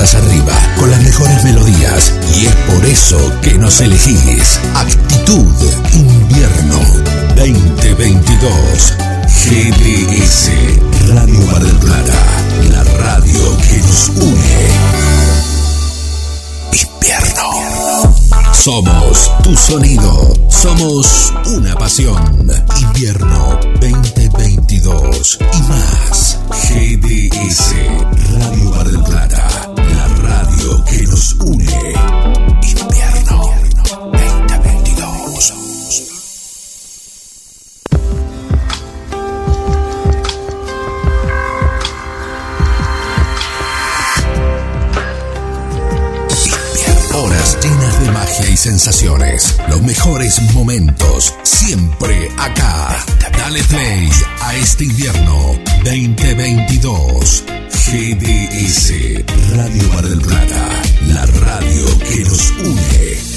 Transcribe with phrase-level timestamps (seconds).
[0.00, 2.14] arriba, con las mejores melodías.
[2.34, 4.58] Y es por eso que nos elegís.
[4.74, 5.44] Actitud
[5.92, 6.80] Invierno
[7.36, 8.94] 2022.
[9.26, 10.50] GDS
[11.14, 11.62] Radio Mar.
[12.70, 15.19] La radio que nos une.
[18.62, 20.34] Somos tu sonido.
[20.50, 22.46] Somos una pasión.
[22.78, 26.38] Invierno 2022 y más.
[26.68, 27.74] GDS
[28.34, 29.48] Radio Mar del Plata.
[29.76, 31.94] La radio que nos une.
[32.62, 33.54] Invierno
[48.48, 49.56] y sensaciones.
[49.68, 51.34] Los mejores momentos.
[51.42, 53.04] Siempre acá.
[53.36, 54.08] Dale play
[54.42, 57.44] a este invierno 2022.
[57.70, 58.92] GDS
[59.56, 60.68] Radio Mar del Plata.
[61.08, 63.29] La radio que nos une.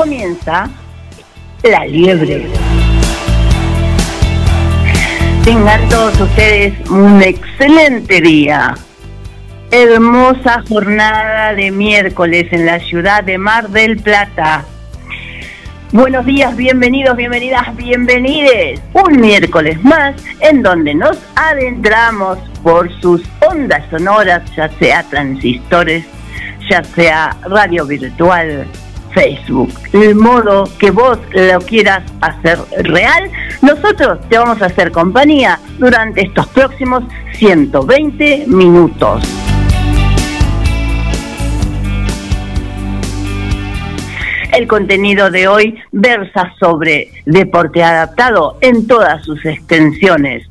[0.00, 0.66] Comienza
[1.62, 2.46] La Liebre.
[5.44, 8.74] Tengan todos ustedes un excelente día.
[9.70, 14.64] Hermosa jornada de miércoles en la ciudad de Mar del Plata.
[15.92, 18.80] Buenos días, bienvenidos, bienvenidas, bienvenides.
[18.94, 26.06] Un miércoles más en donde nos adentramos por sus ondas sonoras, ya sea transistores,
[26.70, 28.66] ya sea radio virtual,
[29.12, 33.30] Facebook, el modo que vos lo quieras hacer real,
[33.62, 39.22] nosotros te vamos a hacer compañía durante estos próximos 120 minutos.
[44.52, 50.46] El contenido de hoy versa sobre deporte adaptado en todas sus extensiones.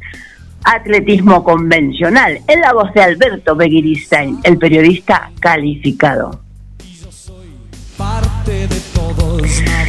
[0.64, 6.49] Atletismo convencional, en la voz de Alberto Begiristain, el periodista calificado.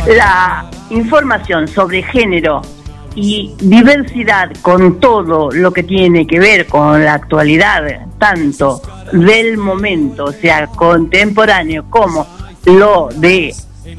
[0.06, 2.62] La información sobre género
[3.14, 8.80] y diversidad con todo lo que tiene que ver con la actualidad, tanto
[9.12, 12.26] del momento, o sea, contemporáneo, como
[12.64, 13.54] lo de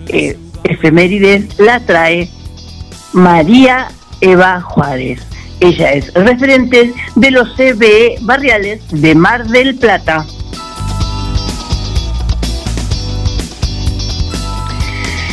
[0.07, 2.29] eh, efemérides, la trae
[3.13, 3.89] María
[4.21, 5.21] Eva Juárez.
[5.59, 10.25] Ella es referente de los CBE barriales de Mar del Plata.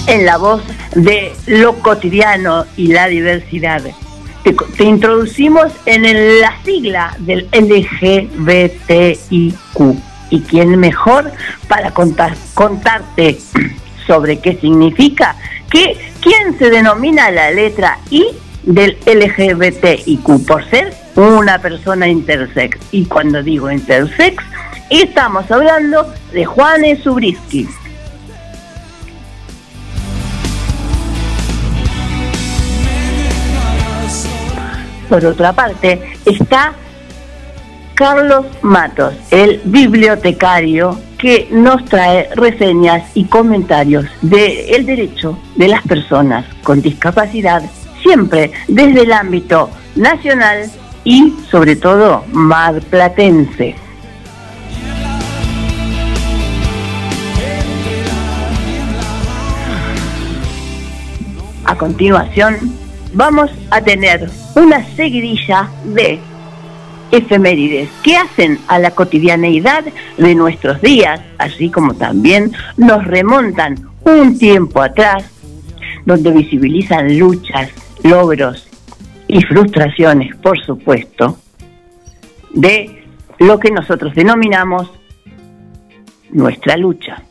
[0.08, 0.62] En la voz
[0.94, 3.82] de lo cotidiano y la diversidad.
[4.42, 9.08] Te, te introducimos en el- la sigla del LGBTIQ.
[10.30, 11.32] ¿Y quién mejor
[11.68, 13.38] para contar, contarte
[14.06, 15.36] sobre qué significa?
[15.70, 18.26] Que, ¿Quién se denomina la letra I
[18.62, 20.46] del LGBTIQ?
[20.46, 22.78] Por ser una persona intersex.
[22.92, 24.42] Y cuando digo intersex,
[24.90, 27.68] estamos hablando de Juanes Zubriski.
[35.08, 36.74] Por otra parte, está
[37.94, 46.44] Carlos Matos, el bibliotecario que nos trae reseñas y comentarios del derecho de las personas
[46.62, 47.62] con discapacidad,
[48.02, 50.70] siempre desde el ámbito nacional
[51.02, 53.74] y sobre todo marplatense.
[61.64, 62.56] A continuación,
[63.12, 66.18] vamos a tener una seguidilla de
[67.12, 69.84] efemérides que hacen a la cotidianeidad
[70.16, 75.24] de nuestros días, así como también nos remontan un tiempo atrás,
[76.04, 77.70] donde visibilizan luchas,
[78.02, 78.68] logros
[79.28, 81.38] y frustraciones, por supuesto,
[82.52, 83.04] de
[83.38, 84.90] lo que nosotros denominamos
[86.30, 87.22] nuestra lucha.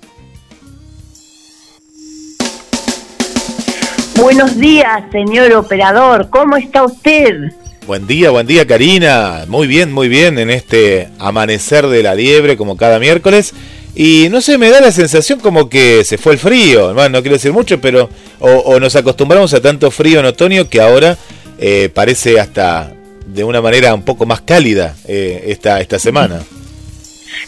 [4.18, 7.52] Buenos días, señor operador, ¿cómo está usted?
[7.86, 9.46] Buen día, buen día Karina.
[9.48, 13.54] Muy bien, muy bien en este amanecer de la liebre como cada miércoles.
[13.94, 16.96] Y no sé, me da la sensación como que se fue el frío.
[16.96, 18.10] Bueno, no quiero decir mucho, pero
[18.40, 21.16] o, o nos acostumbramos a tanto frío en otoño que ahora
[21.60, 22.92] eh, parece hasta
[23.28, 26.42] de una manera un poco más cálida eh, esta, esta semana.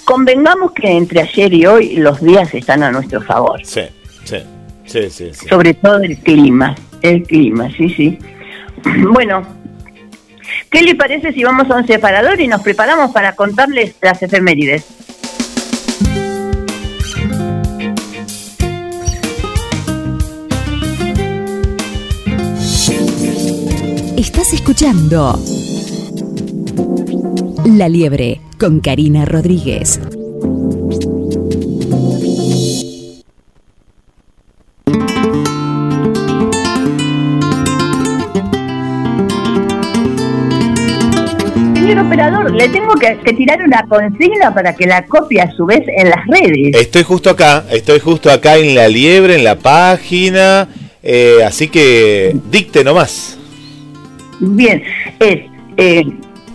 [0.06, 3.60] Convengamos que entre ayer y hoy los días están a nuestro favor.
[3.64, 3.82] Sí,
[4.24, 4.38] sí,
[5.50, 8.18] sobre todo el clima, el clima, sí, sí.
[9.14, 9.44] Bueno,
[10.72, 14.86] ¿qué le parece si vamos a un separador y nos preparamos para contarles las efemérides?
[24.18, 25.40] Estás escuchando
[27.66, 30.00] La Liebre con Karina Rodríguez.
[42.00, 45.82] Señor operador, le tengo que, tirar una consigna para que la copie a su vez
[45.86, 46.76] en las redes.
[46.76, 50.70] Estoy justo acá, estoy justo acá en la liebre, en la página,
[51.04, 53.38] eh, así que dicte nomás.
[54.40, 54.82] Bien,
[55.20, 55.40] es,
[55.78, 56.06] eh,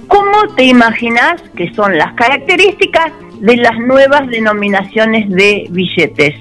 [0.08, 6.36] ¿cómo te imaginas que son las características de las nuevas denominaciones de billetes?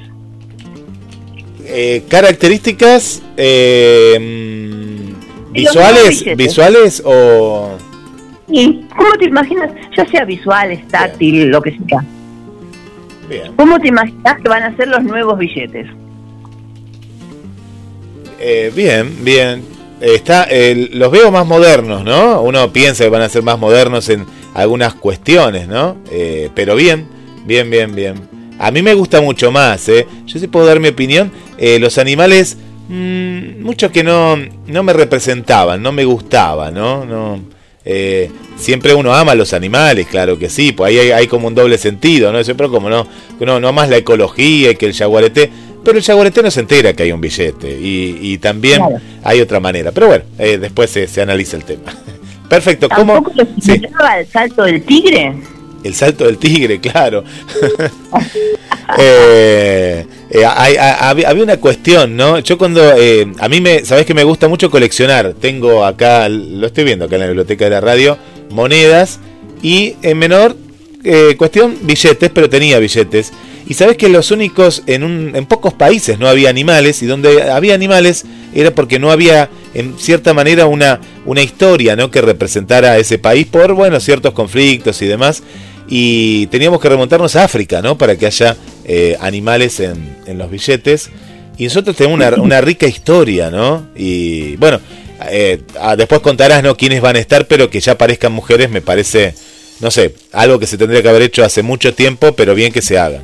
[1.65, 4.17] Eh, características eh,
[5.51, 7.77] visuales, visuales o
[8.53, 12.03] ¿Y cómo te imaginas, ya sea visual, táctil, lo que sea?
[13.27, 13.51] Bien.
[13.55, 15.87] ¿Cómo te imaginas que van a ser los nuevos billetes?
[18.75, 19.63] bien, bien
[20.03, 20.47] está,
[20.91, 22.41] los veo más modernos, ¿no?
[22.41, 25.97] Uno piensa que van a ser más modernos en algunas cuestiones, ¿no?
[26.11, 27.07] Eh, pero bien,
[27.45, 28.15] bien, bien, bien.
[28.59, 30.05] A mí me gusta mucho más, ¿eh?
[30.25, 31.31] Yo sí puedo dar mi opinión.
[31.57, 32.57] Eh, los animales,
[32.89, 37.05] mmm, muchos que no, no me representaban, no me gustaban, ¿no?
[37.05, 37.52] no
[37.85, 41.55] eh, siempre uno ama a los animales, claro que sí, pues ahí hay, como un
[41.55, 42.43] doble sentido, ¿no?
[42.43, 43.07] Siempre como no,
[43.39, 45.49] no, no más la ecología y que el jaguarete
[45.83, 48.81] pero el yaguareté no se entera que hay un billete y, también
[49.23, 49.91] hay otra manera.
[49.91, 51.93] Pero bueno, eh, después se, analiza el tema.
[52.49, 52.87] Perfecto.
[52.89, 53.23] ¿Cómo?
[53.59, 55.33] se el salto del tigre?
[55.83, 57.23] El salto del tigre, claro.
[58.99, 62.39] Eh, eh, había una cuestión, ¿no?
[62.39, 62.81] Yo cuando,
[63.39, 65.33] a mí me, sabes que me gusta mucho coleccionar.
[65.39, 68.17] Tengo acá, lo estoy viendo acá en la biblioteca de la radio,
[68.51, 69.19] monedas
[69.63, 70.57] y en menor
[71.37, 73.31] cuestión billetes, pero tenía billetes.
[73.67, 77.49] Y sabes que los únicos, en, un, en pocos países no había animales, y donde
[77.49, 82.11] había animales era porque no había, en cierta manera, una, una historia ¿no?
[82.11, 85.43] que representara a ese país por, bueno, ciertos conflictos y demás.
[85.87, 87.97] Y teníamos que remontarnos a África, ¿no?
[87.97, 91.09] Para que haya eh, animales en, en, los billetes.
[91.57, 93.87] Y nosotros tenemos una, una rica historia, ¿no?
[93.95, 94.79] Y bueno,
[95.29, 96.75] eh, ah, después contarás, ¿no?
[96.75, 99.35] Quiénes van a estar, pero que ya aparezcan mujeres me parece,
[99.79, 102.81] no sé, algo que se tendría que haber hecho hace mucho tiempo, pero bien que
[102.81, 103.19] se haga.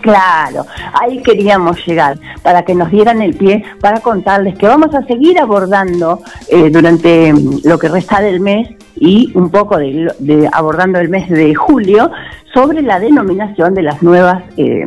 [0.00, 5.04] Claro, ahí queríamos llegar, para que nos dieran el pie, para contarles que vamos a
[5.06, 8.68] seguir abordando eh, durante lo que resta del mes
[9.00, 12.10] y un poco de, abordando el mes de julio
[12.52, 14.84] sobre la denominación de las nuevas eh,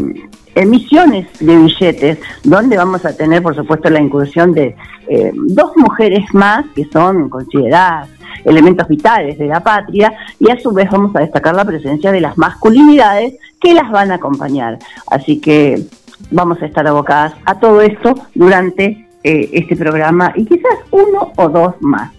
[0.55, 4.75] emisiones de billetes, donde vamos a tener, por supuesto, la incursión de
[5.07, 8.09] eh, dos mujeres más que son consideradas
[8.45, 12.21] elementos vitales de la patria y a su vez vamos a destacar la presencia de
[12.21, 14.79] las masculinidades que las van a acompañar.
[15.07, 15.83] Así que
[16.31, 21.49] vamos a estar abocadas a todo esto durante eh, este programa y quizás uno o
[21.49, 22.11] dos más.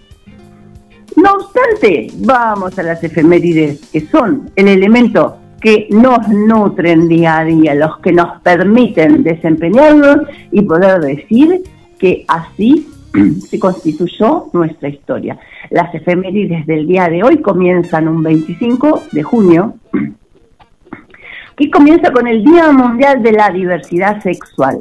[1.17, 7.44] No obstante, vamos a las efemérides que son el elemento que nos nutren día a
[7.44, 11.62] día, los que nos permiten desempeñarnos y poder decir
[11.99, 12.88] que así
[13.49, 15.38] se constituyó nuestra historia.
[15.70, 19.75] Las efemérides del día de hoy comienzan un 25 de junio
[21.58, 24.81] y comienza con el Día Mundial de la Diversidad Sexual.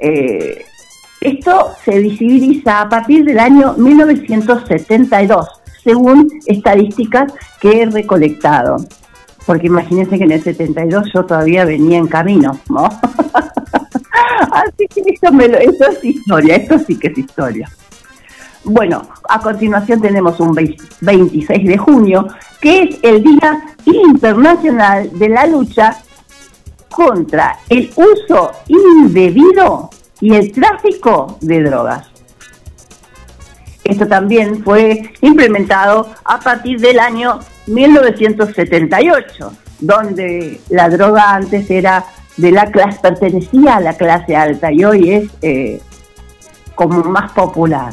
[0.00, 0.64] Eh,
[1.20, 5.46] esto se visibiliza a partir del año 1972,
[5.84, 8.76] según estadísticas que he recolectado.
[9.44, 12.84] Porque imagínense que en el 72 yo todavía venía en camino, ¿no?
[14.52, 17.68] Así que eso, es historia, esto sí que es historia.
[18.64, 22.28] Bueno, a continuación tenemos un 26 de junio,
[22.60, 25.98] que es el Día Internacional de la Lucha
[26.90, 32.10] contra el uso indebido y el tráfico de drogas.
[33.84, 42.04] Esto también fue implementado a partir del año 1978, donde la droga antes era
[42.36, 45.80] de la clase, pertenecía a la clase alta y hoy es eh,
[46.74, 47.92] como más popular.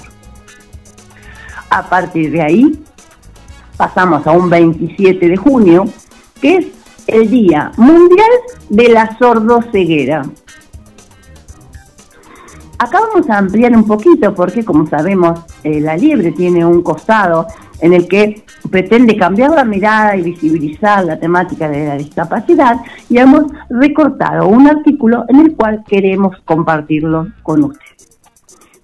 [1.69, 2.83] A partir de ahí
[3.75, 5.85] pasamos a un 27 de junio,
[6.41, 6.65] que es
[7.07, 8.29] el Día Mundial
[8.69, 10.23] de la Sordoceguera.
[12.79, 17.47] Acá vamos a ampliar un poquito porque, como sabemos, eh, la liebre tiene un costado
[17.81, 22.77] en el que pretende cambiar la mirada y visibilizar la temática de la discapacidad
[23.09, 27.97] y hemos recortado un artículo en el cual queremos compartirlo con ustedes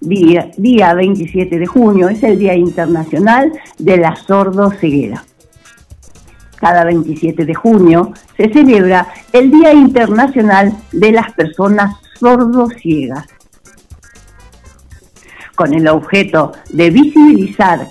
[0.04, 5.24] día, día 27 de junio, es el Día Internacional de la Sordo-Ceguera.
[6.56, 13.26] Cada 27 de junio se celebra el Día Internacional de las Personas Sordociegas.
[15.54, 17.86] Con el objeto de visibilizar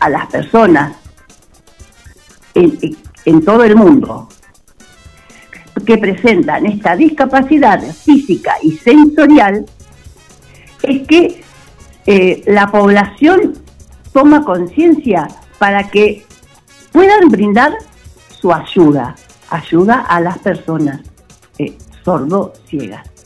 [0.00, 0.96] a las personas
[2.54, 4.28] en, todo el mundo
[5.86, 9.64] que presentan esta discapacidad física y sensorial,
[10.82, 11.42] es que
[12.06, 13.54] eh, la población
[14.12, 16.26] toma conciencia para que
[16.92, 17.72] puedan brindar
[18.40, 19.14] su ayuda,
[19.50, 21.00] ayuda a las personas
[21.58, 23.17] eh, sordo-ciegas.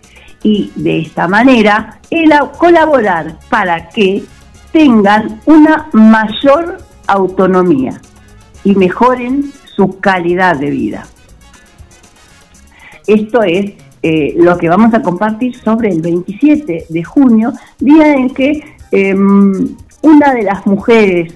[0.42, 4.24] Y de esta manera, el colaborar para que
[4.72, 8.00] tengan una mayor autonomía
[8.64, 11.06] y mejoren su calidad de vida.
[13.06, 13.72] Esto es
[14.02, 19.76] eh, lo que vamos a compartir sobre el 27 de junio, día en que em,
[20.02, 21.32] una de las mujeres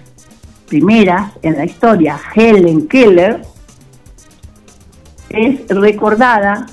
[0.66, 3.42] primeras en la historia, Helen Keller,
[5.30, 6.66] es recordada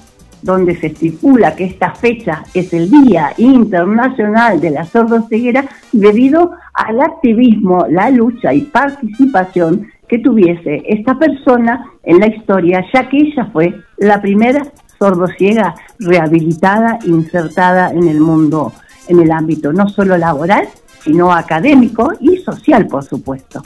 [0.43, 7.01] donde se estipula que esta fecha es el Día Internacional de la Sordoceguera debido al
[7.01, 13.49] activismo, la lucha y participación que tuviese esta persona en la historia, ya que ella
[13.51, 14.67] fue la primera
[14.99, 18.73] sordociega rehabilitada, insertada en el mundo,
[19.07, 20.67] en el ámbito no solo laboral,
[21.01, 23.63] sino académico y social, por supuesto.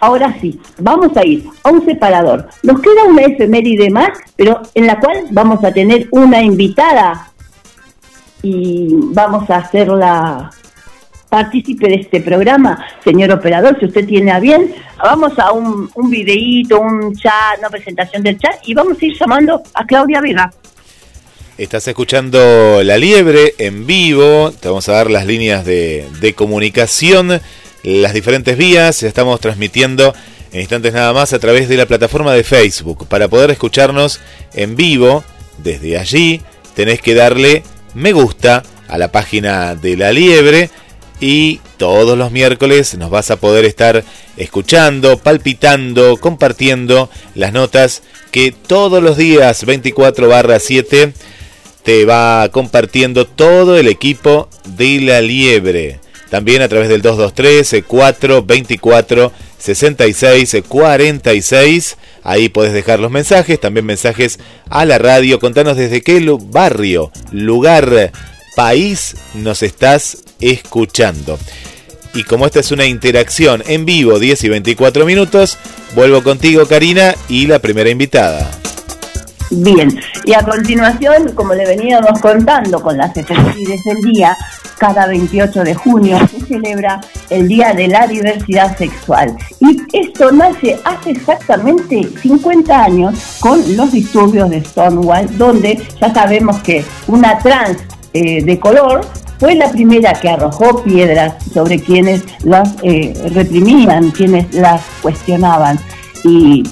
[0.00, 2.48] Ahora sí, vamos a ir a un separador.
[2.62, 7.32] Nos queda una efeméride más, pero en la cual vamos a tener una invitada
[8.42, 10.50] y vamos a hacerla
[11.28, 14.72] partícipe de este programa, señor operador, si usted tiene a bien,
[15.02, 19.16] vamos a un, un videíto, un chat, una presentación del chat y vamos a ir
[19.18, 20.52] llamando a Claudia Vega.
[21.58, 27.40] Estás escuchando La Liebre en vivo, te vamos a dar las líneas de, de comunicación
[27.86, 29.04] las diferentes vías.
[29.04, 30.12] Estamos transmitiendo
[30.52, 33.06] en instantes nada más a través de la plataforma de Facebook.
[33.06, 34.20] Para poder escucharnos
[34.54, 35.24] en vivo,
[35.58, 36.42] desde allí
[36.74, 37.62] tenés que darle
[37.94, 40.68] me gusta a la página de la liebre
[41.20, 44.04] y todos los miércoles nos vas a poder estar
[44.36, 48.02] escuchando, palpitando, compartiendo las notas
[48.32, 51.14] que todos los días 24 barra 7
[51.84, 56.00] te va compartiendo todo el equipo de la liebre.
[56.30, 61.96] También a través del 223 424 66 46.
[62.22, 65.38] Ahí puedes dejar los mensajes, también mensajes a la radio.
[65.38, 68.12] Contanos desde qué barrio, lugar,
[68.56, 71.38] país nos estás escuchando.
[72.14, 75.58] Y como esta es una interacción en vivo, 10 y 24 minutos,
[75.94, 78.50] vuelvo contigo, Karina, y la primera invitada.
[79.50, 84.36] Bien, y a continuación, como le veníamos contando con las efemérides del día,
[84.76, 87.00] cada 28 de junio se celebra
[87.30, 89.36] el Día de la Diversidad Sexual.
[89.60, 96.60] Y esto nace hace exactamente 50 años con los disturbios de Stonewall, donde ya sabemos
[96.62, 97.78] que una trans
[98.12, 99.02] eh, de color
[99.38, 105.78] fue la primera que arrojó piedras sobre quienes las eh, reprimían, quienes las cuestionaban.
[106.24, 106.64] Y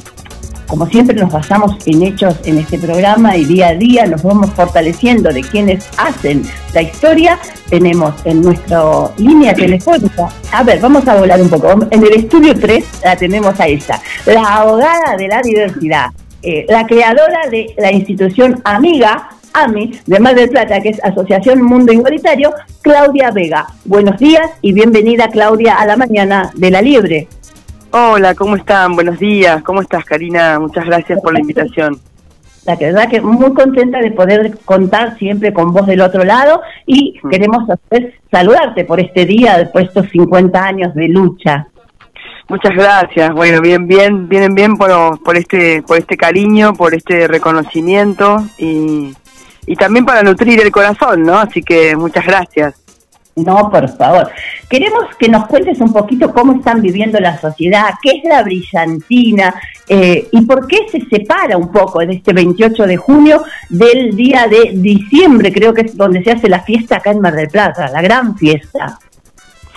[0.74, 4.50] como siempre nos basamos en hechos en este programa y día a día nos vamos
[4.54, 7.38] fortaleciendo de quienes hacen la historia.
[7.70, 8.82] Tenemos en nuestra
[9.16, 11.86] línea telefónica, a ver, vamos a volar un poco.
[11.92, 16.06] En el estudio 3 la tenemos a ella, la abogada de la diversidad,
[16.42, 21.62] eh, la creadora de la institución Amiga, AMI, de Mar del Plata, que es Asociación
[21.62, 22.52] Mundo Igualitario,
[22.82, 23.68] Claudia Vega.
[23.84, 27.28] Buenos días y bienvenida, Claudia, a la mañana de la Liebre.
[27.96, 28.96] Hola, ¿cómo están?
[28.96, 29.62] Buenos días.
[29.62, 30.58] ¿Cómo estás, Karina?
[30.58, 32.00] Muchas gracias por la invitación.
[32.66, 37.20] La verdad que muy contenta de poder contar siempre con vos del otro lado y
[37.30, 41.68] queremos hacer, saludarte por este día, por estos 50 años de lucha.
[42.48, 43.32] Muchas gracias.
[43.32, 49.14] Bueno, bien, bien, vienen bien por, por este, por este cariño, por este reconocimiento y,
[49.68, 51.38] y también para nutrir el corazón, ¿no?
[51.38, 52.83] Así que muchas gracias.
[53.36, 54.30] No, por favor.
[54.68, 59.54] Queremos que nos cuentes un poquito cómo están viviendo la sociedad, qué es la brillantina
[59.88, 64.46] eh, y por qué se separa un poco de este 28 de junio del día
[64.46, 67.90] de diciembre, creo que es donde se hace la fiesta acá en Mar del Plata,
[67.90, 68.98] la gran fiesta.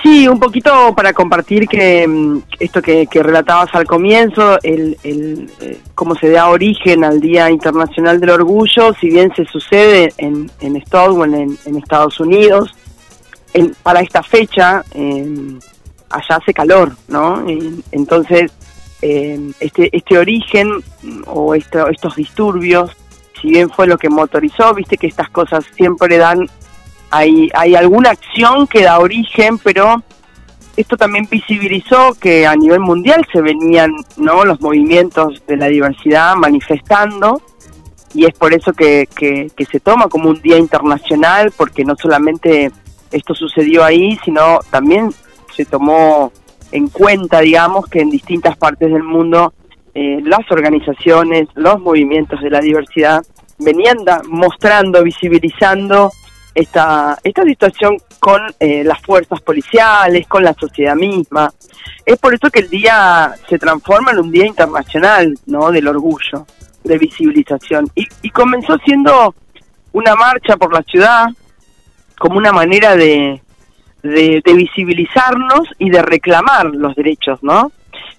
[0.04, 5.80] Sí, un poquito para compartir que mm, esto que, relatabas al comienzo, el, el eh,
[5.96, 10.76] cómo se da origen al Día Internacional del Orgullo, si bien se sucede en, en
[10.76, 12.77] en Estados Unidos,
[13.84, 15.60] para esta fecha em,
[16.10, 17.46] allá hace calor, ¿no?
[17.92, 18.52] entonces,
[19.02, 20.70] em, este, este origen
[21.26, 22.92] o estos disturbios,
[23.42, 26.48] si bien fue lo que motorizó, viste que estas cosas siempre dan,
[27.10, 30.04] hay, hay alguna acción que da origen, pero
[30.76, 36.36] esto también visibilizó que a nivel mundial se venían no los movimientos de la diversidad
[36.36, 37.42] manifestando
[38.14, 42.72] y es por eso que, que, se toma como un día internacional, porque no solamente
[43.12, 45.12] esto sucedió ahí, sino también
[45.56, 46.32] se tomó
[46.72, 49.54] en cuenta, digamos, que en distintas partes del mundo
[49.94, 53.24] eh, las organizaciones, los movimientos de la diversidad
[53.58, 53.98] venían
[54.30, 56.12] mostrando, visibilizando
[56.54, 61.52] esta, esta situación con eh, las fuerzas policiales, con la sociedad misma.
[62.06, 65.72] Es por eso que el día se transforma en un día internacional, ¿no?
[65.72, 66.46] Del orgullo,
[66.84, 67.90] de visibilización.
[67.96, 69.34] Y, y comenzó siendo
[69.94, 71.28] una marcha por la ciudad
[72.18, 73.42] como una manera de,
[74.04, 77.72] de, visibilizarnos y de reclamar los derechos, ¿no?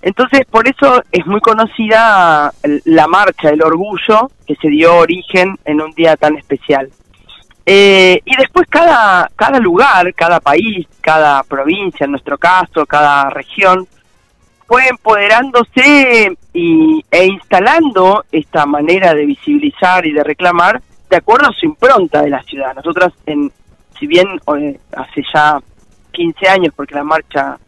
[0.02, 2.52] Entonces, por eso es muy conocida
[2.84, 6.90] la marcha del orgullo que se dio origen en un día tan especial.
[7.66, 13.86] Eh, y después cada, cada lugar, cada país, cada provincia, en nuestro caso, cada región,
[14.66, 21.52] fue empoderándose y, e instalando esta manera de visibilizar y de reclamar de acuerdo a
[21.52, 22.74] su impronta de la ciudad.
[22.74, 23.50] Nosotras, en,
[23.98, 24.26] si bien
[24.58, 25.60] eh, hace ya
[26.12, 27.58] 15 años, porque la marcha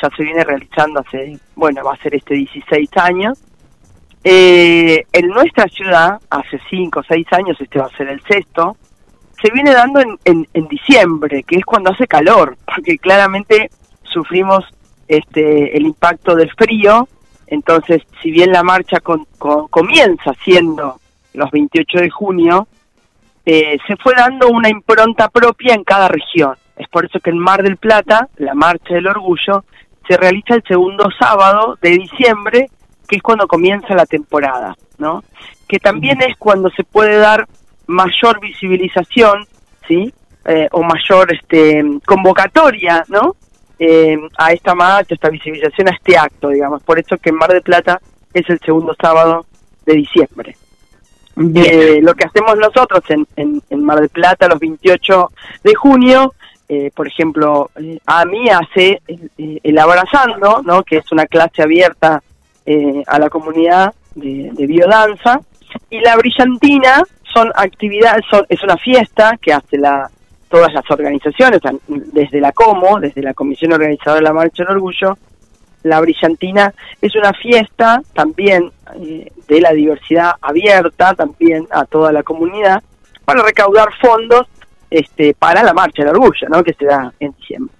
[0.00, 3.38] ya se viene realizando hace, bueno, va a ser este 16 años,
[4.22, 8.76] eh, en nuestra ciudad, hace 5 o 6 años, este va a ser el sexto,
[9.40, 13.70] se viene dando en, en, diciembre, que es cuando hace calor, porque claramente
[14.02, 14.64] sufrimos
[15.08, 17.08] este el impacto del frío,
[17.46, 21.00] entonces si bien la marcha comienza siendo
[21.32, 22.68] los 28 de junio,
[23.46, 26.54] eh, se fue dando una impronta propia en cada región.
[26.76, 29.64] Es por eso que en Mar del Plata, la Marcha del Orgullo,
[30.08, 32.70] se realiza el segundo sábado de diciembre,
[33.06, 35.22] que es cuando comienza la temporada, ¿no?
[35.68, 37.46] Que también es cuando se puede dar
[37.86, 39.46] mayor visibilización,
[39.86, 40.12] ¿sí?
[40.46, 43.36] Eh, o mayor este, convocatoria, ¿no?
[43.78, 46.82] Eh, a esta marcha, esta visibilización, a este acto, digamos.
[46.82, 48.00] Por eso que en Mar del Plata
[48.32, 49.46] es el segundo sábado
[49.86, 50.56] de diciembre.
[51.36, 55.30] Eh, lo que hacemos nosotros en, en, Mar del Plata los 28
[55.64, 56.34] de junio,
[56.94, 57.70] por ejemplo,
[58.06, 59.02] a mí hace
[59.36, 60.84] el, Abrazando, ¿no?
[60.84, 62.22] que es una clase abierta
[63.06, 65.40] a la comunidad de, de biodanza,
[65.88, 70.10] y la Brillantina, son actividades, es una fiesta que hace la
[70.50, 75.16] todas las organizaciones, desde la COMO, desde la Comisión Organizadora de la Marcha del Orgullo,
[75.84, 82.22] la Brillantina es una fiesta también eh, de la diversidad abierta también a toda la
[82.22, 82.82] comunidad
[83.24, 84.46] para recaudar fondos
[84.90, 86.64] este para la Marcha del Orgullo, ¿no?
[86.64, 87.74] que se da en diciembre.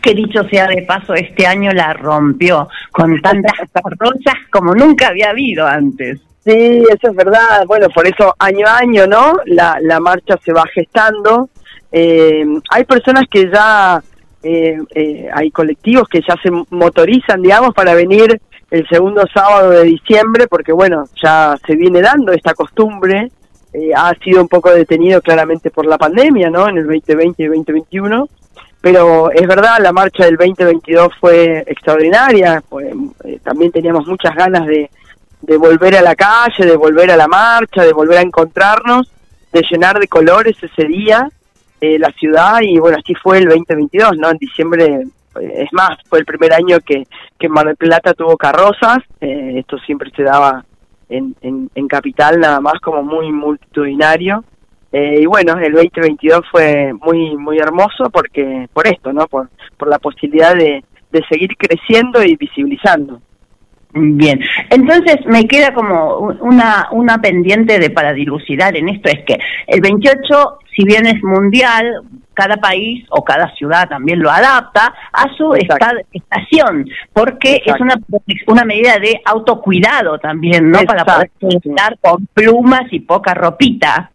[0.00, 3.52] Que dicho sea de paso, este año la rompió con tantas
[3.98, 6.20] rosas como nunca había habido antes.
[6.44, 7.64] Sí, eso es verdad.
[7.66, 9.34] Bueno, por eso año a año, ¿no?
[9.44, 11.50] La, la marcha se va gestando.
[11.92, 14.02] Eh, hay personas que ya,
[14.42, 19.84] eh, eh, hay colectivos que ya se motorizan, digamos, para venir el segundo sábado de
[19.84, 23.30] diciembre, porque bueno, ya se viene dando esta costumbre.
[23.96, 26.68] ha sido un poco detenido claramente por la pandemia, ¿no?
[26.68, 28.28] En el 2020 y 2021.
[28.80, 32.62] Pero es verdad, la marcha del 2022 fue extraordinaria.
[33.42, 34.90] también teníamos muchas ganas de,
[35.42, 39.10] de volver a la calle, de volver a la marcha, de volver a encontrarnos,
[39.52, 41.28] de llenar de colores ese día
[41.80, 44.30] eh, la ciudad y bueno, así fue el 2022, ¿no?
[44.30, 45.06] En diciembre, eh,
[45.40, 47.06] es más, fue el primer año que,
[47.38, 50.64] que Mar del Plata tuvo carrozas, eh, esto siempre se daba
[51.08, 54.44] en, en, en, Capital nada más como muy multitudinario.
[54.92, 59.26] y bueno, el 2022 fue muy muy hermoso porque por esto, ¿no?
[59.26, 63.20] Por, por la posibilidad de, de seguir creciendo y visibilizando.
[63.92, 64.38] Bien,
[64.70, 69.80] entonces me queda como una, una pendiente de para dilucidar en esto, es que el
[69.80, 75.54] 28, si bien es mundial, cada país o cada ciudad también lo adapta a su
[75.54, 77.96] estación, porque es una,
[78.46, 80.80] una medida de autocuidado también, ¿no?
[80.84, 81.30] Para poder
[81.62, 84.10] estar con plumas y poca ropita.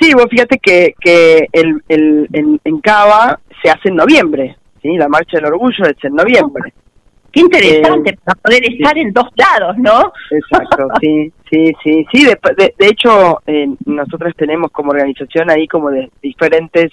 [0.00, 2.28] Sí, vos fíjate que, que el, el,
[2.64, 4.96] en Cava se hace en noviembre, ¿sí?
[4.96, 6.72] La Marcha del Orgullo es en noviembre.
[7.34, 10.12] Qué interesante eh, para poder estar en dos lados, ¿no?
[10.30, 12.24] Exacto, sí, sí, sí, sí.
[12.24, 12.38] De,
[12.78, 16.92] de, hecho, eh, nosotros tenemos como organización ahí como de diferentes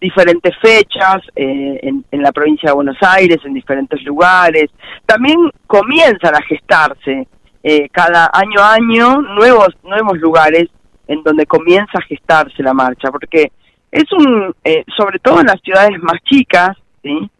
[0.00, 4.68] diferentes fechas eh, en, en, la provincia de Buenos Aires, en diferentes lugares.
[5.06, 7.28] También comienzan a gestarse
[7.62, 10.68] eh, cada año a año nuevos nuevos lugares
[11.06, 13.52] en donde comienza a gestarse la marcha, porque
[13.92, 17.30] es un, eh, sobre todo en las ciudades más chicas, ¿sí?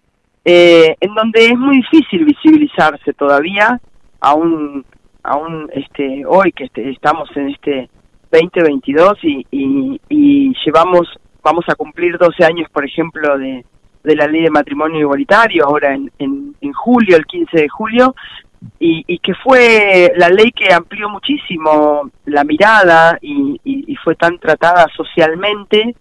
[0.44, 3.80] Eh, en donde es muy difícil visibilizarse todavía,
[4.20, 4.84] aún,
[5.22, 7.88] aún este, hoy que este, estamos en este
[8.30, 11.08] 2022 y, y, y llevamos,
[11.42, 13.64] vamos a cumplir 12 años, por ejemplo, de,
[14.02, 18.14] de la ley de matrimonio igualitario, ahora en, en, en julio, el 15 de julio,
[18.78, 23.60] y, que fue la ley que amplió muchísimo la mirada y,
[24.02, 25.94] fue tan tratada socialmente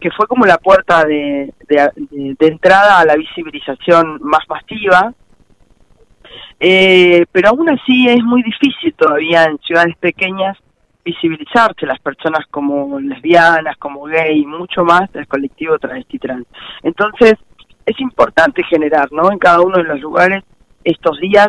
[0.00, 1.52] que fue como la puerta de,
[2.40, 5.12] entrada a la visibilización más masiva.
[6.60, 10.56] Eh, pero aún así es muy difícil todavía en ciudades pequeñas
[11.04, 16.46] visibilizarse las personas como lesbianas, como gay, mucho más del colectivo travesti trans.
[16.82, 17.34] Entonces,
[17.86, 19.32] es importante generar, ¿no?
[19.32, 20.44] En cada uno de los lugares
[20.84, 21.48] estos días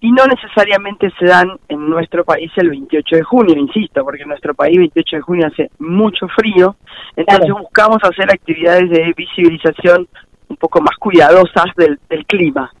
[0.00, 4.28] y no necesariamente se dan en nuestro país el 28 de junio, insisto, porque en
[4.28, 6.76] nuestro país 28 de junio hace mucho frío,
[7.16, 10.08] entonces buscamos hacer actividades de visibilización
[10.50, 12.70] un poco más cuidadosas del, clima.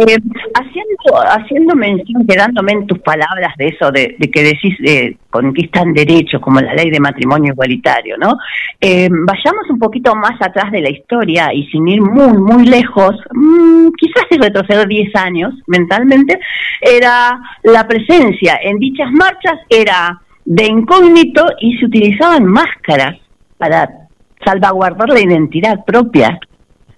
[0.00, 0.16] Eh,
[0.54, 6.40] haciendo, haciendo mención, quedándome en tus palabras de eso, de, que decís eh, conquistan derechos,
[6.40, 8.38] como la ley de matrimonio igualitario, ¿no?
[8.80, 13.16] Eh, vayamos un poquito más atrás de la historia y sin ir muy, muy lejos,
[13.32, 16.38] mmm, quizás si retroceder 10 años mentalmente,
[16.80, 23.18] era la presencia en dichas marchas, era de incógnito y se utilizaban máscaras
[23.56, 24.07] para
[24.48, 26.38] salvaguardar la identidad propia.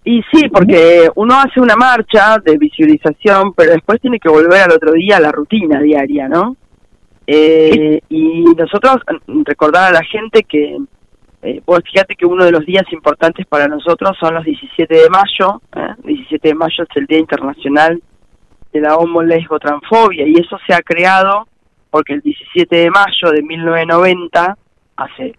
[0.04, 4.72] Y sí, porque uno hace una marcha de visibilización, pero después tiene que volver al
[4.72, 6.56] otro día a la rutina diaria, ¿no?
[7.26, 10.78] Eh, y nosotros mm, recordar a la gente que,
[11.42, 15.10] eh, pues fíjate que uno de los días importantes para nosotros son los 17 de
[15.10, 15.94] mayo, ¿eh?
[16.04, 18.02] 17 de mayo es el Día Internacional
[18.72, 21.46] de la Homo Lesbo Transfobia, y eso se ha creado
[21.90, 24.56] porque el 17 de mayo de 1990,
[24.96, 25.34] hace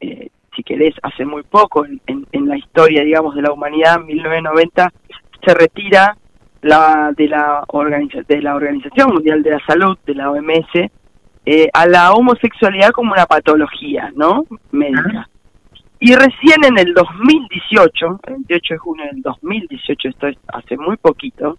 [0.00, 4.06] eh, si querés, hace muy poco en, en, la historia, digamos, de la humanidad, en
[4.06, 4.92] 1990,
[5.44, 6.16] se retira
[6.62, 7.64] la de la,
[8.28, 10.90] de la Organización Mundial de la Salud, de la OMS,
[11.44, 14.44] eh, a la homosexualidad como una patología, ¿no?
[14.70, 15.28] Médica.
[15.98, 20.96] Y recién en el 2018, el 28 de junio del 2018, esto es hace muy
[20.96, 21.58] poquito,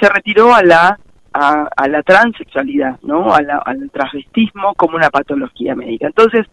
[0.00, 0.98] se retiró a la
[1.32, 3.34] a, a la transexualidad, ¿no?
[3.34, 6.06] A la, al transvestismo como una patología médica.
[6.06, 6.46] Entonces,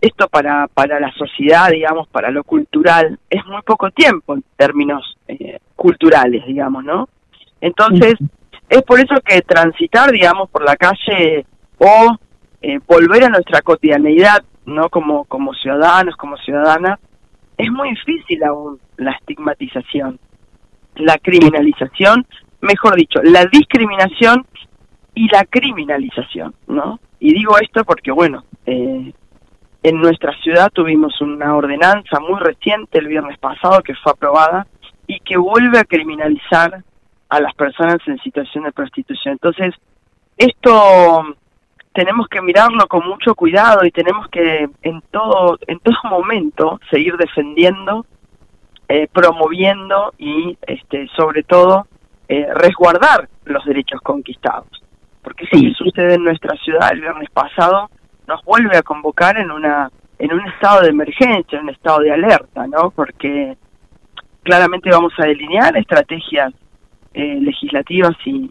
[0.00, 5.16] esto para, para la sociedad, digamos, para lo cultural, es muy poco tiempo en términos
[5.28, 7.08] eh, culturales, digamos, ¿no?
[7.60, 8.14] Entonces,
[8.68, 11.44] es por eso que transitar, digamos, por la calle
[11.78, 12.16] o
[12.62, 14.88] eh, volver a nuestra cotidianeidad, ¿no?
[14.88, 16.98] Como, como ciudadanos, como ciudadanas,
[17.58, 20.18] es muy difícil aún la estigmatización,
[20.96, 22.26] la criminalización,
[22.60, 24.46] mejor dicho, la discriminación
[25.14, 27.00] y la criminalización, ¿no?
[27.18, 29.12] Y digo esto porque, bueno, eh,
[29.82, 34.66] en nuestra ciudad tuvimos una ordenanza muy reciente el viernes pasado que fue aprobada
[35.06, 36.84] y que vuelve a criminalizar
[37.28, 39.32] a las personas en situación de prostitución.
[39.32, 39.74] Entonces,
[40.36, 41.34] esto
[41.92, 47.16] tenemos que mirarlo con mucho cuidado y tenemos que en todo en todo momento seguir
[47.16, 48.06] defendiendo,
[48.88, 51.86] eh, promoviendo y este sobre todo
[52.28, 54.68] eh, resguardar los derechos conquistados.
[55.22, 57.90] Porque si sucede en nuestra ciudad el viernes pasado
[58.30, 59.90] nos vuelve a convocar en una
[60.20, 62.90] en un estado de emergencia, en un estado de alerta, ¿no?
[62.90, 63.56] Porque
[64.42, 66.52] claramente vamos a delinear estrategias
[67.14, 68.50] eh, legislativas y,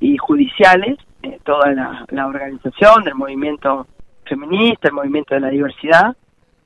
[0.00, 1.72] y, judiciales, eh, toda
[2.10, 3.86] la, organización del movimiento
[4.24, 6.16] feminista, el movimiento de la diversidad,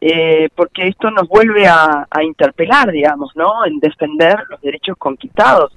[0.00, 3.66] eh, porque esto nos vuelve a, interpelar, digamos, ¿no?
[3.66, 5.76] En defender los derechos conquistados.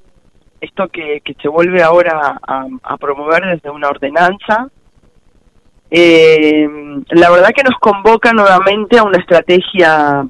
[0.62, 4.70] Esto que, que se vuelve ahora a promover desde una ordenanza
[5.96, 6.68] eh,
[7.12, 10.26] la verdad que nos convoca nuevamente a una estrategia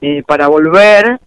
[0.00, 1.20] eh, para volver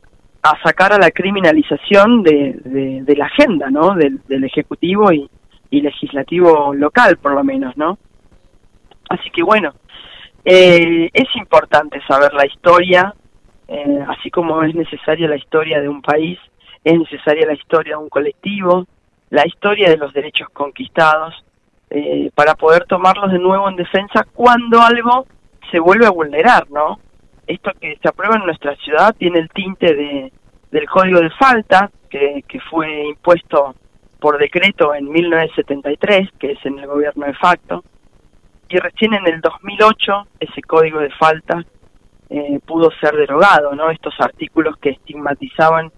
[0.43, 2.59] a sacar a la criminalización de,
[3.05, 3.95] de, la agenda, ¿no?
[3.95, 5.29] Del, ejecutivo y,
[5.69, 7.97] legislativo local, por lo menos, ¿no?
[9.07, 9.73] Así que bueno,
[10.43, 13.15] eh, es importante saber la historia,
[13.69, 16.37] eh, así como es necesaria la historia de un país,
[16.83, 18.85] es necesaria la historia de un colectivo,
[19.29, 21.45] la historia de los derechos conquistados,
[21.91, 25.27] eh, para poder tomarlos de nuevo en defensa cuando algo
[25.69, 26.99] se vuelve a vulnerar, ¿no?
[27.45, 30.31] Esto que se aprueba en nuestra ciudad tiene el tinte de,
[30.71, 33.75] del código de falta que, que fue impuesto
[34.19, 37.83] por decreto en 1973, que es en el gobierno de facto,
[38.69, 41.65] y recién en el 2008 ese código de falta
[42.29, 43.89] eh, pudo ser derogado, ¿no?
[43.89, 45.91] Estos artículos que estigmatizaban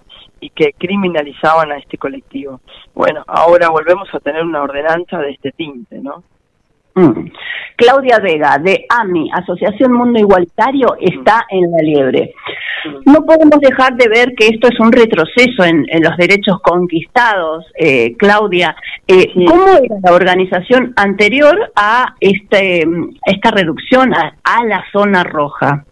[0.43, 2.61] y que criminalizaban a este colectivo.
[2.93, 6.23] Bueno, ahora volvemos a tener una ordenanza de este tinte, ¿no?
[6.95, 7.27] Mm.
[7.75, 12.33] Claudia Vega, de AMI, Asociación Mundo Igualitario, está en la liebre.
[12.85, 13.11] Mm.
[13.11, 18.15] No podemos dejar de ver que esto es un retroceso en, los derechos conquistados, eh,
[18.17, 18.75] Claudia.
[19.07, 22.85] Eh, ¿Cómo era la organización anterior a este,
[23.25, 25.85] esta reducción a, la zona roja?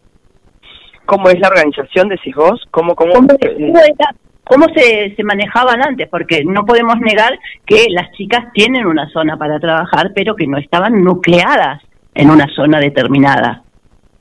[1.06, 2.62] ¿Cómo es la organización, decís vos?
[2.70, 4.16] ¿Cómo, cómo, ¿Cómo, era,
[4.52, 9.38] cómo se, se manejaban antes, porque no podemos negar que las chicas tienen una zona
[9.38, 11.82] para trabajar, pero que no estaban nucleadas
[12.14, 13.64] en una zona determinada.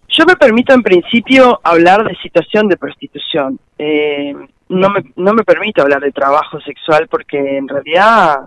[0.09, 3.59] Yo me permito en principio hablar de situación de prostitución.
[3.77, 4.33] Eh,
[4.69, 8.43] no, me, no me permito hablar de trabajo sexual porque en realidad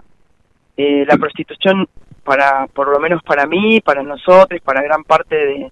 [0.77, 1.89] eh, la prostitución,
[2.23, 5.71] para por lo menos para mí, para nosotros, para gran parte de,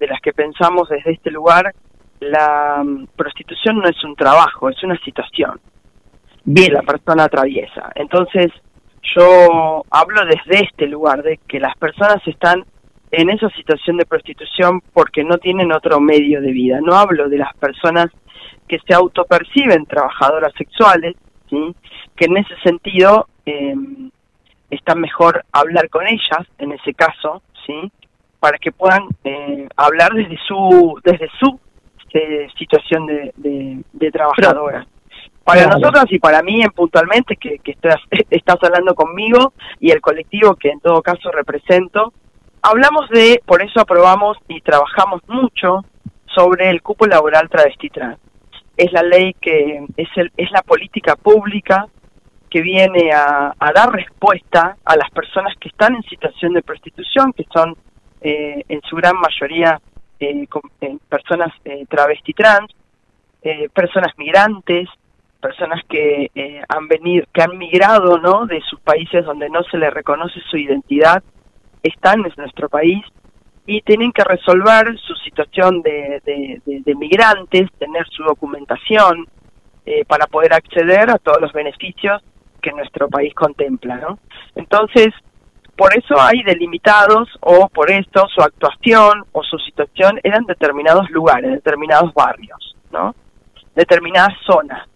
[0.00, 1.72] de las que pensamos desde este lugar,
[2.22, 5.60] la mm, prostitución no es un trabajo, es una situación
[6.44, 7.92] que la persona atraviesa.
[7.94, 8.50] Entonces,
[9.14, 12.64] yo hablo desde este lugar, de que las personas están
[13.10, 16.80] en esa situación de prostitución porque no tienen otro medio de vida.
[16.80, 18.08] No hablo de las personas
[18.66, 21.14] que se autoperciben trabajadoras sexuales,
[21.50, 21.74] ¿sí?
[22.16, 23.74] que en ese sentido eh,
[24.70, 27.92] está mejor hablar con ellas, en ese caso, ¿sí?
[28.40, 31.60] para que puedan eh, hablar desde su desde su
[32.14, 33.32] eh, situación de,
[33.92, 34.86] de, trabajadora.
[35.44, 37.96] Para nosotras y para mí puntualmente, que, que estás,
[38.30, 42.12] estás hablando conmigo y el colectivo que en todo caso represento,
[42.64, 45.84] Hablamos de, por eso aprobamos y trabajamos mucho
[46.26, 48.18] sobre el cupo laboral travesti trans.
[48.76, 51.88] Es la ley que es, el, es la política pública
[52.48, 57.44] que viene a, dar respuesta a las personas que están en situación de prostitución, que
[57.52, 57.76] son
[58.20, 59.80] eh, en su gran mayoría
[60.22, 60.48] eh,
[60.80, 61.52] eh, personas
[61.88, 62.74] travesti trans,
[63.72, 64.88] personas migrantes,
[65.40, 66.30] personas que
[66.68, 68.46] han venido, que han migrado, ¿no?
[68.46, 71.22] De sus países donde no se les reconoce su identidad
[71.82, 73.04] están en nuestro país
[73.66, 79.26] y tienen que resolver su situación de, de, migrantes, tener su documentación
[79.86, 82.22] eh, para poder acceder a todos los beneficios
[82.60, 84.18] que nuestro país contempla, ¿no?
[84.54, 85.08] Entonces,
[85.76, 91.50] por eso hay delimitados o por esto su actuación o su situación eran determinados lugares,
[91.52, 93.14] determinados barrios, ¿no?
[93.74, 94.88] Determinadas zonas.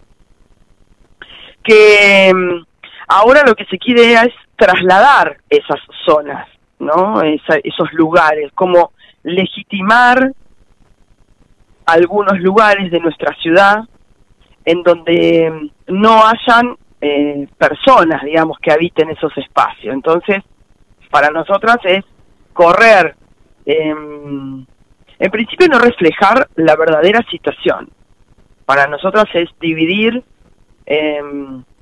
[1.62, 2.64] Que mm,
[3.08, 6.46] ahora lo que se quiere es trasladar esas zonas
[6.78, 7.22] ¿no?
[7.22, 10.32] esos lugares, como legitimar
[11.86, 13.78] algunos lugares de nuestra ciudad
[14.64, 19.94] en donde no hayan eh, personas, digamos, que habiten esos espacios.
[19.94, 20.42] Entonces,
[21.10, 22.04] para nosotras es
[22.52, 23.14] correr,
[23.64, 24.64] em,
[25.18, 27.90] en principio no reflejar la verdadera situación.
[28.64, 30.22] Para nosotras es dividir
[30.88, 31.20] eh,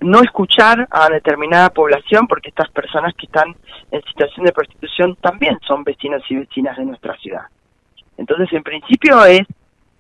[0.01, 3.55] no escuchar a determinada población porque estas personas que están
[3.91, 7.45] en situación de prostitución también son vecinos y vecinas de nuestra ciudad.
[8.17, 9.43] Entonces, en principio es,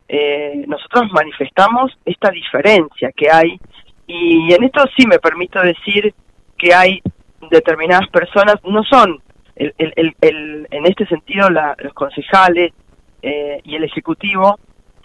[0.08, 3.58] eh, nosotros manifestamos esta diferencia que hay
[4.06, 6.14] y en esto sí me permito decir
[6.56, 7.02] que hay
[7.48, 9.22] determinadas personas, no son,
[9.56, 12.72] el, el, el, en este sentido los concejales
[13.22, 14.58] eh, y el Ejecutivo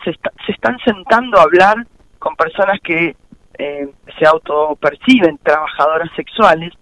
[0.04, 0.12] se,
[0.46, 1.76] se están sentando a hablar
[2.18, 3.16] con personas que
[3.58, 6.74] eh, se autoperciben trabajadoras sexuales,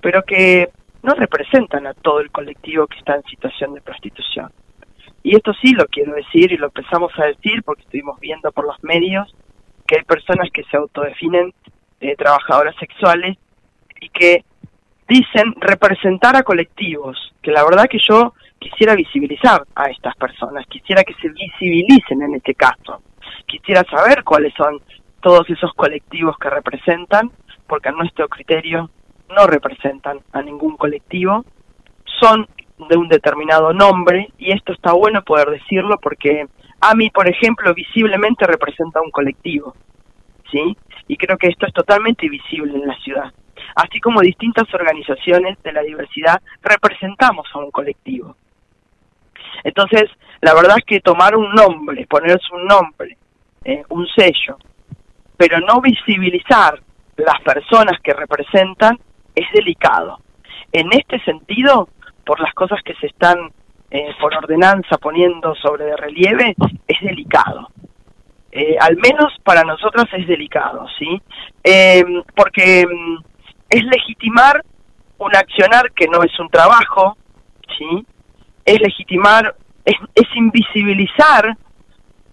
[0.00, 0.68] pero que
[1.02, 4.50] no representan a todo el colectivo que está en situación de prostitución.
[5.22, 8.66] Y esto sí lo quiero decir y lo empezamos a decir porque estuvimos viendo por
[8.66, 9.34] los medios
[9.86, 11.52] que hay personas que se autodefinen
[12.00, 13.38] eh, trabajadoras sexuales
[14.00, 14.44] y que
[15.08, 21.04] dicen representar a colectivos, que la verdad que yo quisiera visibilizar a estas personas, quisiera
[21.04, 23.02] que se visibilicen en este caso,
[23.46, 24.80] quisiera saber cuáles son
[25.20, 27.30] todos esos colectivos que representan,
[27.66, 28.90] porque a nuestro criterio
[29.28, 31.44] no representan a ningún colectivo,
[32.20, 32.46] son
[32.88, 36.46] de un determinado nombre, y esto está bueno poder decirlo porque
[36.80, 39.74] a mí, por ejemplo, visiblemente representa un colectivo,
[40.50, 40.76] ¿sí?
[41.08, 43.32] Y creo que esto es totalmente visible en la ciudad.
[43.74, 48.36] Así como distintas organizaciones de la diversidad representamos a un colectivo.
[49.62, 50.04] Entonces,
[50.40, 53.16] la verdad es que tomar un nombre, ponerse un nombre,
[53.64, 54.58] eh, un sello,
[55.36, 56.80] pero no visibilizar
[57.16, 58.98] las personas que representan
[59.34, 60.20] es delicado.
[60.72, 61.88] En este sentido,
[62.24, 63.52] por las cosas que se están
[63.90, 66.54] eh, por ordenanza poniendo sobre de relieve,
[66.86, 67.68] es delicado.
[68.50, 71.20] Eh, al menos para nosotros es delicado, ¿sí?
[71.62, 73.18] Em, porque mm,
[73.68, 74.64] es legitimar
[75.18, 77.16] un accionar que no es un trabajo,
[77.78, 78.06] ¿sí?
[78.64, 81.56] Es legitimar, es, es invisibilizar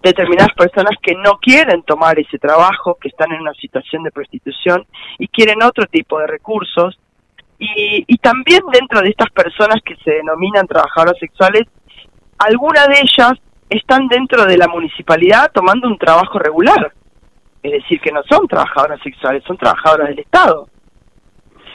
[0.01, 4.85] determinadas personas que no quieren tomar ese trabajo, que están en una situación de prostitución
[5.19, 6.99] y quieren otro tipo de recursos.
[7.59, 11.67] Y, y también dentro de estas personas que se denominan trabajadoras sexuales,
[12.39, 13.33] algunas de ellas
[13.69, 16.91] están dentro de la municipalidad tomando un trabajo regular.
[17.61, 20.67] Es decir, que no son trabajadoras sexuales, son trabajadoras del Estado.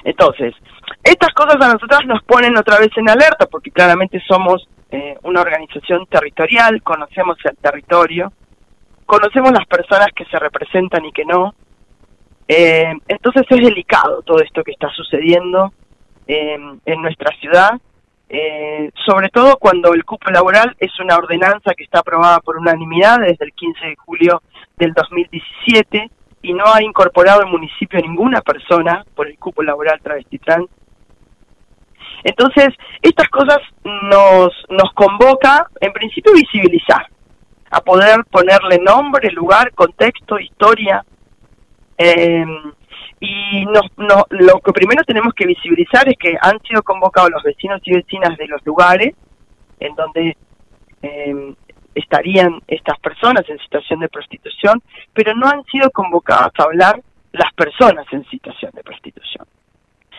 [0.07, 0.55] Entonces,
[1.03, 5.41] estas cosas a nosotras nos ponen otra vez en alerta porque claramente somos eh, una
[5.41, 8.33] organización territorial, conocemos el territorio,
[9.05, 11.55] conocemos las personas que se representan y que no,
[12.49, 15.73] Eh, entonces es delicado todo esto que está sucediendo
[16.29, 17.73] eh, en nuestra ciudad,
[18.29, 23.19] eh, sobre todo cuando el cupo laboral es una ordenanza que está aprobada por unanimidad
[23.19, 24.43] desde el 15 de julio
[24.77, 26.11] del 2017
[26.47, 30.69] y no ha incorporado el municipio ninguna persona por el cupo laboral travesti trans.
[32.23, 32.69] Entonces,
[33.03, 37.09] estas cosas nos, nos convoca, en principio, visibilizar,
[37.69, 41.05] a poder ponerle nombre, lugar, contexto, historia.
[41.99, 42.45] Eh,
[43.19, 47.43] y no, no, lo que primero tenemos que visibilizar es que han sido convocados los
[47.43, 49.15] vecinos y vecinas de los lugares
[49.81, 50.37] en donde
[51.03, 51.55] eh,
[51.97, 54.83] estarían estas personas en situación de prostitución,
[55.15, 57.01] pero no han sido convocadas a hablar
[57.33, 59.47] las personas en situación de prostitución.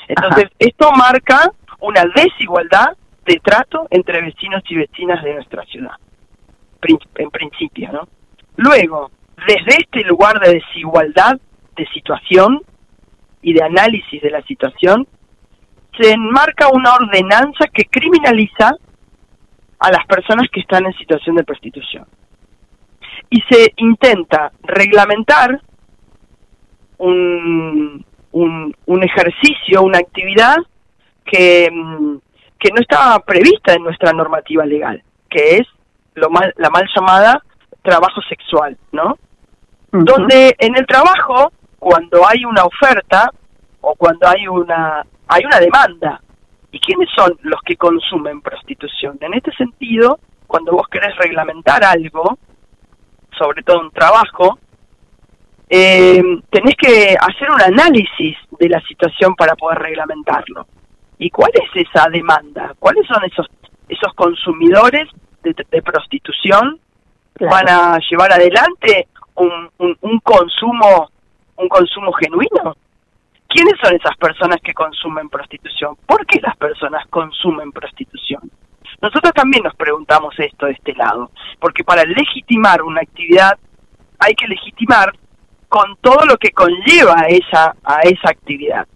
[0.08, 5.96] Entonces, esto marca una desigualdad de trato entre vecinos y vecinas de nuestra ciudad,
[7.16, 8.08] en principio, ¿no?
[8.56, 9.12] Luego,
[9.46, 11.40] desde este lugar de desigualdad
[11.76, 12.62] de situación
[13.42, 15.08] y de análisis de la situación,
[16.00, 18.72] se enmarca una ordenanza que criminaliza
[19.80, 22.06] a las personas que están en situación de prostitución.
[23.30, 25.62] Y se intenta reglamentar
[26.98, 30.58] un, un, ejercicio, una actividad
[31.26, 32.18] que, mm,
[32.60, 35.68] que no estaba prevista en nuestra normativa legal, que es
[36.16, 37.44] lo mal, la mal llamada
[37.84, 39.18] trabajo sexual, ¿no?
[39.92, 43.32] Donde en el trabajo, cuando hay una oferta
[43.82, 46.22] o cuando hay una hay una demanda
[46.78, 49.18] ¿Y quiénes son los que consumen prostitución?
[49.22, 52.38] En este sentido, cuando vos querés reglamentar algo,
[53.36, 54.60] sobre todo un trabajo,
[55.68, 60.68] eh, tenés que hacer un análisis de la situación para poder reglamentarlo.
[61.18, 62.76] ¿Y cuál es esa demanda?
[62.78, 63.48] ¿Cuáles son esos
[63.90, 65.10] esos consumidores
[65.42, 66.80] de, prostitución?
[67.40, 71.10] ¿Van a llevar adelante un, un, un consumo
[71.56, 72.76] un consumo genuino?
[73.50, 75.96] ¿Quiénes son esas personas que consumen prostitución?
[76.06, 78.42] ¿Por qué las personas consumen prostitución?
[79.02, 83.58] Nosotros también nos preguntamos esto de este lado, porque para legitimar una actividad
[84.20, 85.14] hay que legitimar
[85.70, 88.88] con todo lo que conlleva a esa, a esa actividad.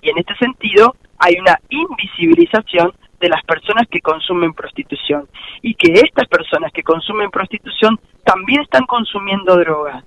[0.00, 5.28] Y en este sentido hay una invisibilización de las personas que consumen prostitución
[5.62, 10.04] y que estas personas que consumen prostitución también están consumiendo drogas.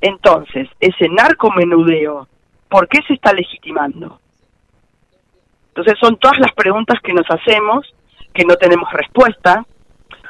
[0.00, 2.28] Entonces, ese narcomenudeo
[2.68, 4.20] ¿por qué se está legitimando?
[5.68, 7.94] Entonces son todas las preguntas que nos hacemos,
[8.32, 9.64] que no tenemos respuesta,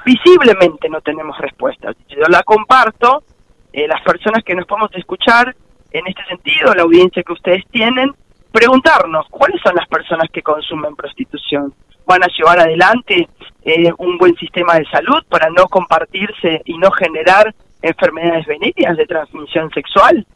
[0.05, 1.92] visiblemente no tenemos respuesta.
[2.09, 3.25] Yo la comparto,
[3.73, 5.55] eh, las personas que nos podemos escuchar
[5.90, 8.12] en este sentido, la audiencia que ustedes tienen,
[8.53, 11.75] preguntarnos cuáles son las personas que consumen prostitución.
[12.07, 13.29] ¿Van a llevar adelante
[13.64, 19.07] eh, un buen sistema de salud para no compartirse y no generar enfermedades venéreas de
[19.07, 20.27] transmisión sexual?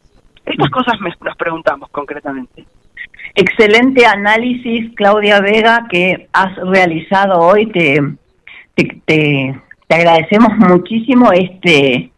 [0.49, 2.65] Estas cosas nos preguntamos concretamente.
[3.35, 7.67] Excelente análisis, Claudia Vega, que has realizado hoy.
[7.67, 8.01] Te,
[9.05, 9.55] te,
[9.89, 12.11] agradecemos muchísimo este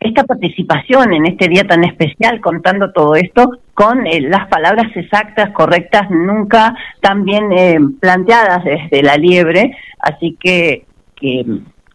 [0.00, 5.50] esta participación en este día tan especial contando todo esto con eh, las palabras exactas,
[5.50, 9.76] correctas, nunca tan bien eh, planteadas desde la liebre.
[10.00, 11.44] Así que, que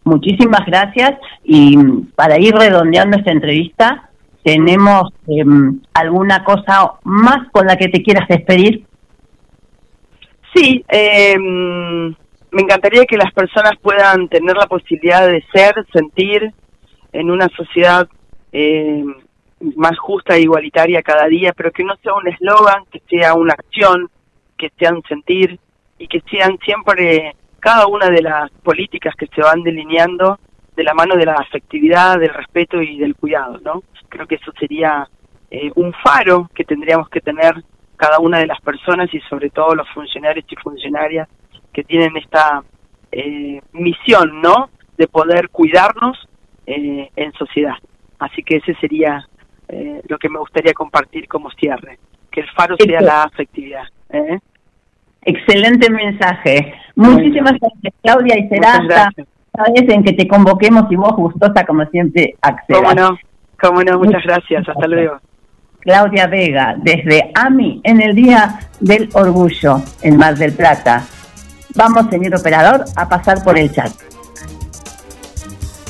[0.06, 1.78] muchísimas gracias y
[2.16, 4.07] para ir redondeando esta entrevista,
[4.48, 8.86] ¿Tenemos em, alguna cosa más con la que te quieras despedir?
[10.56, 12.16] Sí, em,
[12.52, 16.54] me encantaría que las personas puedan tener la posibilidad de ser, sentir
[17.12, 18.08] en una sociedad
[18.54, 19.16] em,
[19.76, 23.52] más justa e igualitaria cada día, pero que no sea un eslogan, que sea una
[23.52, 24.10] acción,
[24.58, 25.60] que sea un sentir
[26.00, 30.40] y que sean siempre cada una de las políticas que se van delineando
[30.78, 33.84] de la mano de la afectividad, del respeto y del cuidado, ¿no?
[34.10, 35.10] Creo que eso sería
[35.50, 37.56] eh, un faro que tendríamos que tener
[37.96, 41.28] cada una de las personas y sobre todo los funcionarios y funcionarias
[41.74, 42.64] que tienen esta
[43.12, 44.70] eh, misión, ¿no?
[44.98, 46.30] De poder cuidarnos
[46.68, 47.76] eh, en sociedad.
[48.20, 49.28] Así que ese sería
[50.08, 52.00] lo que me gustaría compartir como cierre,
[52.32, 53.84] que el faro sea la afectividad.
[55.24, 56.74] Excelente mensaje.
[56.96, 59.10] Muchísimas gracias, Claudia, y será hasta
[59.64, 62.82] vez en que te convoquemos y vos gustosa como siempre accedas.
[62.82, 63.18] Cómo no,
[63.60, 65.20] cómo no, muchas gracias, hasta luego.
[65.80, 71.06] Claudia Vega, desde AMI en el Día del Orgullo en Mar del Plata.
[71.76, 73.92] Vamos, señor operador, a pasar por el chat.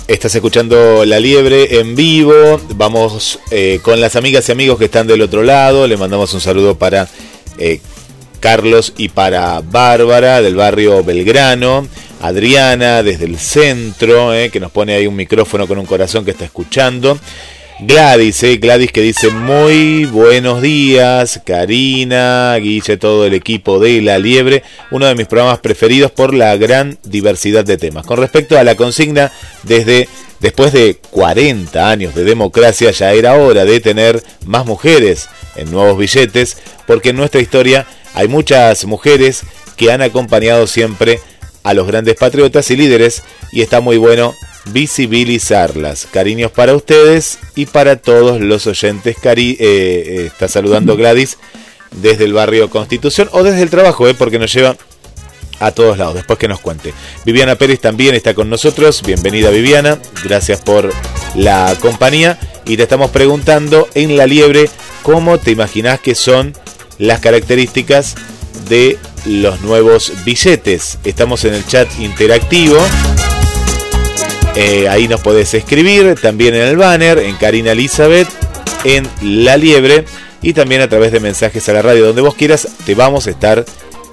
[0.07, 2.33] Estás escuchando La Liebre en vivo.
[2.75, 5.87] Vamos eh, con las amigas y amigos que están del otro lado.
[5.87, 7.07] Le mandamos un saludo para
[7.57, 7.81] eh,
[8.39, 11.87] Carlos y para Bárbara del barrio Belgrano.
[12.21, 16.31] Adriana desde el centro, eh, que nos pone ahí un micrófono con un corazón que
[16.31, 17.17] está escuchando.
[17.79, 24.17] Gladys, eh, Gladys que dice muy buenos días, Karina, Guille, todo el equipo de La
[24.17, 28.03] Liebre, uno de mis programas preferidos por la gran diversidad de temas.
[28.07, 30.09] Con respecto a la consigna, desde
[30.39, 35.99] después de 40 años de democracia ya era hora de tener más mujeres en nuevos
[35.99, 36.57] billetes,
[36.87, 39.43] porque en nuestra historia hay muchas mujeres
[39.75, 41.19] que han acompañado siempre
[41.67, 44.33] a los grandes patriotas y líderes y está muy bueno
[44.71, 46.07] visibilizarlas.
[46.09, 49.17] Cariños para ustedes y para todos los oyentes.
[49.21, 51.37] Cari eh, eh, está saludando Gladys
[51.91, 54.77] desde el barrio Constitución o desde el trabajo, eh, porque nos lleva
[55.59, 56.15] a todos lados.
[56.15, 56.93] Después que nos cuente.
[57.25, 59.03] Viviana Pérez también está con nosotros.
[59.03, 59.99] Bienvenida Viviana.
[60.23, 60.89] Gracias por
[61.35, 62.39] la compañía.
[62.65, 64.69] Y te estamos preguntando en la liebre
[65.03, 66.53] cómo te imaginas que son
[66.97, 68.15] las características
[68.69, 70.97] de los nuevos billetes.
[71.03, 72.77] Estamos en el chat interactivo.
[74.55, 78.27] Eh, ahí nos podés escribir, también en el banner, en Karina Elizabeth,
[78.83, 80.05] en La Liebre
[80.41, 83.31] y también a través de mensajes a la radio, donde vos quieras, te vamos a
[83.31, 83.65] estar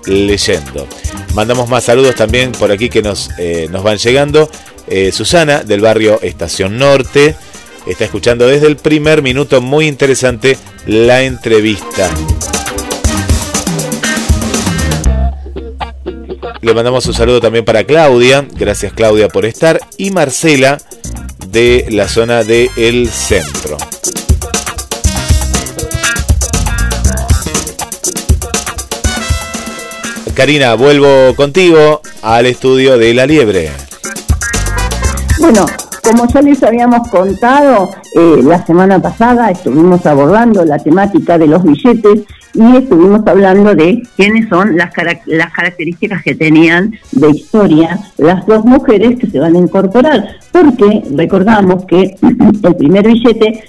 [0.06, 0.86] leyendo.
[1.34, 4.50] Mandamos más saludos también por aquí que nos, eh, nos van llegando.
[4.86, 7.36] Eh, Susana del barrio Estación Norte
[7.86, 12.10] está escuchando desde el primer minuto, muy interesante la entrevista.
[16.64, 18.42] Le mandamos un saludo también para Claudia.
[18.56, 19.78] Gracias Claudia por estar.
[19.98, 20.78] Y Marcela
[21.48, 23.76] de la zona de El Centro.
[30.34, 33.70] Karina, vuelvo contigo al estudio de La Liebre.
[35.38, 35.66] Bueno,
[36.02, 41.62] como ya les habíamos contado, eh, la semana pasada estuvimos abordando la temática de los
[41.62, 42.20] billetes
[42.54, 44.90] y estuvimos hablando de quiénes son las,
[45.26, 51.02] las características que tenían de historia las dos mujeres que se van a incorporar, porque
[51.16, 52.16] recordamos que
[52.62, 53.64] el primer billete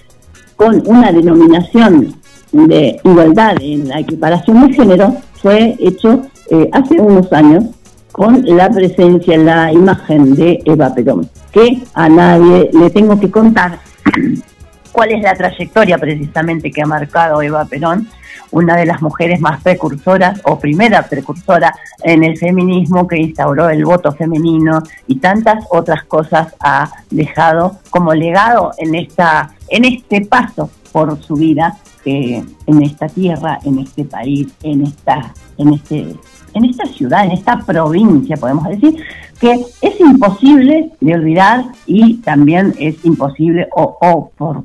[0.55, 2.15] con una denominación
[2.51, 7.65] de igualdad en la equiparación de género fue hecho eh, hace unos años
[8.11, 13.79] con la presencia, la imagen de Eva Perón, que a nadie le tengo que contar
[14.93, 18.07] cuál es la trayectoria precisamente que ha marcado Eva Perón,
[18.51, 21.73] una de las mujeres más precursoras o primera precursora
[22.03, 28.13] en el feminismo que instauró el voto femenino y tantas otras cosas ha dejado como
[28.13, 34.05] legado en esta en este paso por su vida eh, en esta tierra, en este
[34.05, 36.15] país, en esta en este
[36.55, 38.95] en esta ciudad, en esta provincia, podemos decir,
[39.39, 39.51] que
[39.81, 44.63] es imposible de olvidar y también es imposible, o, por,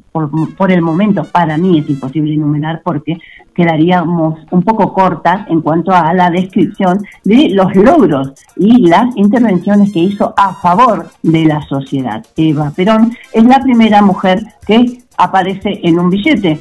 [0.57, 3.19] por, el momento para mí es imposible enumerar porque
[3.55, 9.93] quedaríamos un poco cortas en cuanto a la descripción de los logros y las intervenciones
[9.93, 12.25] que hizo a favor de la sociedad.
[12.37, 16.61] Eva Perón es la primera mujer que aparece en un billete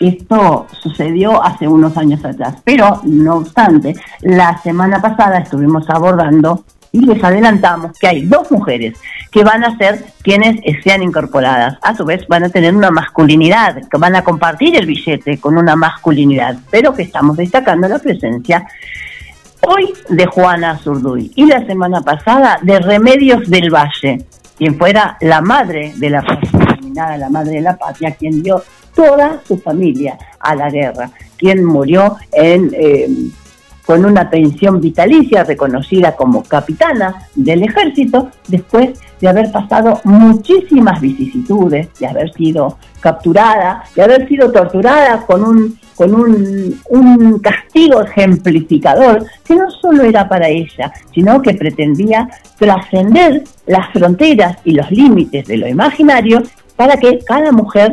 [0.00, 7.00] esto sucedió hace unos años atrás, pero no obstante, la semana pasada estuvimos abordando y
[7.00, 8.98] les adelantamos que hay dos mujeres
[9.30, 11.78] que van a ser quienes sean incorporadas.
[11.82, 15.58] A su vez van a tener una masculinidad, que van a compartir el billete con
[15.58, 18.66] una masculinidad, pero que estamos destacando la presencia
[19.60, 24.24] hoy de Juana Zurduy y la semana pasada de Remedios del Valle,
[24.56, 26.24] quien fuera la madre de la
[26.94, 28.62] la madre de la patria, quien dio
[28.98, 33.06] toda su familia a la guerra, quien murió en, eh,
[33.86, 41.88] con una pensión vitalicia reconocida como capitana del ejército, después de haber pasado muchísimas vicisitudes,
[42.00, 49.24] de haber sido capturada, de haber sido torturada con un, con un, un castigo ejemplificador
[49.44, 52.28] que no solo era para ella, sino que pretendía
[52.58, 56.42] trascender las fronteras y los límites de lo imaginario
[56.74, 57.92] para que cada mujer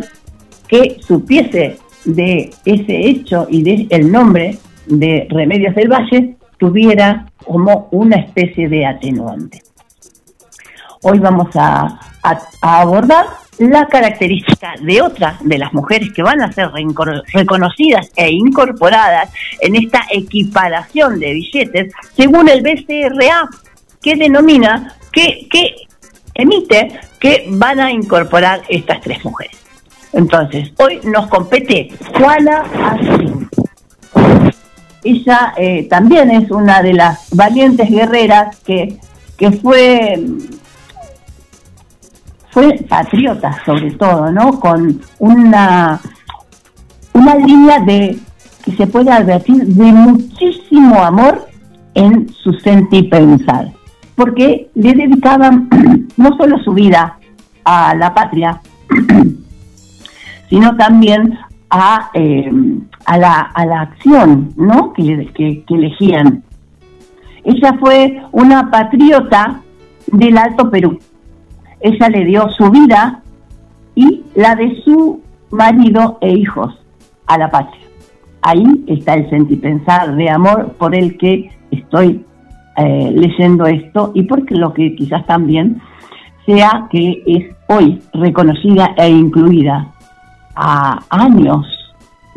[0.67, 7.87] que supiese de ese hecho y de el nombre de Remedios del Valle tuviera como
[7.91, 9.61] una especie de atenuante.
[11.01, 11.99] Hoy vamos a,
[12.61, 13.27] abordar
[13.59, 16.71] la característica de otra de las mujeres que van a ser
[17.31, 23.47] reconocidas e incorporadas en esta equiparación de billetes según el BCRA
[24.01, 25.47] que denomina, que
[26.33, 29.64] emite que van a incorporar estas tres mujeres.
[30.15, 33.49] Entonces, hoy nos compete Juana Asín.
[35.03, 38.97] Ella eh, también es una de las valientes guerreras que,
[39.37, 40.23] que fue
[42.49, 44.57] fue patriota sobre todo, ¿no?
[44.61, 45.99] Con una,
[47.11, 48.17] una línea de,
[48.63, 51.45] que se puede advertir, de muchísimo amor
[51.93, 53.73] en su sentir pensar,
[54.15, 55.67] porque le dedicaban
[56.17, 57.19] no solo su vida
[57.65, 58.61] a la patria,
[60.49, 61.37] sino también
[61.69, 62.51] a, eh,
[63.05, 64.93] a, la, a la acción ¿no?
[64.93, 66.43] que, que, que elegían.
[67.43, 69.61] Ella fue una patriota
[70.07, 70.99] del Alto Perú.
[71.79, 73.21] Ella le dio su vida
[73.93, 75.21] y la de su
[75.51, 76.75] marido e hijos
[77.27, 77.81] a la patria.
[78.41, 82.23] Ahí está el sentipensar de amor por el que estoy
[82.77, 85.81] eh, leyendo esto y porque lo que quizás también
[86.45, 89.94] sea que es hoy reconocida e incluida
[90.55, 91.65] a años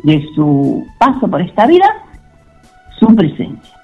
[0.03, 1.87] de su paso por esta vida,
[2.99, 3.75] su presencia.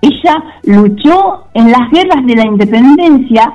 [0.00, 3.54] Ella luchó en las guerras de la independencia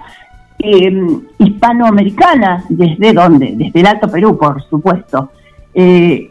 [0.60, 0.92] eh,
[1.38, 3.54] hispanoamericana, ¿desde dónde?
[3.56, 5.32] Desde el Alto Perú, por supuesto.
[5.74, 6.30] Eh,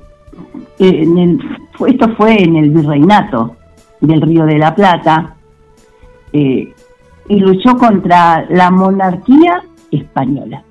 [0.79, 3.57] esto fue en el virreinato
[4.01, 5.35] del Río de la Plata,
[6.33, 6.73] eh,
[7.29, 10.63] y luchó contra la monarquía española.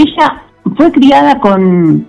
[0.00, 0.44] Ella
[0.76, 2.08] fue criada con,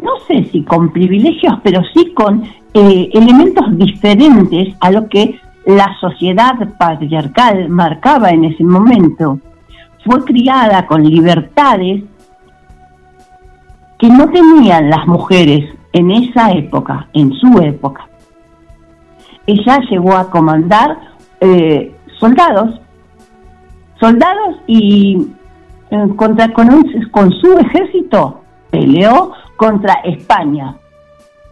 [0.00, 5.96] no sé si con privilegios, pero sí con eh, elementos diferentes a lo que la
[6.00, 9.40] sociedad patriarcal marcaba en ese momento.
[10.04, 12.04] Fue criada con libertades
[13.98, 18.08] que no tenían las mujeres en esa época, en su época.
[19.44, 20.98] Ella llegó a comandar
[21.40, 22.80] eh, soldados,
[23.98, 25.26] soldados y
[26.16, 26.68] contra, con,
[27.10, 30.76] con su ejército peleó contra España,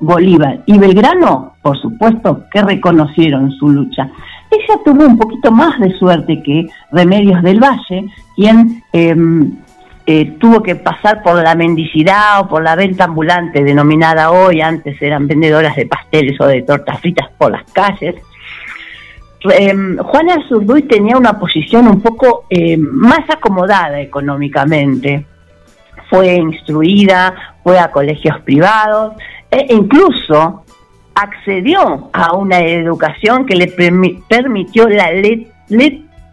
[0.00, 4.10] Bolívar y Belgrano, por supuesto que reconocieron su lucha.
[4.50, 9.56] Ella tuvo un poquito más de suerte que Remedios del Valle, quien em,
[10.04, 15.00] eh, tuvo que pasar por la mendicidad o por la venta ambulante, denominada hoy, antes
[15.00, 18.16] eran vendedoras de pasteles o de tortas fritas por las calles.
[19.50, 25.26] Em, Juana Zurduy tenía una posición un poco em, más acomodada económicamente.
[26.08, 29.14] Fue instruida, fue a colegios privados,
[29.50, 30.64] e incluso
[31.14, 35.10] accedió a una educación que le permitió la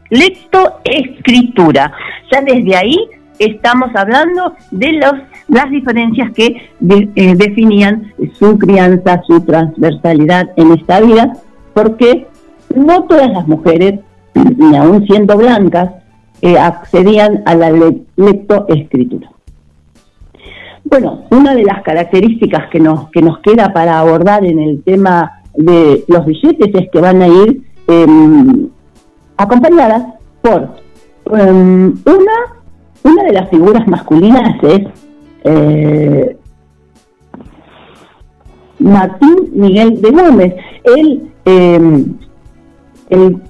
[0.09, 1.91] lectoescritura.
[2.31, 2.97] Ya desde ahí
[3.39, 5.13] estamos hablando de los,
[5.47, 6.71] las diferencias que
[7.15, 11.33] eh, definían su crianza, su transversalidad en esta vida,
[11.73, 12.27] porque
[12.75, 13.99] no todas las mujeres,
[14.33, 15.91] ni aún siendo blancas,
[16.41, 17.71] eh, accedían a la
[18.15, 19.29] lectoescritura.
[20.85, 25.41] Bueno, una de las características que nos, que nos queda para abordar en el tema
[25.55, 28.69] de los billetes es que van a ir em,
[29.37, 30.03] acompañadas
[30.41, 30.69] por
[31.37, 32.33] em, una,
[33.03, 34.81] una de las figuras masculinas es
[35.43, 36.37] eh,
[38.79, 42.17] Martín Miguel de Gómez, él, em,
[43.09, 43.41] el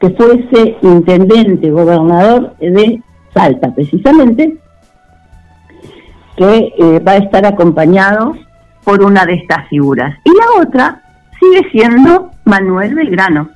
[0.00, 3.02] que fuese intendente, gobernador de
[3.34, 4.56] Salta precisamente,
[6.36, 8.34] que eh, va a estar acompañado
[8.84, 10.16] por una de estas figuras.
[10.24, 11.02] Y la otra
[11.40, 13.48] sigue siendo Manuel Belgrano,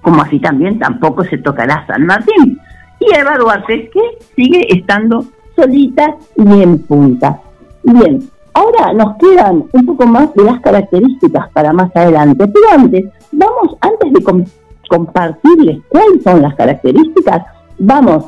[0.00, 2.60] como así también tampoco se tocará San Martín.
[3.00, 4.00] Y Eva Duarte, que
[4.36, 5.24] sigue estando
[5.56, 7.40] solita y en punta.
[7.82, 8.22] Bien,
[8.54, 13.76] ahora nos quedan un poco más de las características para más adelante, pero antes, vamos,
[13.80, 14.44] antes de
[14.88, 17.42] compartirles cuáles son las características,
[17.78, 18.24] vamos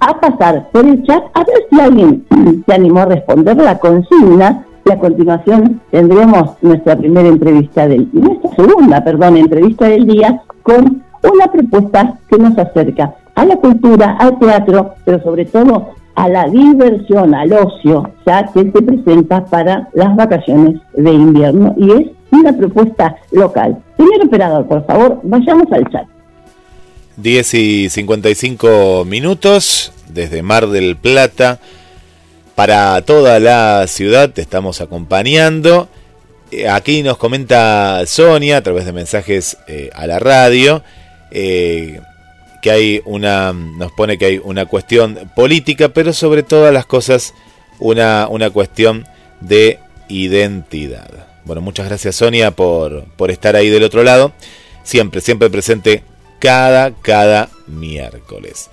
[0.00, 2.24] a pasar por el chat a ver si alguien
[2.66, 8.50] se animó a responder la consigna y a continuación tendremos nuestra primera entrevista del nuestra
[8.56, 14.38] segunda, perdón, entrevista del día con una propuesta que nos acerca a la cultura, al
[14.38, 15.90] teatro, pero sobre todo
[16.20, 21.90] a la diversión, al ocio, ya que se presenta para las vacaciones de invierno y
[21.92, 23.78] es una propuesta local.
[23.96, 26.06] Señor operador, por favor, vayamos al chat.
[27.16, 31.58] 10 y 55 minutos desde Mar del Plata
[32.54, 34.28] para toda la ciudad.
[34.28, 35.88] Te estamos acompañando.
[36.52, 40.82] Eh, aquí nos comenta Sonia a través de mensajes eh, a la radio
[41.30, 42.00] eh,
[42.60, 47.34] que hay una, nos pone que hay una cuestión política, pero sobre todas las cosas
[47.78, 49.06] una, una cuestión
[49.40, 51.26] de identidad.
[51.44, 54.32] Bueno, muchas gracias Sonia por, por estar ahí del otro lado.
[54.82, 56.02] Siempre, siempre presente
[56.38, 58.70] cada, cada miércoles.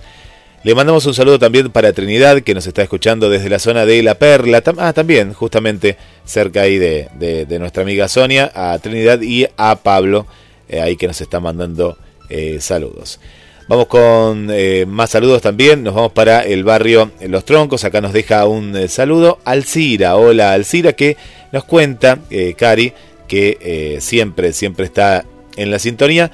[0.64, 4.02] Le mandamos un saludo también para Trinidad, que nos está escuchando desde la zona de
[4.02, 4.62] La Perla.
[4.78, 10.26] Ah, también, justamente cerca ahí de, nuestra amiga Sonia, a Trinidad y a Pablo,
[10.68, 11.96] eh, ahí que nos está mandando
[12.28, 13.20] eh, saludos.
[13.68, 15.82] Vamos con eh, más saludos también.
[15.84, 17.84] Nos vamos para el barrio Los Troncos.
[17.84, 20.16] Acá nos deja un saludo Alcira.
[20.16, 21.16] Hola Alcira, que
[21.52, 22.18] nos cuenta,
[22.56, 22.92] Cari,
[23.26, 25.24] que siempre, siempre está
[25.56, 26.30] en la sintonía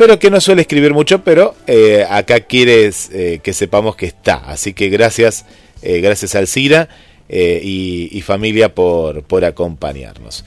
[0.00, 4.36] pero que no suele escribir mucho, pero eh, acá quieres eh, que sepamos que está.
[4.36, 5.44] Así que gracias,
[5.82, 6.88] eh, gracias Alcira
[7.28, 10.46] y, y, familia por, por acompañarnos.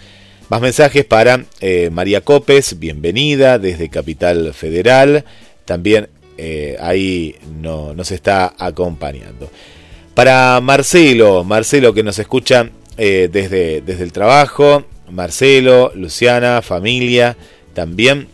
[0.49, 1.45] Más mensajes para
[1.91, 5.23] María Copes, bienvenida desde Capital Federal.
[5.65, 6.09] También
[6.79, 9.49] ahí no, nos está acompañando.
[10.13, 17.37] Para Marcelo, Marcelo que nos escucha desde, desde el trabajo, Marcelo, Luciana, familia,
[17.73, 18.27] también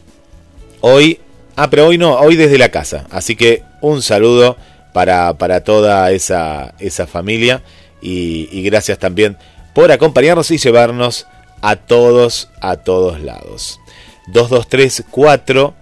[0.82, 1.20] hoy,
[1.56, 4.58] ah, pero hoy no, hoy desde la casa, así que un saludo
[4.94, 7.62] para, para toda esa, esa familia
[8.02, 9.38] y, gracias también
[9.74, 11.28] por acompañarnos y llevarnos
[11.62, 13.80] a todos, a todos lados.
[14.28, 15.74] 223 4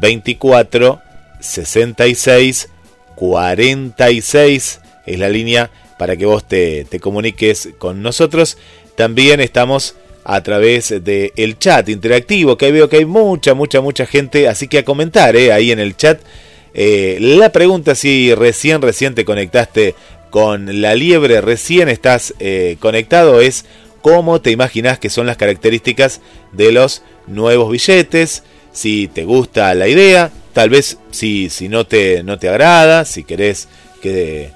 [0.00, 1.00] 24
[1.40, 2.68] 66
[3.16, 8.58] 46 es la línea para que vos te, comuniques con nosotros.
[8.96, 14.06] También estamos a través del el chat interactivo, que veo que hay mucha, mucha, mucha
[14.06, 16.20] gente, así que a comentar eh, ahí en el chat.
[16.74, 19.94] Eh, la pregunta si recién, recién te conectaste
[20.30, 23.64] con la liebre, recién estás eh, conectado, es
[24.02, 26.20] cómo te imaginas que son las características
[26.52, 28.42] de los nuevos billetes,
[28.76, 33.24] si te gusta la idea, tal vez si, si no, te, no te agrada, si
[33.24, 33.68] querés
[34.02, 34.50] que...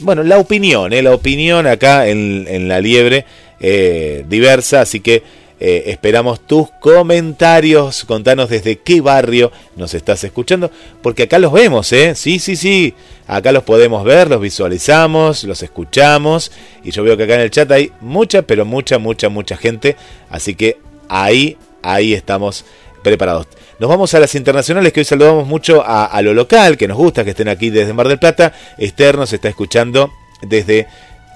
[0.00, 3.26] bueno, la opinión, la opinión acá en, en la liebre
[3.60, 5.22] eh, diversa, así que
[5.60, 10.72] eh, esperamos tus comentarios, contanos desde qué barrio nos estás escuchando,
[11.02, 12.16] porque acá los vemos, ¿eh?
[12.16, 12.94] Sí, sí, sí,
[13.28, 16.50] acá los podemos ver, los visualizamos, los escuchamos,
[16.82, 19.94] y yo veo que acá en el chat hay mucha, pero mucha, mucha, mucha gente,
[20.28, 20.78] así que
[21.08, 22.64] ahí, ahí estamos
[23.02, 23.46] preparados.
[23.78, 26.96] Nos vamos a las internacionales, que hoy saludamos mucho a, a lo local, que nos
[26.96, 28.52] gusta que estén aquí desde Mar del Plata.
[28.78, 30.10] Esther nos está escuchando
[30.42, 30.86] desde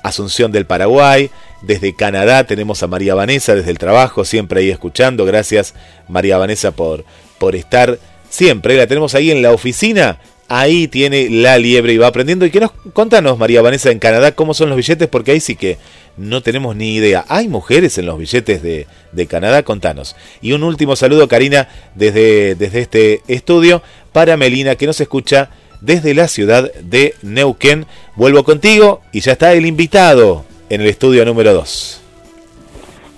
[0.02, 1.30] Asunción del Paraguay.
[1.62, 5.24] Desde Canadá tenemos a María Vanessa desde el trabajo, siempre ahí escuchando.
[5.24, 5.74] Gracias
[6.08, 7.04] María Vanessa por,
[7.38, 7.98] por estar
[8.28, 8.76] siempre.
[8.76, 10.18] La tenemos ahí en la oficina.
[10.48, 12.46] Ahí tiene la liebre y va aprendiendo.
[12.46, 15.56] Y que nos contanos, María Vanessa, en Canadá, cómo son los billetes, porque ahí sí
[15.56, 15.78] que
[16.16, 17.24] no tenemos ni idea.
[17.28, 19.62] ¿Hay mujeres en los billetes de, de Canadá?
[19.62, 20.16] Contanos.
[20.40, 23.82] Y un último saludo, Karina, desde, desde este estudio,
[24.12, 27.86] para Melina, que nos escucha desde la ciudad de Neuquén.
[28.14, 32.00] Vuelvo contigo y ya está el invitado en el estudio número 2.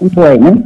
[0.00, 0.62] Bueno,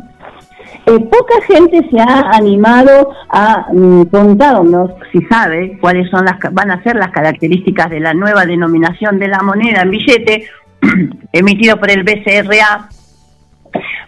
[0.87, 6.71] eh, poca gente se ha animado a mm, contarnos, si sabe, cuáles son las van
[6.71, 10.45] a ser las características de la nueva denominación de la moneda en billete
[11.33, 12.89] emitido por el BCRA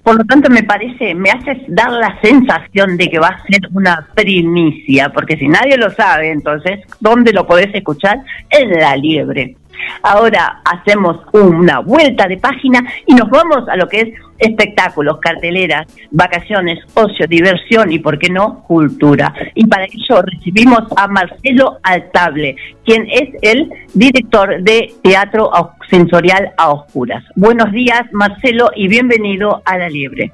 [0.04, 3.62] por lo tanto, me parece, me hace dar la sensación de que va a ser
[3.72, 8.18] una primicia, porque si nadie lo sabe, entonces, ¿dónde lo podés escuchar?
[8.50, 9.56] En la liebre.
[10.02, 14.08] Ahora hacemos una vuelta de página y nos vamos a lo que es
[14.38, 19.32] espectáculos, carteleras, vacaciones, ocio, diversión y, por qué no, cultura.
[19.54, 25.50] Y para ello recibimos a Marcelo Altable, quien es el director de Teatro
[25.88, 27.24] Sensorial a Oscuras.
[27.36, 30.32] Buenos días, Marcelo, y bienvenido a La Liebre.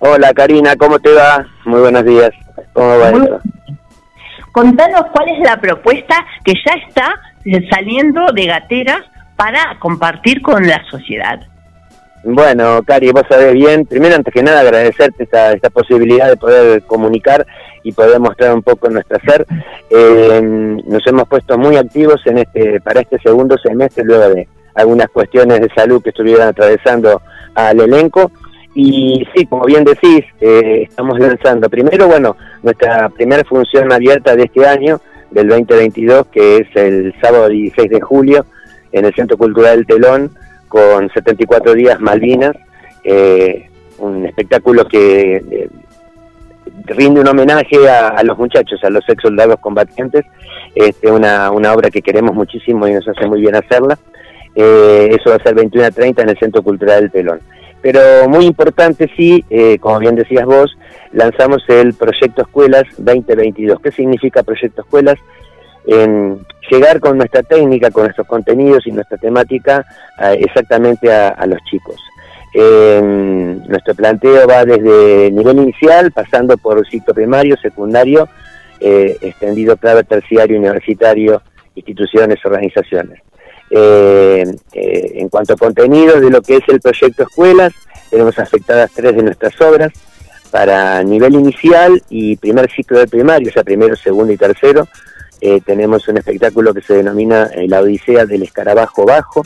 [0.00, 1.46] Hola, Karina, ¿cómo te va?
[1.64, 2.30] Muy buenos días.
[2.72, 3.40] ¿Cómo va
[4.52, 7.14] Contanos cuál es la propuesta que ya está
[7.70, 9.00] saliendo de gateras
[9.36, 11.40] para compartir con la sociedad.
[12.24, 16.82] Bueno, Cari, vos sabés bien, primero antes que nada agradecerte esta, esta posibilidad de poder
[16.82, 17.46] comunicar
[17.84, 19.46] y poder mostrar un poco nuestro ser.
[19.90, 25.08] Eh, nos hemos puesto muy activos en este para este segundo semestre luego de algunas
[25.08, 27.22] cuestiones de salud que estuvieron atravesando
[27.54, 28.32] al elenco.
[28.74, 34.42] Y sí, como bien decís, eh, estamos lanzando primero, bueno, nuestra primera función abierta de
[34.42, 38.46] este año, del 2022, que es el sábado 16 de julio,
[38.92, 40.30] en el Centro Cultural del Telón,
[40.68, 42.56] con 74 días Malvinas,
[43.04, 43.68] eh,
[43.98, 45.68] un espectáculo que eh,
[46.86, 50.24] rinde un homenaje a, los muchachos, a los ex soldados combatientes,
[50.74, 53.98] este, una, una obra que queremos muchísimo y nos hace muy bien hacerla.
[54.54, 57.40] Eh, eso va a ser 21 a 30 en el Centro Cultural del Telón.
[57.82, 59.44] Pero muy importante, sí,
[59.80, 60.76] como bien decías vos,
[61.16, 63.80] lanzamos el Proyecto Escuelas 2022.
[63.80, 65.16] ¿Qué significa Proyecto Escuelas?
[66.70, 69.86] Llegar con nuestra técnica, con nuestros contenidos y nuestra temática
[70.38, 71.96] exactamente a, los chicos.
[73.68, 78.28] nuestro planteo va desde nivel inicial, pasando por ciclo primario, secundario,
[78.80, 81.40] eh, extendido, claro, terciario, universitario,
[81.74, 83.22] instituciones, organizaciones.
[83.70, 84.44] Eh,
[84.74, 87.72] eh, en cuanto a contenidos de lo que es el proyecto Escuelas,
[88.10, 89.92] tenemos afectadas tres de nuestras obras
[90.46, 94.88] para nivel inicial y primer ciclo de primario, o sea, primero, segundo y tercero,
[95.40, 99.42] eh, tenemos un espectáculo que se denomina eh, La Odisea del Escarabajo Bajo,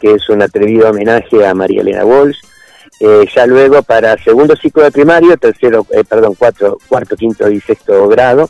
[0.00, 2.38] que es un atrevido homenaje a María Elena Walsh.
[3.00, 8.06] Eh, ya luego para segundo ciclo de primario, tercero, perdón, cuatro, cuarto, quinto y sexto
[8.06, 8.48] grado,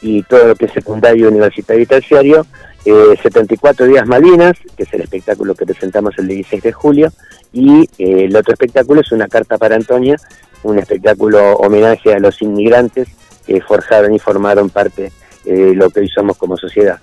[0.00, 2.46] y todo lo que es secundario, universitario y terciario,
[2.84, 7.12] 74 eh, días Malinas, que es el espectáculo que presentamos el 16 de julio,
[7.52, 10.16] y eh, el otro espectáculo es Una carta para Antonia,
[10.62, 13.08] un espectáculo homenaje a los inmigrantes
[13.46, 15.12] que forjaron y formaron parte
[15.44, 17.00] de lo que hoy somos como sociedad.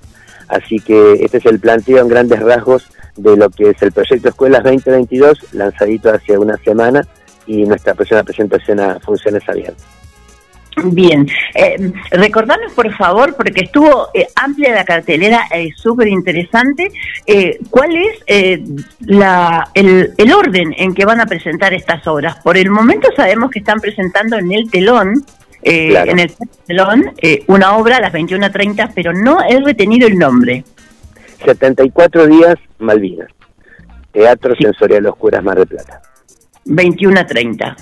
[0.48, 4.30] Así que este es el planteo en grandes rasgos de lo que es el proyecto
[4.30, 7.06] Escuelas 2022, lanzadito hace una semana,
[7.46, 9.99] y nuestra próxima presentación a funciones abiertas.
[10.86, 16.92] Bien, eh, recordanos por favor, porque estuvo eh, amplia la cartelera, eh, súper interesante,
[17.26, 18.64] eh, ¿cuál es eh,
[19.02, 22.38] la, el, el, orden en que van a presentar estas obras?
[22.44, 25.26] Por el momento sabemos que están presentando en el telón,
[25.62, 26.32] en el
[26.66, 27.14] telón,
[27.48, 30.64] una obra a las 21.30, pero no he retenido el nombre.
[31.44, 33.30] 74 días Malvinas,
[34.14, 36.02] Teatro Sensorial Oscuras Mar de Plata.
[36.66, 37.76] 21.30.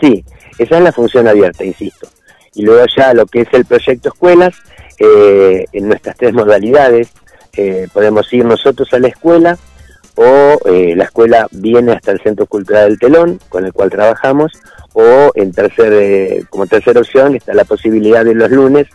[0.00, 0.24] Sí,
[0.58, 2.08] esa es la función abierta, insisto
[2.54, 4.54] y luego ya lo que es el proyecto escuelas,
[4.98, 7.08] eh, en nuestras tres modalidades,
[7.56, 9.58] eh, podemos ir nosotros a la escuela
[10.16, 14.52] o eh, la escuela viene hasta el Centro Cultural del Telón, con el cual trabajamos,
[14.92, 18.86] o en tercer, como tercera opción está la posibilidad de los lunes,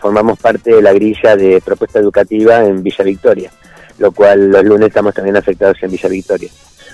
[0.00, 3.52] formamos parte de la grilla de propuesta educativa en Villa Victoria,
[3.98, 6.50] lo cual los lunes estamos también afectados en Villa Victoria.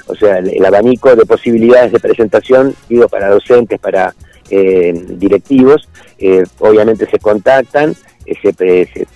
[0.07, 4.15] O sea, el abanico de posibilidades de presentación, digo, para docentes, para
[4.49, 5.89] directivos,
[6.19, 7.95] eh, obviamente se contactan,
[8.25, 9.07] eh, se, se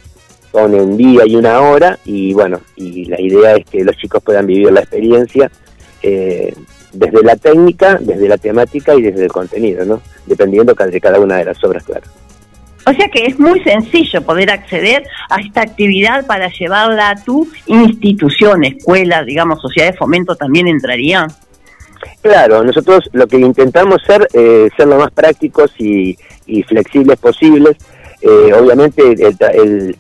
[0.51, 4.23] pone un día y una hora y bueno, y la idea es que los chicos
[4.23, 5.51] puedan vivir la experiencia
[6.03, 10.01] desde la técnica, desde la temática y desde el contenido, ¿no?
[10.27, 12.07] Dependiendo de cada una de las obras, claro.
[12.87, 17.47] O sea que es muy sencillo poder acceder a esta actividad para llevarla a tu
[17.67, 21.27] institución, escuela, digamos, sociedad de fomento también entraría.
[22.23, 26.17] Claro, nosotros lo que intentamos ser, eh, ser lo más prácticos y,
[26.67, 27.77] flexibles posibles.
[28.21, 29.97] Eh, obviamente el,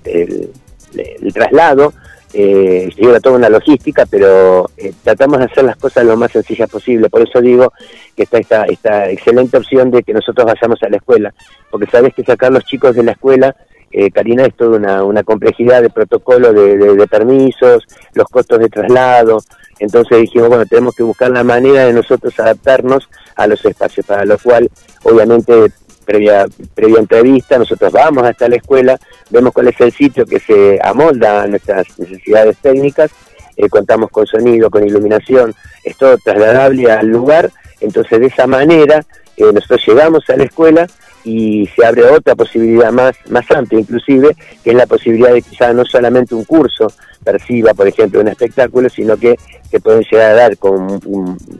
[1.32, 1.94] traslado
[2.32, 6.68] eh, lleva toda una logística, pero eh, tratamos de hacer las cosas lo más sencillas
[6.68, 7.08] posible.
[7.08, 7.72] Por eso digo
[8.16, 11.32] que está esta, esta excelente opción de que nosotros vayamos a la escuela,
[11.70, 13.54] porque sabes que sacar los chicos de la escuela
[13.92, 17.84] eh, Karina, es toda una, complejidad de protocolo de, permisos,
[18.14, 19.42] los costos de traslado.
[19.80, 24.26] Entonces dijimos, bueno, tenemos que buscar la manera de nosotros adaptarnos a los espacios, para
[24.26, 24.70] lo cual,
[25.02, 25.72] obviamente,
[26.04, 28.98] previa, previa entrevista, nosotros vamos hasta la escuela,
[29.30, 33.10] vemos cuál es el sitio que se amolda a nuestras necesidades técnicas,
[33.56, 37.50] eh, contamos con sonido, con iluminación, es todo trasladable al lugar,
[37.80, 39.02] entonces de esa manera
[39.38, 40.86] eh, nosotros llegamos a la escuela
[41.24, 45.72] y se abre otra posibilidad más, más amplia inclusive, que es la posibilidad de ya
[45.72, 46.92] no solamente un curso
[47.24, 49.36] perciba, por ejemplo, un espectáculo, sino que,
[49.70, 51.00] que pueden llegar a dar, con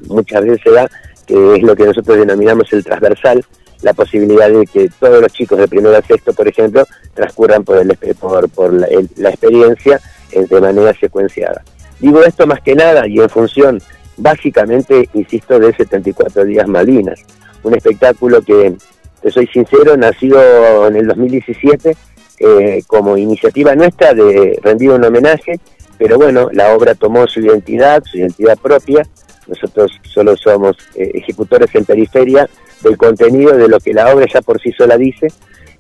[0.09, 0.91] muchas veces se da,
[1.27, 3.45] que es lo que nosotros denominamos el transversal,
[3.83, 6.85] la posibilidad de que todos los chicos de primero a sexto, por ejemplo,
[7.15, 8.87] transcurran por, el, por, por la,
[9.31, 10.01] experiencia
[10.33, 11.63] de manera secuenciada.
[11.99, 13.81] Digo esto más que nada y en función,
[14.17, 17.21] básicamente, insisto, de 74 días Malinas,
[17.63, 18.75] un espectáculo que
[19.23, 21.97] te soy sincero, nacido en el 2017
[22.41, 25.61] eh, como iniciativa nuestra de rendir un homenaje,
[25.99, 29.07] pero bueno, la obra tomó su identidad, su identidad propia.
[29.47, 32.49] Nosotros solo somos eh, ejecutores en periferia
[32.83, 35.29] del contenido de lo que la obra ya por sí sola dice,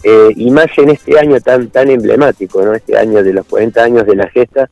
[0.02, 2.74] eh, y más en este año tan tan emblemático, ¿no?
[2.74, 4.68] Este año de los 40 años de la gesta,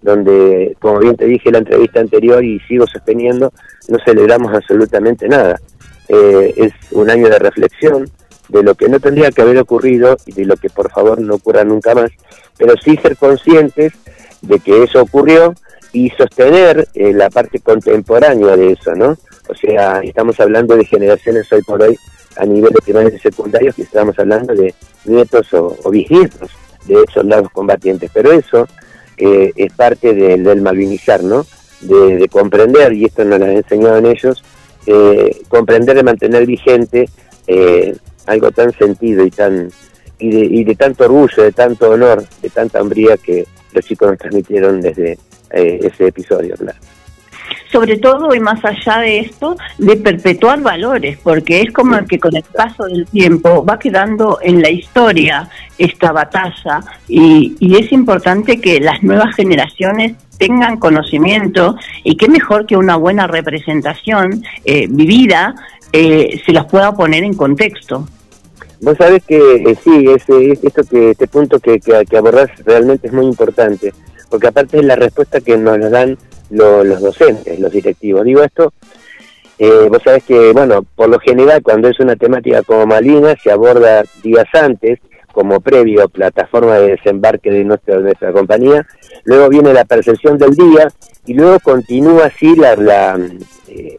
[0.00, 3.52] donde, como bien te dije en la entrevista anterior y sigo sosteniendo,
[3.88, 5.60] no celebramos absolutamente nada.
[6.08, 8.08] Eh, es un año de reflexión
[8.52, 11.36] de lo que no tendría que haber ocurrido y de lo que por favor no
[11.36, 12.10] ocurra nunca más,
[12.58, 13.94] pero sí ser conscientes
[14.42, 15.54] de que eso ocurrió
[15.92, 19.16] y sostener eh, la parte contemporánea de eso, ¿no?
[19.48, 21.96] O sea, estamos hablando de generaciones hoy por hoy
[22.36, 24.74] a nivel de primarios y secundarios que estamos hablando de
[25.06, 26.50] nietos o, bisnietos
[26.86, 28.68] de soldados combatientes, pero eso
[29.16, 31.46] eh, es parte del malvinizar, ¿no?
[31.80, 34.44] De, de, comprender, y esto nos lo han enseñado en ellos,
[34.86, 37.08] eh, comprender y mantener vigente
[38.26, 39.70] algo tan sentido y tan
[40.18, 44.08] y de, y de, tanto orgullo, de tanto honor, de tanta hombría que los chicos
[44.08, 45.18] nos transmitieron desde
[45.50, 46.78] eh, ese episodio, claro
[47.70, 52.36] sobre todo y más allá de esto, de perpetuar valores, porque es como que con
[52.36, 55.48] el paso del tiempo va quedando en la historia
[55.78, 62.66] esta batalla y, y es importante que las nuevas generaciones tengan conocimiento y qué mejor
[62.66, 65.54] que una buena representación eh, vivida
[65.92, 68.08] eh, se las pueda poner en contexto.
[68.80, 73.06] Vos sabés que eh, sí, ese, esto que, este punto que, que, que abordás realmente
[73.06, 73.92] es muy importante,
[74.28, 76.18] porque aparte es la respuesta que nos dan
[76.52, 78.24] los docentes, los directivos.
[78.24, 78.72] Digo esto,
[79.58, 83.50] eh, vos sabés que, bueno, por lo general cuando es una temática como Malina se
[83.50, 84.98] aborda días antes,
[85.32, 88.86] como previo plataforma de desembarque de nuestra, nuestra compañía,
[89.24, 90.88] luego viene la percepción del día
[91.26, 93.18] y luego continúa así la, la,
[93.68, 93.96] eh,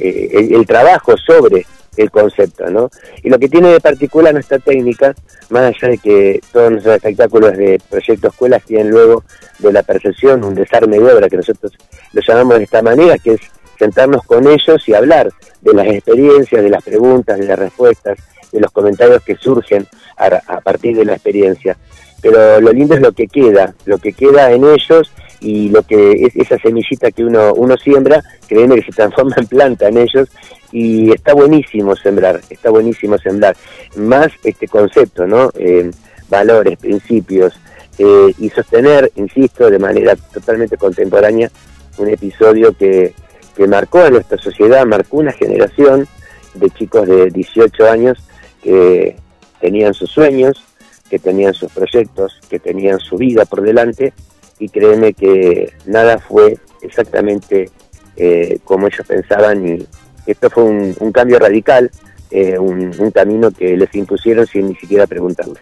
[0.00, 1.66] eh, el, trabajo sobre
[1.96, 2.90] el concepto, ¿no?
[3.22, 5.14] Y lo que tiene de particular nuestra técnica,
[5.50, 9.24] más allá de que todos nuestros espectáculos de proyecto escuelas tienen luego
[9.58, 11.72] de la percepción un desarme de obra, que nosotros
[12.12, 13.40] lo llamamos de esta manera, que es
[13.78, 15.30] sentarnos con ellos y hablar
[15.60, 18.18] de las experiencias, de las preguntas, de las respuestas,
[18.50, 19.86] de los comentarios que surgen
[20.16, 21.76] a, partir de la experiencia.
[22.20, 25.10] Pero lo lindo es lo que queda, lo que queda en ellos
[25.42, 29.46] y lo que es esa semillita que uno, uno siembra, créeme que se transforma en
[29.46, 30.28] planta en ellos
[30.70, 33.56] y está buenísimo sembrar, está buenísimo sembrar.
[33.96, 35.50] Más este concepto, ¿no?
[35.58, 35.90] Eh,
[36.28, 37.54] valores, principios
[37.98, 41.50] eh, y sostener, insisto, de manera totalmente contemporánea
[41.98, 43.12] un episodio que,
[43.54, 46.06] que marcó a nuestra sociedad, marcó una generación
[46.54, 48.18] de chicos de 18 años
[48.62, 49.16] que
[49.60, 50.64] tenían sus sueños,
[51.10, 54.14] que tenían sus proyectos, que tenían su vida por delante
[54.62, 57.68] y créeme que nada fue exactamente
[58.16, 59.86] eh, como ellos pensaban y
[60.24, 61.90] esto fue un, cambio radical,
[62.30, 65.58] eh, un, camino que les impusieron sin ni siquiera preguntarle.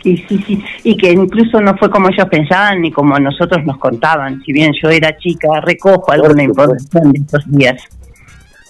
[0.00, 3.78] Sí, sí, sí, y que incluso no fue como ellos pensaban ni como nosotros nos
[3.78, 7.82] contaban, si bien yo era chica, recojo alguna información de estos días.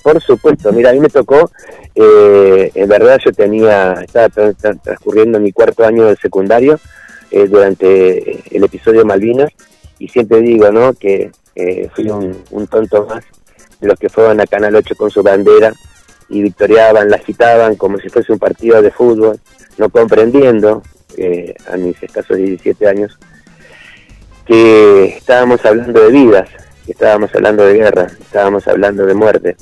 [0.03, 1.51] Por supuesto, mira, a mí me tocó,
[1.95, 6.81] eh, en verdad yo tenía, estaba transcurriendo mi cuarto año del secundario
[7.31, 9.51] eh, durante el episodio Malvinas
[9.99, 10.95] y siempre digo, ¿no?
[10.95, 13.24] Que eh, fui un, tonto más
[13.81, 15.72] de los que fueron a Canal 8 con su bandera
[16.29, 19.41] y victoriaban, la agitaban como si fuese un partido de fútbol,
[19.76, 20.83] no comprendiendo
[21.66, 23.18] a mis escasos 17 años
[24.49, 26.49] que estábamos hablando de vidas,
[26.87, 29.57] estábamos hablando de guerra, estábamos hablando de muerte.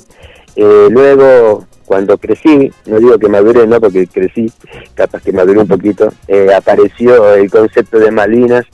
[0.59, 4.51] Eh, luego, cuando crecí, no digo que maduré, no, porque crecí,
[4.95, 8.65] capaz que maduré un poquito, eh, apareció el concepto de Malvinas,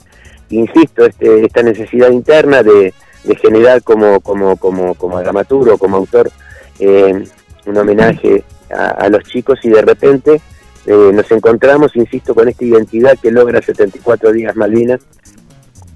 [0.48, 2.94] insisto, este, esta necesidad interna de,
[3.40, 6.30] generar como, como, como, como dramaturgo, como autor,
[6.78, 7.24] eh,
[7.66, 10.40] un homenaje a, los chicos y de repente
[10.86, 15.00] nos encontramos, insisto, con esta identidad que logra 74 días Malvinas,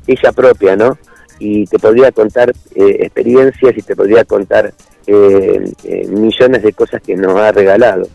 [0.07, 0.97] ella propia, ¿no?
[1.39, 4.73] Y te podría contar experiencias y te podría contar
[5.11, 8.07] eh, eh, millones de cosas que nos ha regalado.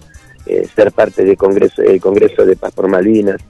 [0.46, 3.41] Eh, ser parte del Congreso, el Congreso de Paz por Malvinas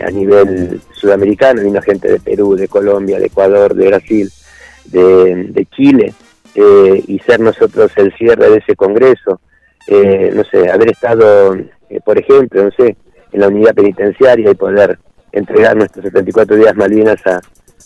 [0.00, 4.30] a nivel sudamericano, vino gente de Perú, de Colombia, de Ecuador, de Brasil,
[4.84, 6.12] de, Chile,
[6.54, 9.40] y ser nosotros el cierre de ese Congreso,
[9.88, 11.56] no sé, haber estado,
[12.04, 12.94] por ejemplo, no sé,
[13.32, 14.98] en la unidad penitenciaria y poder
[15.32, 17.40] entregar nuestros 74 días Malvinas a,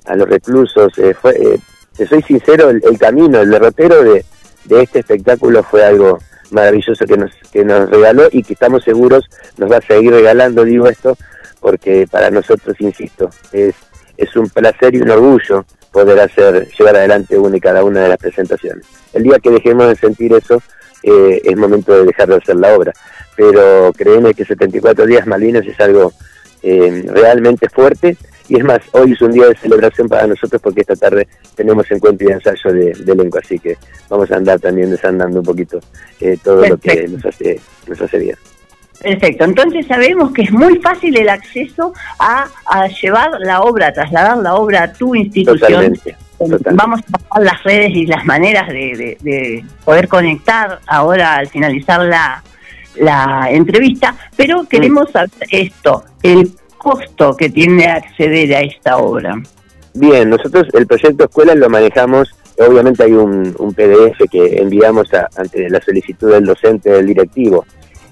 [0.06, 0.92] a los reclusos,
[1.22, 1.60] fue,
[2.08, 4.24] soy sincero, el, camino, el derrotero de,
[4.64, 6.18] de este espectáculo fue algo
[6.50, 9.24] maravilloso que nos, que nos regaló y que estamos seguros
[9.56, 11.16] nos va a seguir regalando, digo esto,
[11.60, 13.74] porque para nosotros, insisto, es,
[14.16, 18.08] es un placer y un orgullo poder hacer, llevar adelante una y cada una de
[18.08, 18.86] las presentaciones.
[19.12, 20.62] El día que dejemos de sentir eso,
[21.02, 22.92] eh, es momento de dejar de hacer la obra.
[23.36, 26.12] Pero créeme que 74 días Malvinas es algo
[26.62, 28.16] eh, realmente fuerte
[28.50, 31.88] y es más, hoy es un día de celebración para nosotros porque esta tarde tenemos
[31.88, 33.78] encuentro y ensayo de, elenco, así que
[34.08, 35.78] vamos a andar también desandando un poquito
[36.20, 38.36] eh, todo lo que nos hace, nos hace bien.
[39.00, 42.48] Perfecto, entonces sabemos que es muy fácil el acceso a,
[43.00, 45.94] llevar la obra, a trasladar la obra a tu institución.
[46.72, 52.42] Vamos a pasar las redes y las maneras de, poder conectar ahora al finalizar la,
[52.96, 59.40] la entrevista, pero queremos saber esto, el costo que tiene acceder a esta obra?
[59.94, 65.80] Bien, nosotros el proyecto escuela lo manejamos, obviamente hay un, PDF que enviamos ante la
[65.80, 67.66] solicitud del docente, del directivo.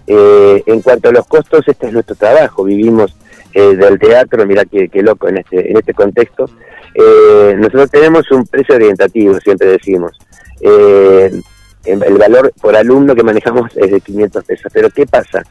[0.06, 3.16] Eh, en cuanto a los costos, este es nuestro trabajo, vivimos
[3.52, 6.50] eh, del teatro, mira qué, loco en este, en este contexto.
[6.94, 10.18] Eh, nosotros tenemos un precio orientativo, siempre decimos.
[10.60, 15.42] el valor por alumno que manejamos es de 500 pesos, pero ¿qué pasa?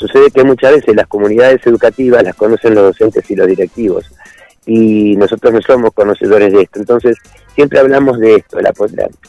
[0.00, 4.10] Sucede que muchas veces las comunidades educativas las conocen los docentes y los directivos
[4.64, 6.78] y nosotros no somos conocedores de esto.
[6.80, 7.18] Entonces,
[7.54, 8.60] siempre hablamos de esto.
[8.60, 8.72] La,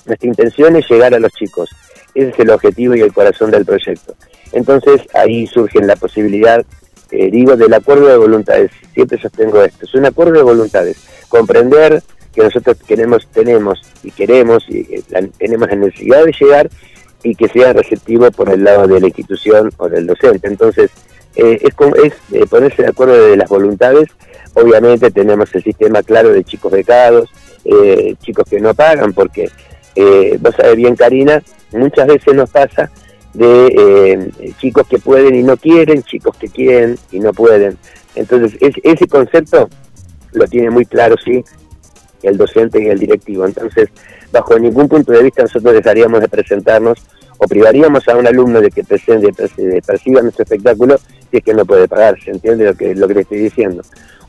[0.05, 1.69] nuestra intención es llegar a los chicos.
[2.15, 4.15] Ese es el objetivo y el corazón del proyecto.
[4.53, 6.65] Entonces, ahí surge la posibilidad,
[7.11, 8.71] eh, digo, del acuerdo de voluntades.
[8.93, 9.85] Siempre sostengo esto.
[9.85, 10.97] Es un acuerdo de voluntades.
[11.27, 12.01] Comprender
[12.33, 16.69] que nosotros queremos, tenemos y queremos y eh, tenemos la necesidad de llegar
[17.23, 20.47] y que sea receptivo por el lado de la institución o del docente.
[20.47, 20.91] Entonces,
[21.35, 24.09] eh, es, es eh, ponerse de acuerdo de las voluntades.
[24.53, 27.29] Obviamente tenemos el sistema claro de chicos becados,
[27.65, 29.49] eh, chicos que no pagan, porque
[30.39, 31.43] vos sabés bien, Karina,
[31.73, 32.89] muchas veces nos pasa
[33.33, 33.67] de
[34.39, 37.77] eh, chicos que pueden y no quieren, chicos que quieren y no pueden.
[38.15, 39.69] Entonces, ese concepto
[40.33, 41.43] lo tiene muy claro, sí,
[42.23, 43.45] el docente y el directivo.
[43.45, 43.89] Entonces,
[44.31, 46.99] bajo ningún punto de vista nosotros dejaríamos de presentarnos
[47.37, 50.97] o privaríamos a un alumno de que presente, perciba nuestro espectáculo
[51.31, 53.81] si es que no puede pagar, ¿se entiende lo que, lo que le estoy diciendo?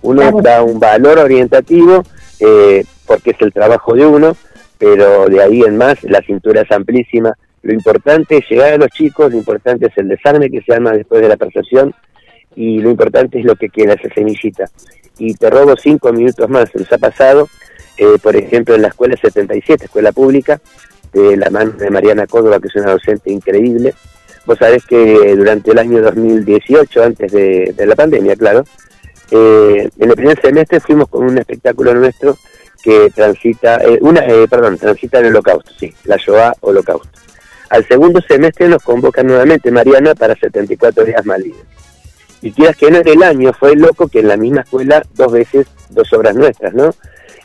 [0.02, 2.02] Uno da un valor orientativo
[2.40, 4.36] eh, porque es el trabajo de uno,
[4.78, 7.36] pero de ahí en más la cintura es amplísima.
[7.62, 10.92] Lo importante es llegar a los chicos, lo importante es el desarme que se arma
[10.92, 11.94] después de la percepción
[12.56, 14.64] y lo importante es lo que queda, esa semillita.
[15.18, 17.48] Y te robo cinco minutos más, nos ha pasado,
[18.02, 20.60] eh, por ejemplo, en la escuela 77, escuela pública,
[21.12, 23.94] de la mano de Mariana Córdoba, que es una docente increíble.
[24.46, 28.64] Vos sabés que durante el año 2018, antes de la pandemia, claro,
[29.34, 32.36] eh, en el primer semestre fuimos con un espectáculo nuestro
[32.82, 37.08] que transita, eh, una, eh, perdón, transita el holocausto, sí, la Shoah holocausto.
[37.70, 41.64] Al segundo semestre nos convoca nuevamente Mariana para 74 días libres.
[42.42, 45.32] Y quieras que no en el año, fue loco que en la misma escuela dos
[45.32, 46.94] veces, dos obras nuestras, ¿no?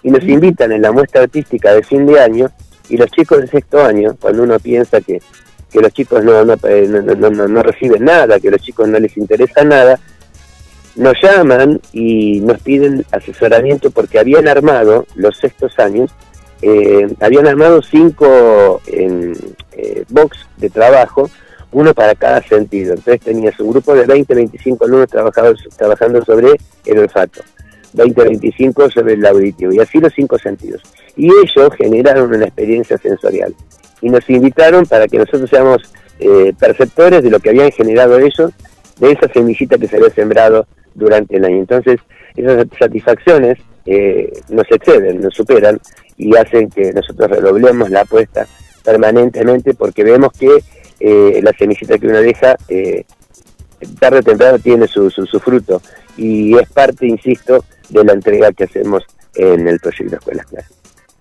[0.07, 2.49] Y nos invitan en la muestra artística de fin de año
[2.87, 5.21] y los chicos de sexto año, cuando uno piensa que,
[5.69, 8.99] que los chicos no, no, no, no, no reciben nada, que a los chicos no
[8.99, 9.99] les interesa nada,
[10.95, 16.09] nos llaman y nos piden asesoramiento porque habían armado los sextos años,
[16.61, 19.33] eh, habían armado cinco eh,
[20.07, 21.29] box de trabajo,
[21.73, 22.93] uno para cada sentido.
[22.93, 26.51] Entonces tenía su grupo de 20, 25 alumnos trabajando sobre
[26.85, 27.41] el olfato,
[27.97, 30.81] 20, 25 sobre el auditivo, y así los cinco sentidos.
[31.15, 33.53] Y ellos generaron una experiencia sensorial
[34.01, 35.81] y nos invitaron para que nosotros seamos
[36.19, 38.51] eh, perceptores de lo que habían generado ellos,
[38.99, 41.57] de esa semillita que se había sembrado durante el año.
[41.57, 41.99] Entonces,
[42.35, 45.79] esas satisfacciones eh, nos exceden, nos superan
[46.17, 48.45] y hacen que nosotros redoblemos la apuesta
[48.83, 50.49] permanentemente porque vemos que
[50.99, 52.55] eh, la semillita que uno deja
[53.99, 55.81] tarde o temprano tiene su, su, fruto
[56.17, 59.03] y es parte, insisto, de la entrega que hacemos
[59.35, 60.71] en el proyecto Escuelas Claras.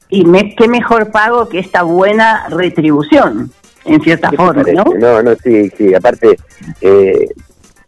[0.08, 3.50] Y me, qué mejor pago que esta buena retribución,
[3.84, 4.84] en cierta forma, ¿no?
[4.98, 6.38] No, no, sí, sí, aparte
[6.80, 7.28] eh,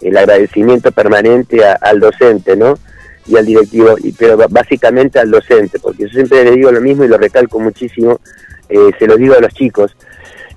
[0.00, 2.78] el agradecimiento permanente al docente, ¿no?
[3.26, 7.04] Y al directivo, y, pero básicamente al docente, porque yo siempre le digo lo mismo
[7.04, 8.20] y lo recalco muchísimo,
[8.68, 9.96] eh, se lo digo a los chicos,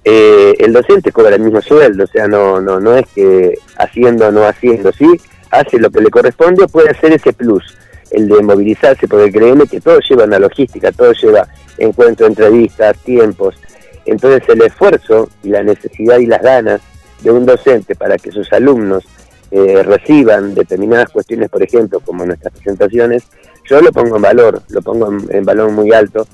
[0.03, 4.27] eh, el docente cobra el mismo sueldo, o sea, no, no, no es que haciendo
[4.27, 5.07] o no haciendo, sí,
[5.51, 7.77] hace lo que le corresponde, puede hacer ese plus,
[8.09, 11.47] el de movilizarse, porque créeme que todo lleva una logística, todo lleva
[11.77, 13.55] encuentro, entrevistas, tiempos,
[14.05, 16.81] entonces el esfuerzo y la necesidad y las ganas
[17.21, 19.03] de un docente para que sus alumnos
[19.51, 23.23] eh, reciban determinadas cuestiones, por ejemplo, como nuestras presentaciones,
[23.65, 26.27] yo lo pongo en valor, lo pongo en, valor muy alto,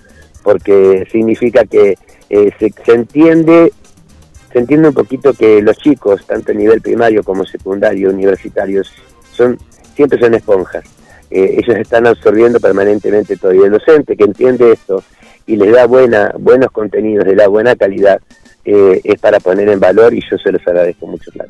[0.44, 1.98] porque significa que
[2.30, 3.72] eh, se, entiende
[4.52, 8.92] se entiende un poquito que los chicos, tanto a nivel primario como secundario, universitarios,
[9.32, 9.58] son
[9.96, 10.84] siempre son esponjas.
[11.30, 13.54] Eh, ellos están absorbiendo permanentemente todo.
[13.54, 15.04] Y el docente que entiende esto
[15.46, 18.20] y les da buena, buenos contenidos, le da buena calidad,
[18.64, 21.32] es para poner en valor y yo se los agradezco mucho.
[21.32, 21.50] Claro.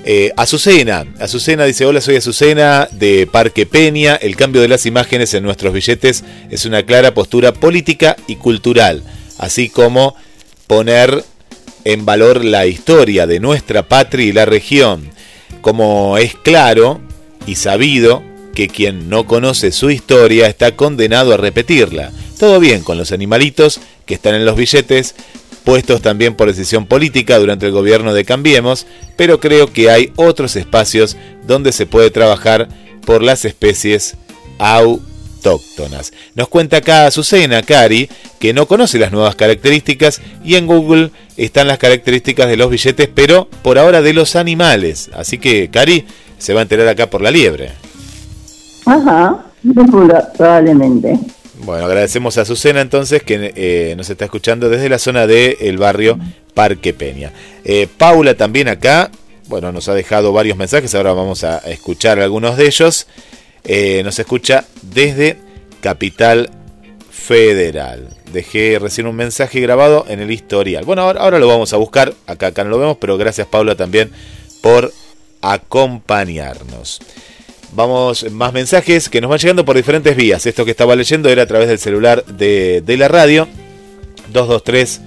[0.04, 4.16] Eh, Azucena, Azucena dice, hola, soy Azucena de Parque Peña.
[4.16, 9.04] El cambio de las imágenes en nuestros billetes es una clara postura política y cultural,
[9.38, 10.16] así como
[10.66, 11.22] poner
[11.84, 15.14] en valor la historia de nuestra patria y la región.
[15.60, 17.00] Como es claro
[17.46, 18.22] y sabido
[18.54, 22.12] que quien no conoce su historia está condenado a repetirla.
[22.38, 25.14] Todo bien con los animalitos que están en los billetes,
[25.64, 28.86] puestos también por decisión política durante el gobierno de Cambiemos,
[29.16, 32.68] pero creo que hay otros espacios donde se puede trabajar
[33.04, 34.16] por las especies
[35.44, 36.12] autóctonas.
[36.34, 41.68] Nos cuenta acá Azucena Cari que no conoce las nuevas características y en Google están
[41.68, 45.10] las características de los billetes, pero por ahora de los animales.
[45.14, 46.06] Así que Cari
[46.38, 47.72] se va a enterar acá por la liebre.
[48.86, 49.44] Ajá,
[50.36, 51.18] probablemente.
[51.64, 56.18] Bueno, agradecemos a Azucena entonces que eh, nos está escuchando desde la zona del barrio
[56.52, 57.32] Parque Peña.
[57.64, 59.10] Eh, Paula también acá,
[59.48, 63.06] bueno, nos ha dejado varios mensajes, ahora vamos a escuchar algunos de ellos.
[63.64, 65.38] Eh, nos escucha desde
[65.80, 66.50] Capital
[67.10, 68.08] Federal.
[68.32, 70.84] Dejé recién un mensaje grabado en el historial.
[70.84, 73.74] Bueno, ahora, ahora lo vamos a buscar, acá, acá no lo vemos, pero gracias Paula
[73.74, 74.10] también
[74.60, 74.92] por
[75.40, 77.00] acompañarnos.
[77.74, 80.46] Vamos, más mensajes que nos van llegando por diferentes vías.
[80.46, 83.48] Esto que estaba leyendo era a través del celular de, la radio.
[84.32, 85.00] 223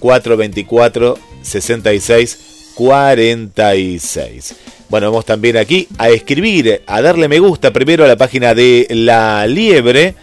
[0.00, 2.38] 424 66
[2.74, 4.56] 46.
[4.88, 8.86] Bueno, vamos también aquí a escribir, a darle me gusta primero a la página de
[8.90, 10.14] La Liebre.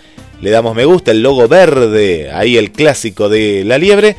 [0.41, 4.15] Le damos me gusta, el logo verde, ahí el clásico de La Liebre.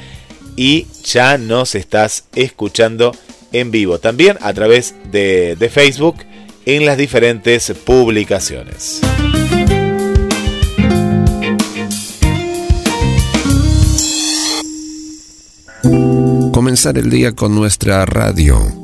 [0.56, 3.12] Y ya nos estás escuchando
[3.52, 3.98] en vivo.
[3.98, 6.16] También a través de, de Facebook
[6.66, 9.00] en las diferentes publicaciones.
[16.52, 18.83] Comenzar el día con nuestra radio.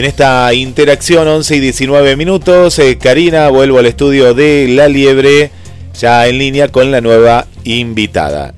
[0.00, 5.50] en esta interacción, 11 y 19 minutos, eh, Karina, vuelvo al estudio de La Liebre,
[5.92, 8.54] ya en línea con la nueva invitada.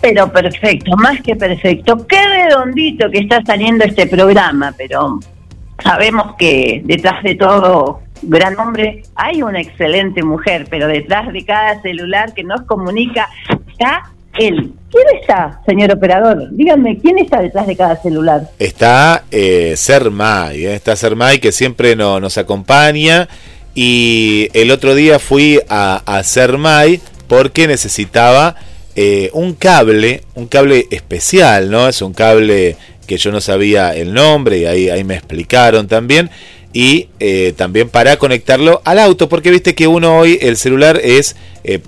[0.00, 2.04] Pero perfecto, más que perfecto.
[2.08, 5.20] Qué redondito que está saliendo este programa, pero
[5.84, 11.80] sabemos que detrás de todo gran hombre hay una excelente mujer, pero detrás de cada
[11.82, 13.28] celular que nos comunica
[13.70, 14.72] está él.
[14.96, 16.48] ¿Quién está, señor operador?
[16.52, 18.48] Díganme, ¿quién está detrás de cada celular?
[18.58, 20.74] Está eh, Sermay, ¿eh?
[20.74, 23.28] está Sermay que siempre nos acompaña
[23.74, 26.98] y el otro día fui a, a Sermay
[27.28, 28.56] porque necesitaba
[28.94, 31.88] eh, un cable, un cable especial, ¿no?
[31.88, 32.76] Es un cable
[33.06, 36.30] que yo no sabía el nombre y ahí, ahí me explicaron también
[36.76, 41.34] y eh, también para conectarlo al auto, porque viste que uno hoy el celular es,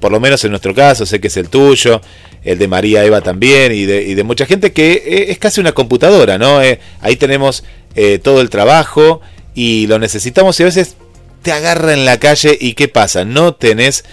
[0.00, 2.00] por lo menos en nuestro caso, sé que es el tuyo,
[2.42, 6.38] el de María Eva también y de, mucha gente que eh, es casi una computadora,
[6.38, 6.62] ¿no?
[6.62, 9.20] Eh, ahí tenemos eh, todo el trabajo
[9.54, 10.96] y lo necesitamos y a veces
[11.42, 13.26] te agarra en la calle y ¿qué pasa?
[13.26, 14.04] No tenés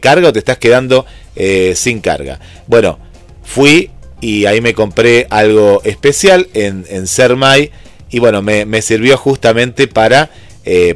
[0.00, 1.06] carga o te estás quedando
[1.74, 2.38] sin carga.
[2.68, 2.98] Bueno,
[3.42, 3.90] fui
[4.20, 7.70] y ahí me compré algo especial en, en Sermay
[8.10, 10.30] y bueno, me, sirvió justamente para...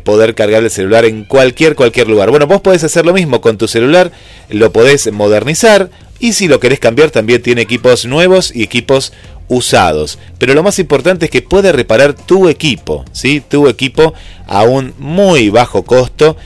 [0.05, 2.31] poder cargar el celular en cualquier cualquier lugar.
[2.31, 4.13] Bueno, vos podés hacer lo mismo con tu celular,
[4.51, 5.89] lo podés modernizar
[6.19, 9.13] y si lo querés cambiar, también tiene equipos nuevos y equipos
[9.49, 10.19] usados.
[10.39, 13.43] Pero lo más importante es que puede reparar tu equipo, ¿sí?
[13.47, 14.15] Tu equipo
[14.47, 16.37] a un muy bajo costo.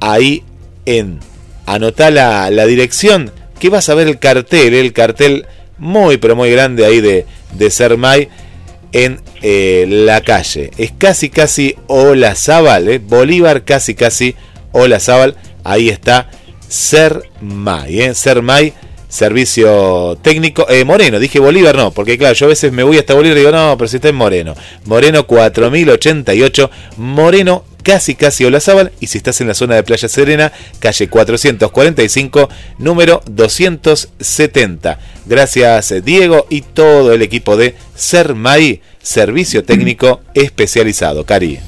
[0.00, 0.44] Ahí
[0.86, 1.20] en
[1.66, 5.46] anotá la, la dirección que vas a ver el cartel, el cartel
[5.76, 8.28] muy pero muy grande ahí de, de Sermay
[8.92, 10.70] en eh, la calle.
[10.78, 12.98] Es casi casi Ola Zabal, ¿eh?
[12.98, 14.34] Bolívar casi casi
[14.72, 15.36] Ola Zabal.
[15.64, 16.30] Ahí está
[16.68, 18.14] Sermay, ¿eh?
[18.14, 18.72] Sermay
[19.08, 20.66] servicio técnico.
[20.68, 23.40] Eh, Moreno, dije Bolívar no, porque claro, yo a veces me voy hasta Bolívar y
[23.40, 24.54] digo, no, pero si está en Moreno.
[24.84, 30.52] Moreno 4088, Moreno casi casi Olazábal y si estás en la zona de Playa Serena,
[30.78, 34.98] calle 445, número 270.
[35.24, 41.24] Gracias Diego y todo el equipo de Sermai, Servicio Técnico Especializado.
[41.24, 41.60] Cari.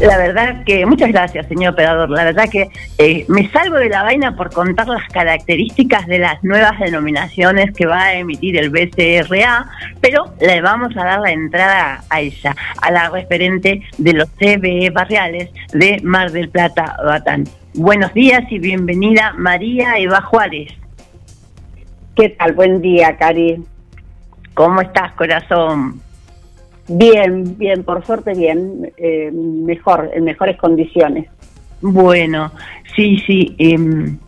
[0.00, 2.10] La verdad que, muchas gracias, señor operador.
[2.10, 2.68] La verdad que
[2.98, 7.86] eh, me salgo de la vaina por contar las características de las nuevas denominaciones que
[7.86, 9.68] va a emitir el BCRA,
[10.00, 14.90] pero le vamos a dar la entrada a ella, a la referente de los CBE
[14.90, 17.44] barriales de Mar del Plata, Batán.
[17.74, 20.72] Buenos días y bienvenida María Eva Juárez.
[22.14, 22.52] ¿Qué tal?
[22.52, 23.62] Buen día, Cari.
[24.54, 26.00] ¿Cómo estás, corazón?
[26.88, 31.28] Bien, bien, por suerte bien, eh, mejor, en mejores condiciones.
[31.80, 32.52] Bueno,
[32.94, 33.54] sí, sí.
[33.58, 34.18] Em,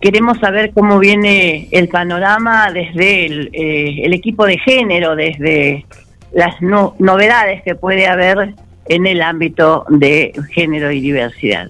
[0.00, 5.84] queremos saber cómo viene el panorama desde el, eh, equipo de género, desde
[6.32, 8.54] las novedades que puede haber
[8.88, 11.68] en el ámbito de género y diversidad.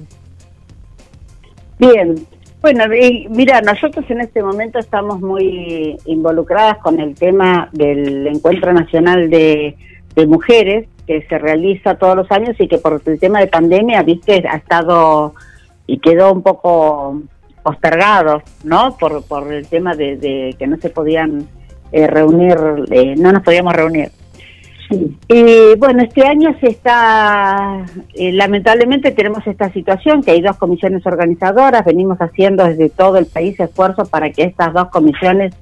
[1.78, 2.27] Bien,
[2.66, 2.82] bueno,
[3.30, 9.76] mira, nosotros en este momento estamos muy involucradas con el tema del Encuentro Nacional de,
[10.26, 14.43] Mujeres que se realiza todos los años y que por el tema de pandemia, viste,
[14.48, 15.34] ha estado
[15.86, 17.22] y quedó un poco
[17.62, 18.97] postergado, ¿no?
[18.98, 21.47] Por, por el tema de, que no se podían
[21.93, 22.59] eh, reunir,
[22.90, 24.10] eh, no nos podíamos reunir.
[24.91, 27.85] Y bueno, este año se está,
[28.15, 33.27] eh, lamentablemente tenemos esta situación, que hay dos comisiones organizadoras, venimos haciendo desde todo el
[33.27, 35.55] país esfuerzos para que estas dos comisiones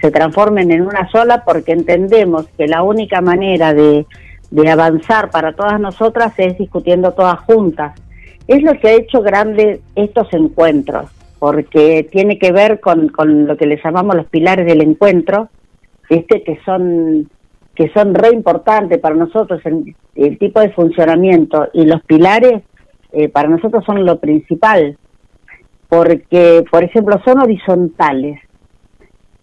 [0.00, 4.06] se transformen en una sola, porque entendemos que la única manera de,
[4.50, 8.00] de avanzar para todas nosotras es discutiendo todas juntas.
[8.46, 11.10] Es lo que ha hecho grandes estos encuentros,
[11.40, 15.48] porque tiene que ver con, con lo que le llamamos los pilares del encuentro,
[16.08, 17.28] este que son
[17.78, 19.62] que son re importantes para nosotros,
[20.16, 22.64] el, tipo de funcionamiento y los pilares,
[23.12, 24.98] eh, para nosotros son lo principal,
[25.88, 28.40] porque, por ejemplo, son horizontales.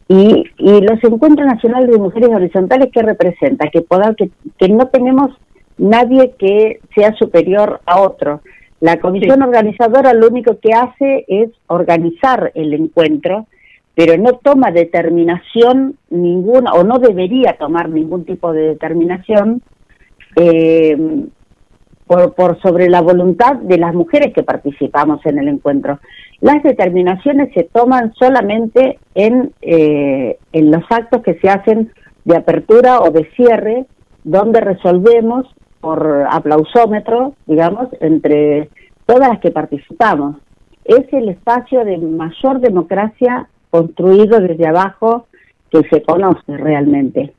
[0.10, 3.70] Y, y los encuentros nacionales de mujeres horizontales, ¿qué representa?
[3.70, 3.86] Que,
[4.18, 5.32] que, que no tenemos
[5.78, 8.41] nadie que sea superior a otro.
[8.82, 13.48] La comisión organizadora lo único que hace es organizar el encuentro
[13.95, 19.61] pero no toma determinación ninguna, o no debería tomar ningún tipo de determinación
[20.35, 21.26] eh,
[22.05, 25.99] por, por, sobre la voluntad de las mujeres que participamos en el encuentro.
[26.41, 31.91] Las determinaciones se toman solamente en, eh, en los actos que se hacen
[32.26, 33.85] de apertura o de cierre,
[34.23, 35.47] donde resolvemos
[35.80, 38.69] por aplausómetro, digamos, entre
[39.05, 40.38] todas las que participamos.
[40.84, 45.27] Es el espacio de mayor democracia construido desde abajo
[45.69, 47.34] que se conoce realmente.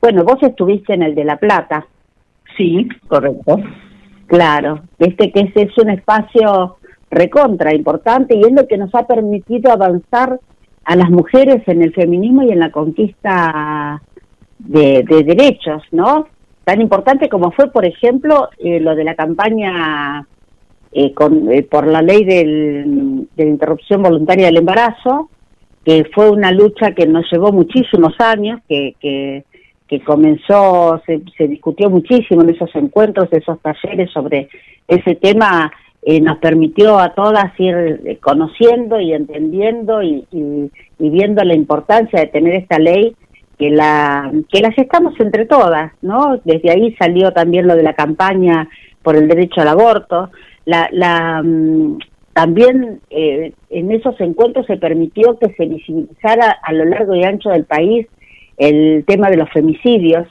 [0.00, 1.86] Bueno, vos estuviste en el de La Plata.
[2.56, 3.60] Sí, correcto.
[4.26, 9.06] Claro, viste que ese es un espacio recontra importante y es lo que nos ha
[9.06, 10.40] permitido avanzar
[10.84, 14.02] a las mujeres en el feminismo y en la conquista
[14.58, 16.26] de, derechos, ¿no?
[16.64, 20.26] Tan importante como fue, por ejemplo, eh, lo de la campaña
[20.90, 25.30] eh, con, eh, por la ley del, de interrupción voluntaria del embarazo,
[25.86, 29.44] que fue una lucha que nos llevó muchísimos años, que, que,
[30.04, 34.48] comenzó, se, se, discutió muchísimo en esos encuentros, esos talleres sobre
[34.88, 35.72] ese tema,
[36.02, 42.18] eh, nos permitió a todas ir eh, conociendo y entendiendo y, y, viendo la importancia
[42.18, 43.14] de tener esta ley
[43.56, 46.40] que la que la gestamos entre todas, ¿no?
[46.44, 48.68] Desde ahí salió también lo de la campaña
[49.02, 50.30] por el derecho al aborto,
[50.64, 51.98] la, la mm,
[52.36, 57.48] también eh, en esos encuentros se permitió que se visibilizara a lo largo y ancho
[57.48, 58.06] del país
[58.58, 60.28] el tema de los femicidios,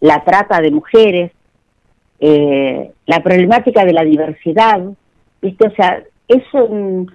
[0.00, 1.30] la trata de mujeres,
[2.18, 4.80] eh, la problemática de la diversidad,
[5.40, 5.68] ¿viste?
[5.68, 7.14] O sea, es un,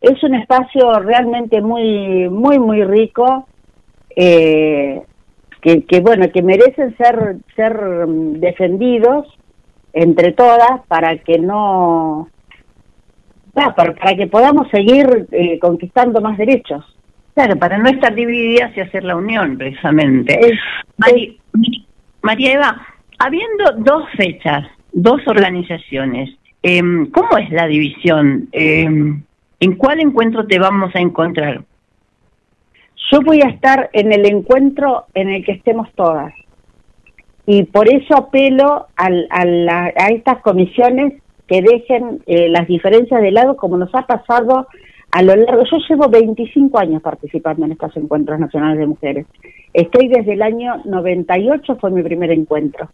[0.00, 3.48] es un espacio realmente muy, muy, muy rico,
[4.14, 5.02] eh,
[5.60, 9.26] que, que, bueno, que merecen ser, ser defendidos
[9.92, 12.28] entre todas para que no
[13.52, 16.84] para, que podamos seguir eh, conquistando más derechos.
[17.34, 20.38] Claro, para no estar divididas y hacer la unión, precisamente.
[22.22, 22.86] María Eva,
[23.18, 26.30] habiendo dos fechas, dos organizaciones,
[26.62, 28.48] em, ¿cómo es la división?
[28.52, 29.22] Em,
[29.60, 31.62] ¿En cuál encuentro te vamos a encontrar?
[33.10, 36.34] Yo voy a estar en el encuentro en el que estemos todas.
[37.46, 41.21] Y por eso apelo a, a estas comisiones
[41.52, 44.68] que dejen eh, las diferencias de lado como nos ha pasado
[45.10, 45.64] a lo largo.
[45.70, 49.26] Yo llevo 25 años participando en estos encuentros nacionales de mujeres.
[49.74, 52.88] Estoy desde el año 98, fue mi primer encuentro.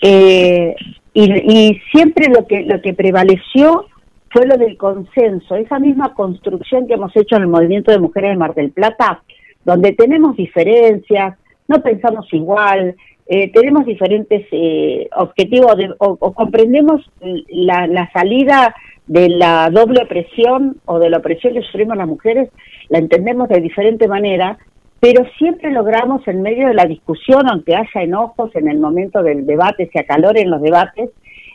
[0.00, 0.74] Eh,
[1.12, 3.84] y, siempre lo que, lo que prevaleció
[4.30, 8.30] fue lo del consenso, esa misma construcción que hemos hecho en el movimiento de mujeres
[8.30, 9.22] de Mar del Plata,
[9.66, 11.36] donde tenemos diferencias,
[11.68, 12.96] no pensamos igual,
[13.32, 17.08] eh, tenemos diferentes eh, objetivos o, comprendemos
[17.48, 18.74] la, la, salida
[19.06, 22.50] de la doble opresión o de la opresión que sufrimos las mujeres,
[22.88, 24.58] la entendemos de diferente manera,
[24.98, 29.46] pero siempre logramos en medio de la discusión, aunque haya enojos en el momento del
[29.46, 31.10] debate, se acaloren los debates,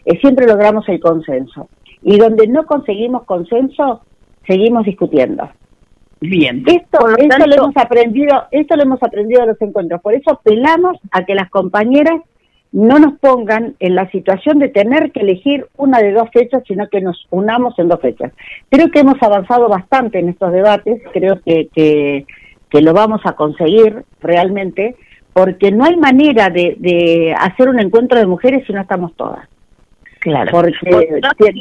[0.06, 1.68] eh, siempre logramos el consenso.
[2.02, 4.00] Y donde no conseguimos consenso,
[4.48, 5.50] seguimos discutiendo.
[6.22, 6.64] Bien.
[6.66, 10.02] Esto, esto lo hemos aprendido, esto lo hemos aprendido de los encuentros.
[10.02, 12.22] Por eso apelamos a que las compañeras
[12.72, 16.90] no nos pongan en la situación de tener que elegir una de dos fechas, sino
[16.90, 18.34] que nos unamos en dos fechas.
[18.70, 22.26] Creo que hemos avanzado bastante en estos debates, creo que, que,
[22.82, 24.98] lo vamos a conseguir realmente,
[25.32, 29.48] porque no hay manera de, de hacer un encuentro de mujeres si no estamos todas.
[30.26, 30.50] Claro.
[30.50, 30.74] Porque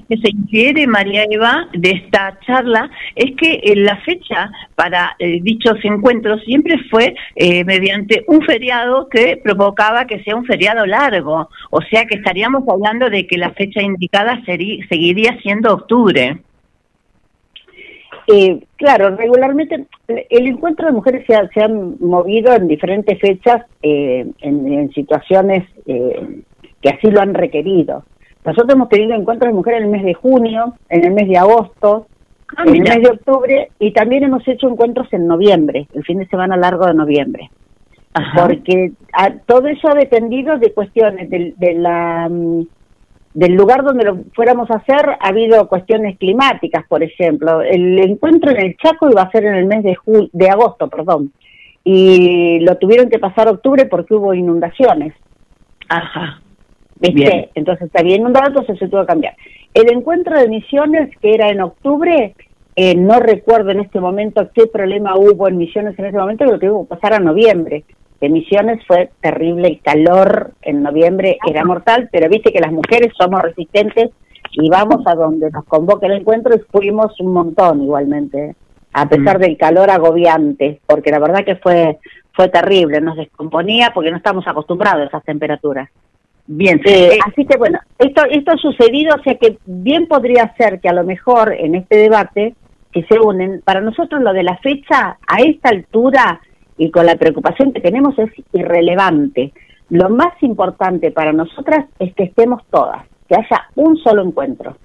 [0.08, 5.38] que se infiere, María Eva, de esta charla es que eh, la fecha para eh,
[5.42, 11.50] dichos encuentros siempre fue eh, mediante un feriado que provocaba que sea un feriado largo.
[11.68, 16.38] O sea que estaríamos hablando de que la fecha indicada seguiría siendo octubre.
[18.76, 26.88] claro, regularmente el encuentro de mujeres se ha, movido en diferentes fechas, en, situaciones que
[26.88, 28.04] así lo han requerido.
[28.44, 31.38] Nosotros hemos tenido encuentros de mujeres en el mes de junio, en el mes de
[31.38, 32.06] agosto,
[32.56, 36.18] ah, en el mes de octubre y también hemos hecho encuentros en noviembre, el fin
[36.18, 37.50] de semana largo de noviembre.
[38.36, 38.92] Porque
[39.46, 42.62] todo eso ha dependido de cuestiones de, la mm,
[43.32, 47.62] del lugar donde lo fuéramos a hacer ha habido cuestiones climáticas, por ejemplo.
[47.62, 49.96] El encuentro en el Chaco iba a ser en el mes de,
[50.32, 51.32] de agosto, perdón,
[51.82, 55.12] y lo tuvieron que pasar a octubre porque hubo inundaciones.
[55.88, 56.40] Ajá.
[57.00, 59.34] Entonces había inundado, entonces se tuvo que cambiar.
[59.72, 62.34] El encuentro de Misiones, que era en octubre,
[62.76, 66.58] eh, no recuerdo en este momento qué problema hubo en Misiones en ese momento, pero
[66.58, 67.84] que hubo que pasar a noviembre.
[68.20, 73.12] De Misiones fue terrible, el calor en noviembre era mortal, pero viste que las mujeres
[73.18, 74.10] somos resistentes
[74.52, 78.54] y vamos a donde nos convoca el encuentro y fuimos un montón igualmente,
[78.92, 79.40] a pesar mm.
[79.42, 81.98] del calor agobiante, porque la verdad que fue
[82.34, 85.88] fue terrible, nos descomponía porque no estamos acostumbrados a esas temperaturas.
[86.46, 90.78] Bien, eh, así que bueno, esto, esto ha sucedido, o sea que bien podría ser
[90.80, 92.54] que a lo mejor en este debate
[92.92, 96.40] que se unen, para nosotros lo de la fecha a esta altura
[96.76, 99.52] y con la preocupación que tenemos es irrelevante.
[99.90, 104.76] Lo más importante para nosotras es que estemos todas, que haya un solo encuentro.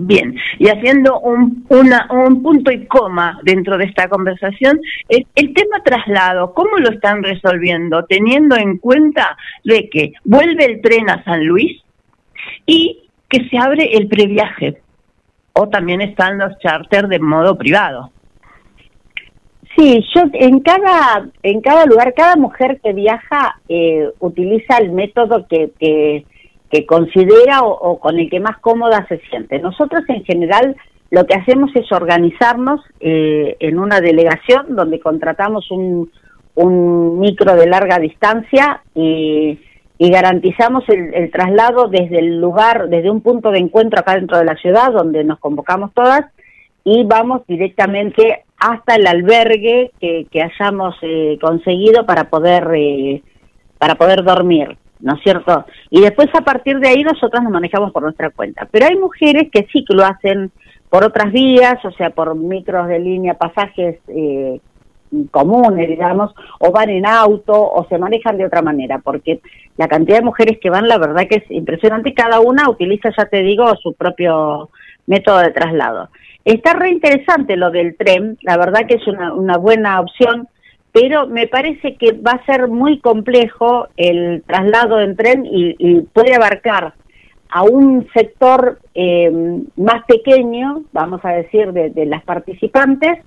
[0.00, 5.52] Bien, y haciendo un, una, un punto y coma dentro de esta conversación, el, el,
[5.52, 8.04] tema traslado, ¿cómo lo están resolviendo?
[8.04, 11.82] Teniendo en cuenta de que vuelve el tren a San Luis
[12.64, 14.80] y que se abre el previaje,
[15.54, 18.12] o también están los charters de modo privado.
[19.76, 25.44] Sí, yo en cada en cada lugar, cada mujer que viaja eh, utiliza el método
[25.48, 26.24] que, que
[26.70, 29.58] que considera o, con el que más cómoda se siente.
[29.58, 30.76] Nosotros en general
[31.10, 36.10] lo que hacemos es organizarnos eh, en una delegación donde contratamos un,
[37.20, 39.58] micro de larga distancia y,
[40.00, 44.44] garantizamos el, el, traslado desde el lugar, desde un punto de encuentro acá dentro de
[44.44, 46.24] la ciudad donde nos convocamos todas
[46.84, 53.22] y vamos directamente hasta el albergue que, que hayamos eh, conseguido para poder eh,
[53.78, 54.76] para poder dormir.
[55.00, 55.64] ¿No es cierto?
[55.90, 58.66] Y después a partir de ahí nosotros nos manejamos por nuestra cuenta.
[58.70, 60.50] Pero hay mujeres que sí que lo hacen
[60.90, 64.60] por otras vías, o sea, por micros de línea, pasajes eh,
[65.30, 69.40] comunes, digamos, o van en auto o se manejan de otra manera, porque
[69.76, 73.26] la cantidad de mujeres que van, la verdad que es impresionante, cada una utiliza, ya
[73.26, 74.70] te digo, su propio
[75.06, 76.08] método de traslado.
[76.44, 80.48] Está re interesante lo del tren, la verdad que es una, una buena opción
[80.92, 86.34] pero me parece que va a ser muy complejo el traslado en tren y, puede
[86.34, 86.94] abarcar
[87.50, 89.30] a un sector eh,
[89.76, 93.18] más pequeño, vamos a decir, de, las participantes,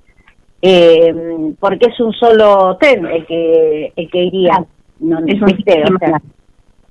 [0.61, 1.13] eh,
[1.59, 4.63] porque es un solo tren el que, el que iría.
[4.99, 5.57] No, es un,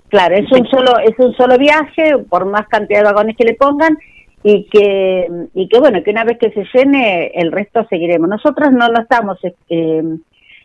[0.08, 3.54] claro, es un solo es un solo viaje por más cantidad de vagones que le
[3.54, 3.96] pongan
[4.42, 8.28] y que y que bueno que una vez que se llene el resto seguiremos.
[8.28, 9.38] Nosotros no lo estamos
[9.68, 10.02] eh,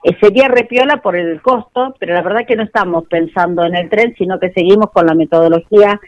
[0.10, 3.90] eh, sería repiola por el costo, pero la verdad que no estamos pensando en el
[3.90, 6.00] tren, sino que seguimos con la metodología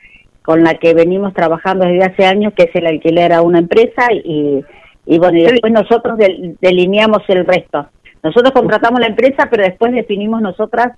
[0.44, 4.14] con la que venimos trabajando desde hace años, que es el alquiler a una empresa
[4.14, 4.64] y,
[5.06, 6.18] y bueno, y después nosotros
[6.62, 7.88] delineamos el resto.
[8.24, 10.94] Nosotros contratamos la empresa, pero después definimos nosotras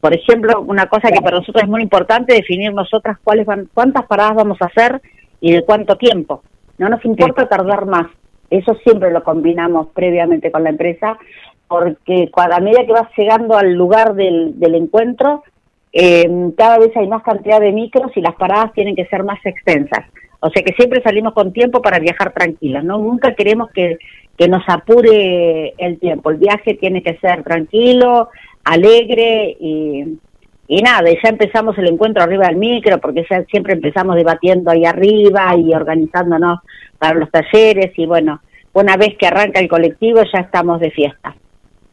[0.00, 4.06] por ejemplo, una cosa que para nosotros es muy importante, definir nosotras cuáles van, cuántas
[4.06, 5.00] paradas vamos a hacer
[5.40, 6.42] y de cuánto tiempo.
[6.78, 8.06] No nos importa tardar más.
[8.48, 11.18] Eso siempre lo combinamos previamente con la empresa,
[11.68, 15.42] porque a medida que vas llegando al lugar del, encuentro,
[15.92, 19.38] eh, cada vez hay más cantidad de micros y las paradas tienen que ser más
[19.44, 20.04] extensas.
[20.40, 22.98] O sea que siempre salimos con tiempo para viajar tranquilos, ¿no?
[22.98, 23.98] Nunca queremos que,
[24.36, 26.30] que nos apure el tiempo.
[26.30, 28.28] El viaje tiene que ser tranquilo,
[28.64, 30.18] alegre y,
[30.68, 34.84] y nada, ya empezamos el encuentro arriba del micro, porque ya siempre empezamos debatiendo ahí
[34.84, 36.60] arriba y organizándonos
[36.98, 38.40] para los talleres y bueno,
[38.72, 41.34] una vez que arranca el colectivo ya estamos de fiesta.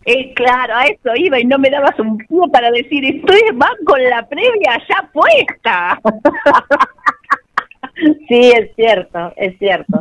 [0.06, 3.76] Eh, claro, a eso iba y no me dabas un pie para decir, estoy van
[3.86, 6.00] con la previa ya puesta.
[8.28, 10.00] sí, es cierto, es cierto.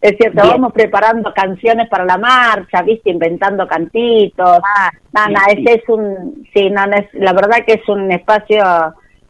[0.00, 4.60] Es cierto, vamos preparando canciones para la marcha, viste, inventando cantitos.
[4.62, 4.90] Ah,
[5.50, 8.62] ese es un, sí, no, es, la verdad que es un espacio,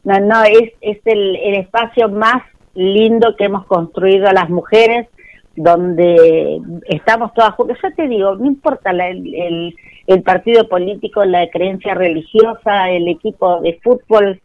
[0.05, 2.43] no, no, es, es el, el espacio más
[2.75, 5.07] lindo que hemos construido a las mujeres,
[5.57, 7.79] donde estamos todas juntas.
[7.83, 9.77] Ya te digo, no importa el, el,
[10.23, 14.41] partido político, la creencia religiosa, el equipo de fútbol,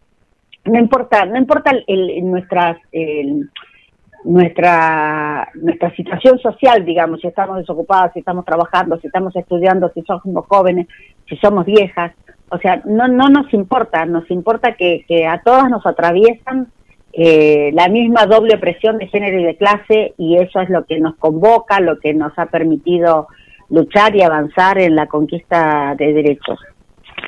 [0.66, 2.78] no importa, no importa el, nuestras
[4.24, 10.02] nuestra nuestra situación social, digamos, si estamos desocupadas, si estamos trabajando, si estamos estudiando, si
[10.04, 10.88] somos jóvenes,
[11.28, 12.14] si somos viejas,
[12.50, 16.68] o sea, no no nos importa, nos importa que, que a todas nos atraviesan
[17.14, 21.00] eh, la misma doble presión de género y de clase y eso es lo que
[21.00, 23.28] nos convoca, lo que nos ha permitido
[23.72, 26.60] luchar y avanzar en la conquista de derechos.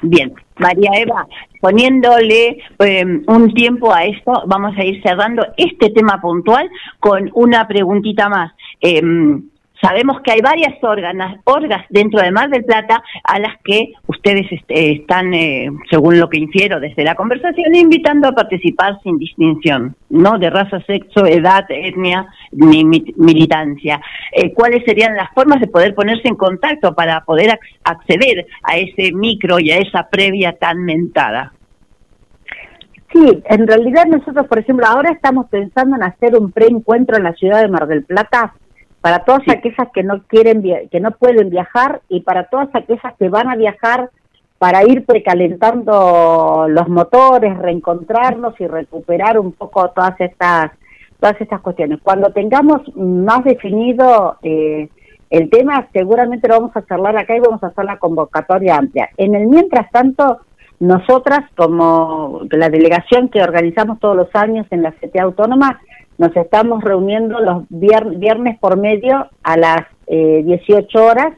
[0.01, 1.25] Bien, María Eva,
[1.61, 7.67] poniéndole em, un tiempo a esto, vamos a ir cerrando este tema puntual con una
[7.67, 8.51] preguntita más.
[8.81, 9.49] Em,
[9.83, 14.49] sabemos que hay varias órganas, orgas dentro de Mar del Plata a las que ustedes
[14.49, 19.93] este, están, eh, según lo que infiero desde la conversación, invitando a participar sin distinción,
[20.09, 20.39] ¿no?
[20.39, 23.99] De raza, sexo, edad, etnia ni militancia.
[24.31, 29.11] Eh, ¿Cuáles serían las formas de poder ponerse en contacto para poder acceder a ese
[29.11, 31.51] micro y a esa previa tan mentada?
[33.11, 37.33] Sí, en realidad nosotros, por ejemplo, ahora estamos pensando en hacer un preencuentro en la
[37.33, 38.53] ciudad de Mar del Plata
[39.03, 43.27] para todas aquellas que no quieren que no pueden viajar y para todas aquellas que
[43.27, 44.09] van a viajar
[44.59, 50.71] para ir precalentando los motores, reencontrarnos y recuperar un poco todas estas
[51.19, 51.99] todas estas cuestiones.
[52.01, 54.87] Cuando tengamos más definido eh,
[55.29, 59.09] el tema, seguramente lo vamos a charlar acá y vamos a hacer la convocatoria amplia.
[59.17, 60.39] En el mientras tanto,
[60.79, 65.81] nosotras, como la delegación que organizamos todos los años en la CTA Autónoma,
[66.17, 71.33] nos estamos reuniendo los viernes por medio a las eh, 18 horas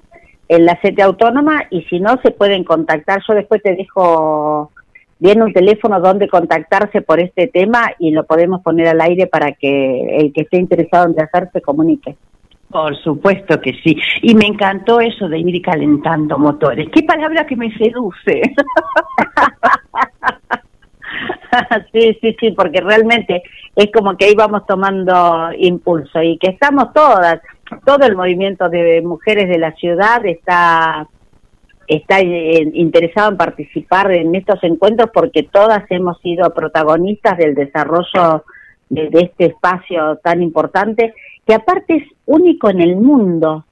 [0.47, 3.21] en la CTA Autónoma y si no, se pueden contactar.
[3.27, 4.71] Yo después te dejo
[5.19, 9.53] bien un teléfono donde contactarse por este tema y lo podemos poner al aire para
[9.53, 12.15] que el que esté interesado en hacer se comunique.
[12.69, 13.95] Por supuesto que sí.
[14.21, 16.89] Y me encantó eso de ir calentando motores.
[16.91, 18.41] Qué palabra que me seduce.
[21.91, 23.43] sí, sí, sí, porque realmente
[23.75, 27.39] es como que ahí vamos tomando impulso y que estamos todas,
[27.85, 31.07] todo el movimiento de mujeres de la ciudad está
[31.87, 38.43] está eh, interesado en participar en estos encuentros porque todas hemos sido protagonistas del desarrollo
[38.89, 41.13] de este espacio tan importante
[41.45, 43.65] que aparte es único en el mundo,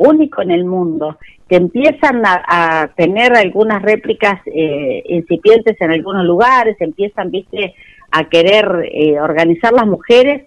[0.00, 1.18] único en el mundo,
[1.48, 7.74] que empiezan a, tener algunas réplicas eh, incipientes en algunos lugares, empiezan, viste,
[8.10, 10.46] a querer eh, organizar las mujeres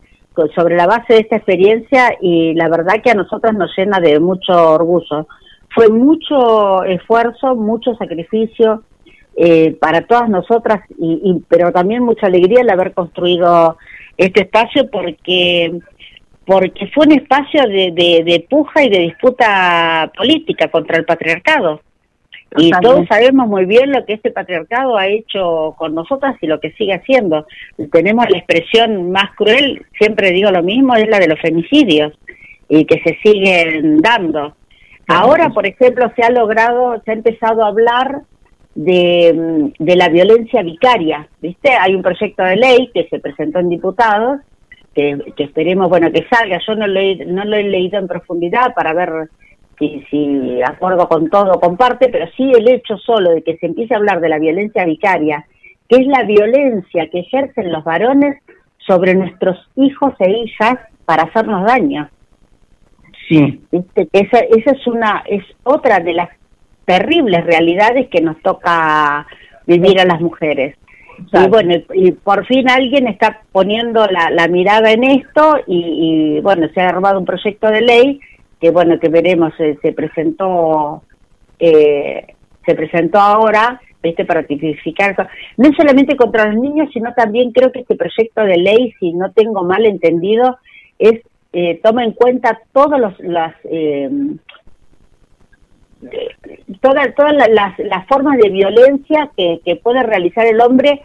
[0.56, 4.20] sobre la base de esta experiencia y la verdad que a nosotros nos llena de
[4.20, 5.28] mucho orgullo.
[5.70, 8.84] Fue mucho esfuerzo, mucho sacrificio
[9.36, 13.78] eh, para todas nosotras, y, pero también mucha alegría el haber construido
[14.18, 15.80] este espacio porque
[16.46, 17.92] porque fue un espacio de,
[18.26, 21.82] de, puja y de disputa política contra el patriarcado.
[22.56, 26.60] Y todos sabemos muy bien lo que este patriarcado ha hecho con nosotras y lo
[26.60, 27.48] que sigue haciendo.
[27.92, 32.14] Tenemos la expresión más cruel, siempre digo lo mismo, es la de los femicidios
[32.70, 34.56] y que se siguen dando.
[35.08, 38.22] Ahora, por ejemplo, se ha logrado, se ha empezado a hablar
[38.76, 41.72] de, de la violencia vicaria, ¿viste?
[41.72, 44.42] Hay un proyecto de ley que se presentó en diputados
[44.94, 46.60] que, esperemos bueno que salga.
[46.66, 49.30] Yo no lo, he, no lo he leído en profundidad para ver
[49.80, 53.94] si, si acuerdo con todo comparte, pero sí el hecho solo de que se empiece
[53.94, 55.46] a hablar de la violencia vicaria,
[55.90, 58.38] que es la violencia que ejercen los varones
[58.78, 60.76] sobre nuestros hijos e hijas
[61.06, 62.10] para hacernos daño.
[63.28, 63.62] Sí.
[64.12, 66.30] Esa, esa es una es otra de las
[66.86, 69.26] terribles realidades que nos toca
[69.66, 70.76] vivir a las mujeres.
[71.32, 76.82] Y bueno, y por fin alguien está poniendo la, mirada en esto y, bueno, se
[76.82, 78.20] ha armado un proyecto de ley
[78.60, 81.04] que bueno, que veremos, eh, se presentó
[81.60, 82.34] eh,
[82.66, 84.26] se presentó ahora, ¿viste?
[84.26, 88.94] para tipificar, no solamente contra los niños, sino también creo que este proyecto de ley,
[89.00, 90.58] si no tengo mal entendido,
[90.98, 91.22] es
[91.52, 94.10] eh, toma en cuenta todas las eh,
[96.82, 101.02] todas todas las, las, formas de violencia que, que, puede realizar el hombre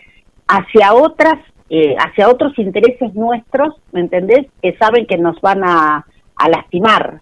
[0.49, 1.39] hacia otras
[1.71, 4.47] eh, hacia otros intereses nuestros ¿me entendés?
[4.63, 6.05] que saben que nos van a,
[6.37, 7.21] a lastimar.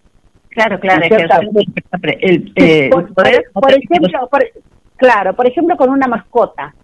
[0.50, 4.30] Claro claro el, eh, por, ejemplo
[4.96, 6.74] claro por ejemplo con una mascota.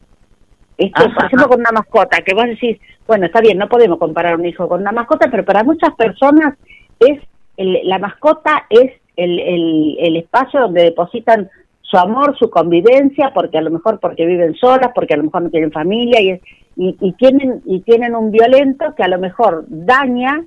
[0.77, 4.37] Esto, por ejemplo con una mascota que vos decís bueno está bien no podemos comparar
[4.37, 6.55] un hijo con una mascota pero para muchas personas
[6.99, 7.21] es
[7.57, 11.49] la mascota es el, el, el espacio donde depositan
[11.93, 15.43] su amor, su convivencia, porque a lo mejor porque viven solas, porque a lo mejor
[15.43, 16.41] no tienen familia y,
[16.75, 20.43] y, tienen y tienen un violento que a lo mejor daña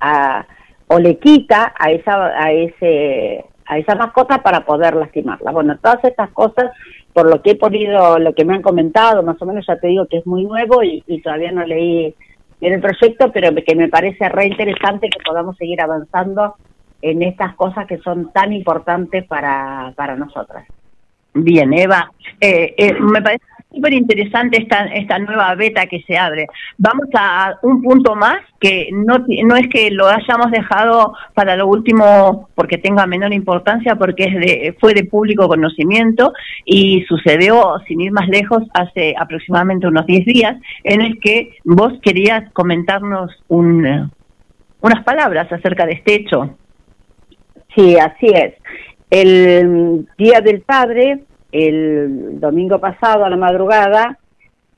[0.00, 0.44] a,
[0.88, 5.52] o le quita a esa a ese a esa mascota para poder lastimarla.
[5.52, 6.72] Bueno, todas estas cosas,
[7.12, 9.86] por lo que he podido, lo que me han comentado, más o menos ya te
[9.86, 12.12] digo que es muy nuevo y, y todavía no leí
[12.60, 16.56] en el proyecto, pero que me parece re interesante que podamos seguir avanzando
[17.00, 20.66] en estas cosas que son tan importantes para, para nosotras.
[21.34, 26.46] Bien, Eva, eh, eh, me parece súper interesante esta, esta nueva beta que se abre.
[26.76, 31.68] Vamos a un punto más que no, no es que lo hayamos dejado para lo
[31.68, 36.32] último porque tenga menor importancia, porque es de, fue de público conocimiento
[36.64, 41.92] y sucedió, sin ir más lejos, hace aproximadamente unos 10 días, en el que vos
[42.02, 44.10] querías comentarnos un,
[44.80, 46.56] unas palabras acerca de este hecho.
[47.74, 48.54] Sí, así es.
[49.10, 54.18] El Día del Padre, el domingo pasado a la madrugada,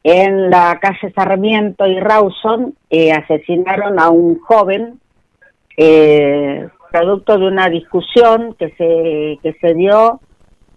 [0.03, 4.99] en la calle Sarmiento y Rawson, eh, asesinaron a un joven
[5.77, 10.21] eh, producto de una discusión que se, que se dio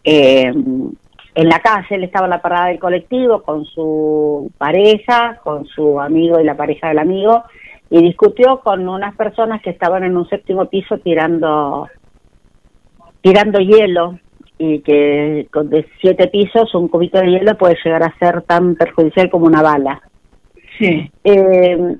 [0.03, 1.95] eh, en la calle.
[1.95, 6.55] Él estaba en la parada del colectivo con su pareja, con su amigo y la
[6.55, 7.43] pareja del amigo,
[7.89, 11.87] y discutió con unas personas que estaban en un séptimo piso tirando
[13.25, 14.19] tirando hielo
[14.59, 18.75] y que con de siete pisos un cubito de hielo puede llegar a ser tan
[18.75, 19.99] perjudicial como una bala.
[20.77, 21.09] Sí.
[21.23, 21.95] Eh,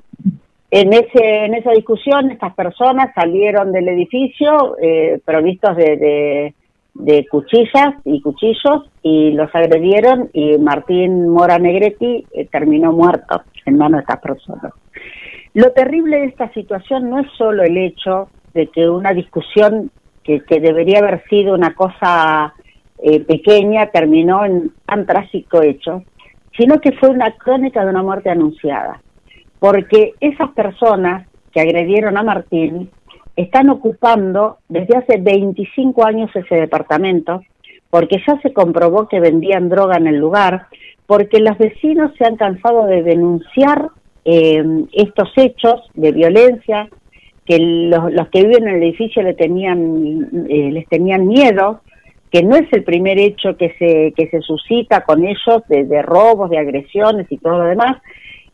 [0.70, 6.54] en ese en esa discusión estas personas salieron del edificio eh, provistos de,
[6.94, 13.76] de, cuchillas y cuchillos y los agredieron y Martín Mora Negretti eh, terminó muerto en
[13.76, 14.72] manos de estas personas.
[15.54, 19.90] Lo terrible de esta situación no es solo el hecho de que una discusión
[20.26, 22.54] que, debería haber sido una cosa
[22.98, 26.02] eh, pequeña terminó en tan trágico hecho,
[26.56, 29.00] sino que fue una crónica de una muerte anunciada.
[29.58, 32.90] Porque esas personas que agredieron a Martín
[33.36, 37.42] están ocupando desde hace 25 años ese departamento,
[37.90, 40.66] porque ya se comprobó que vendían droga en el lugar,
[41.06, 43.90] porque los vecinos se han cansado de denunciar
[44.24, 46.88] eh, estos hechos de violencia,
[47.46, 51.80] que los, los que viven en el edificio le tenían, eh, les tenían miedo,
[52.30, 56.50] que no es el primer hecho que se, que se suscita con ellos de, robos,
[56.50, 58.02] de agresiones y todo lo demás,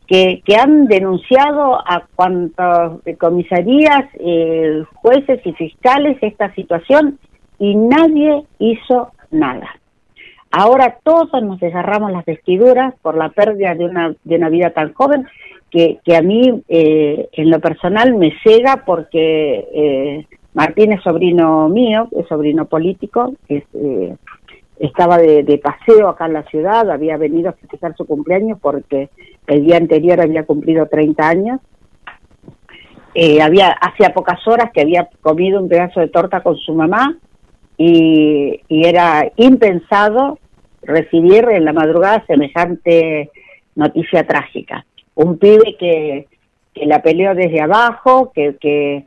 [0.07, 7.17] que, que han denunciado a cuantas comisarías, eh, jueces y fiscales esta situación
[7.57, 9.69] y nadie hizo nada.
[10.51, 14.93] Ahora todos nos desgarramos las vestiduras por la pérdida de una, de una vida tan
[14.93, 15.25] joven
[15.73, 22.09] que, a mí eh, en lo personal me cega porque eh, Martín es sobrino mío,
[22.11, 24.15] es sobrino político, eh,
[24.79, 29.09] estaba de, paseo acá en la ciudad, había venido a festejar su cumpleaños porque
[29.47, 31.59] el día anterior había cumplido 30 años.
[33.41, 37.17] había hacía pocas horas que había comido un pedazo de torta con su mamá
[37.77, 40.37] y era impensado
[40.83, 43.31] recibir en la madrugada semejante
[43.75, 44.85] noticia trágica
[45.15, 46.27] un pibe que,
[46.73, 49.05] que la peleó desde abajo, que, que,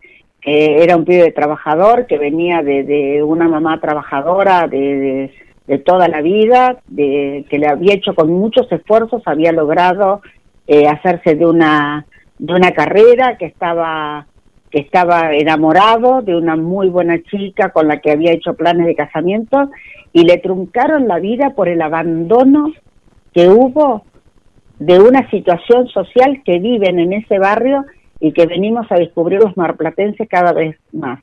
[0.48, 5.32] era un pibe trabajador, que venía de, de una mamá trabajadora de,
[5.66, 10.20] de, toda la vida, de, que le había hecho con muchos esfuerzos, había logrado
[10.68, 12.06] eh, hacerse de una,
[12.38, 14.26] de una carrera, que estaba
[14.70, 18.96] que estaba enamorado de una muy buena chica con la que había hecho planes de
[18.96, 19.70] casamiento
[20.12, 22.72] y le truncaron la vida por el abandono
[23.32, 24.04] que hubo
[24.78, 27.84] de una situación social que viven en ese barrio
[28.20, 31.20] y que venimos a descubrir los marplatenses cada vez más.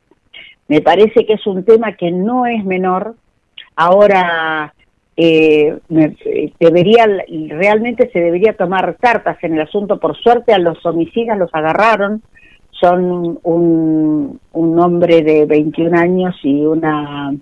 [0.67, 3.15] Me parece que es un tema que no es menor.
[3.75, 4.73] Ahora
[5.15, 5.77] eh,
[6.59, 7.05] debería
[7.49, 9.99] realmente se debería tomar cartas en el asunto.
[9.99, 12.21] Por suerte a los homicidas los agarraron.
[12.71, 17.33] Son un, un hombre de 21 años y una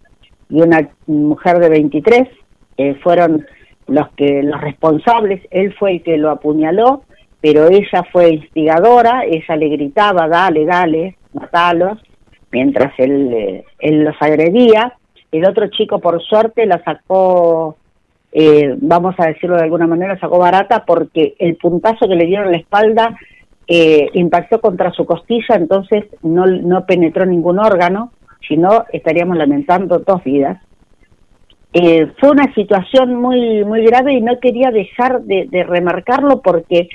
[0.49, 2.27] y una mujer de 23.
[2.77, 3.45] Eh, fueron
[3.91, 5.41] los que los responsables.
[5.51, 7.03] Él fue el que lo apuñaló,
[7.39, 9.23] pero ella fue instigadora.
[9.26, 11.99] Ella le gritaba, dale, dale, matalos,
[12.51, 14.93] mientras él, eh, él los agredía
[15.31, 17.77] el otro chico, por suerte, la sacó,
[18.34, 22.47] eh, vamos a decirlo de alguna manera, sacó barata porque el puntazo que le dieron
[22.47, 23.18] en la espalda
[23.68, 28.11] eh, impactó contra su costilla, entonces no, no penetró ningún órgano,
[28.45, 30.61] sino estaríamos lamentando dos vidas.
[31.73, 36.89] Eh, fue una situación muy muy grave y no quería dejar de, de, remarcarlo porque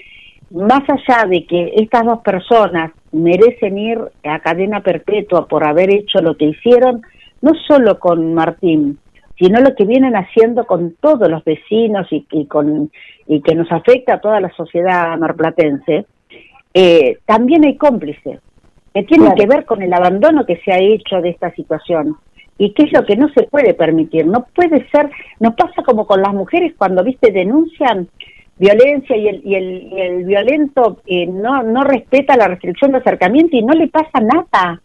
[0.51, 6.21] más allá de que estas dos personas merecen ir a cadena perpetua por haber hecho
[6.21, 7.01] lo que hicieron,
[7.41, 8.99] no solo con Martín,
[9.39, 12.91] sino lo que vienen haciendo con todos los vecinos y, con,
[13.27, 16.07] y que nos afecta a toda la sociedad marplatense,
[16.75, 18.41] eh, también hay cómplices
[18.95, 22.17] que tienen que ver con el abandono que se ha hecho de esta situación
[22.59, 24.27] y qué es lo que no se puede permitir.
[24.27, 25.11] No puede ser,
[25.41, 28.09] nos pasa como con las mujeres cuando, viste, denuncian
[28.59, 33.57] violencia y el, y el, el violento eh, no, no respeta la restricción de acercamiento
[33.57, 34.81] y no le pasa nada.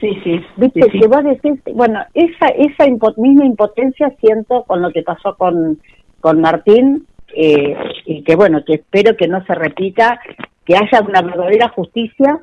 [0.00, 0.40] Sí, sí.
[0.56, 2.86] Viste, que vos decís, bueno, esa, esa
[3.16, 5.78] misma impotencia siento con lo que pasó con,
[6.20, 7.76] con Martín, eh,
[8.06, 10.20] y que bueno, que espero que no se repita,
[10.64, 12.40] que haya una verdadera justicia,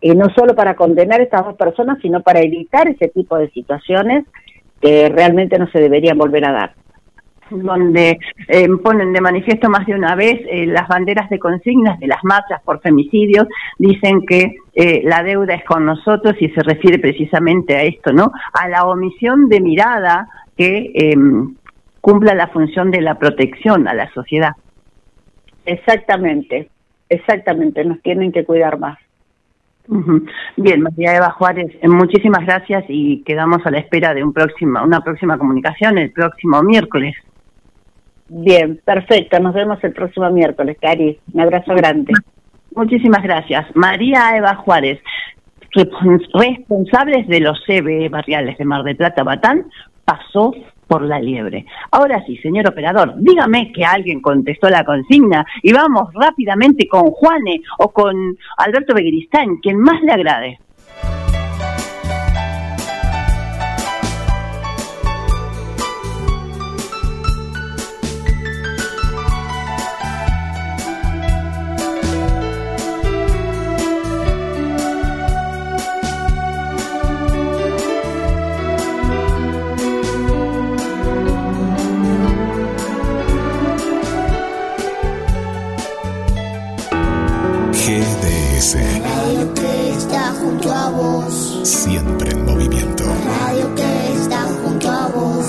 [0.00, 3.50] eh, no solo para condenar a estas dos personas, sino para evitar ese tipo de
[3.50, 4.24] situaciones
[4.80, 6.74] que realmente no se deberían volver a dar
[7.50, 8.18] donde
[8.48, 12.22] eh, ponen de manifiesto más de una vez eh, las banderas de consignas de las
[12.24, 13.46] marchas por femicidios,
[13.78, 18.32] dicen que eh, la deuda es con nosotros y se refiere precisamente a esto, ¿no?
[18.52, 21.54] A la omisión de mirada que em,
[22.00, 24.52] cumpla la función de la protección a la sociedad.
[25.64, 26.70] Exactamente,
[27.08, 28.98] exactamente, nos tienen que cuidar más.
[30.56, 35.00] Bien, María Eva Juárez, muchísimas gracias y quedamos a la espera de un próxima, una
[35.00, 37.14] próxima comunicación el próximo miércoles.
[38.28, 39.38] Bien, perfecto.
[39.38, 41.18] Nos vemos el próximo miércoles, Cari.
[41.32, 42.12] Un abrazo grande.
[42.74, 43.64] Muchísimas gracias.
[43.74, 45.00] María Eva Juárez,
[46.34, 49.66] responsables de los CBE barriales de Mar del Plata Batán,
[50.04, 50.52] pasó
[50.86, 51.66] por la liebre.
[51.90, 57.62] Ahora sí, señor operador, dígame que alguien contestó la consigna y vamos rápidamente con Juane
[57.78, 60.58] o con Alberto Beguiristán, quien más le agrade.
[91.62, 93.04] Siempre en movimiento.
[93.04, 95.46] La radio que está junto a vos.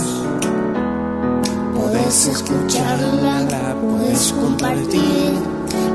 [1.73, 5.33] Podés escucharla, podés compartir.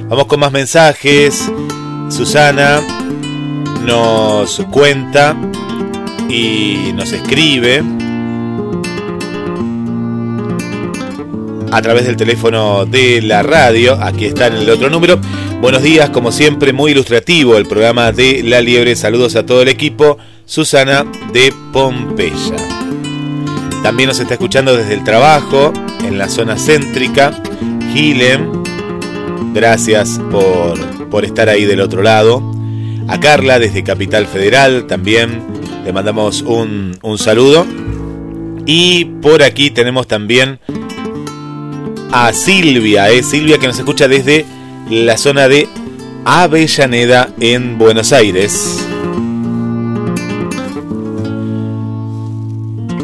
[0.06, 1.50] Vamos con más mensajes.
[2.10, 2.82] Susana
[3.86, 5.34] nos cuenta
[6.28, 7.82] y nos escribe
[11.70, 13.98] a través del teléfono de la radio.
[14.00, 15.18] Aquí está en el otro número.
[15.60, 18.96] Buenos días, como siempre, muy ilustrativo el programa de La Liebre.
[18.96, 20.18] Saludos a todo el equipo.
[20.46, 22.56] Susana de Pompeya.
[23.82, 25.72] También nos está escuchando desde el trabajo,
[26.04, 27.32] en la zona céntrica.
[27.92, 28.62] Gilem,
[29.52, 30.78] gracias por,
[31.08, 32.42] por estar ahí del otro lado.
[33.08, 35.42] A Carla desde Capital Federal también
[35.84, 37.66] le mandamos un, un saludo.
[38.66, 40.60] Y por aquí tenemos también
[42.10, 43.22] a Silvia, ¿eh?
[43.22, 44.44] Silvia que nos escucha desde
[44.90, 45.68] la zona de
[46.24, 48.84] Avellaneda en Buenos Aires.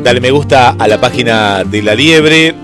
[0.03, 2.55] Dale me gusta a la página de La Liebre.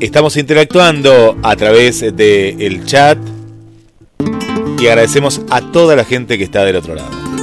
[0.00, 3.18] Estamos interactuando a través del el chat
[4.80, 7.41] y agradecemos a toda la gente que está del otro lado.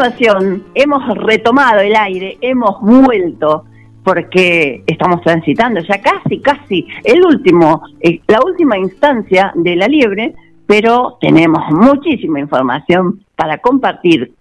[0.00, 3.66] Continuación hemos retomado el aire, hemos vuelto
[4.02, 10.34] porque estamos transitando ya casi, casi el último, eh, la última instancia de la liebre,
[10.66, 14.32] pero tenemos muchísima información para compartir,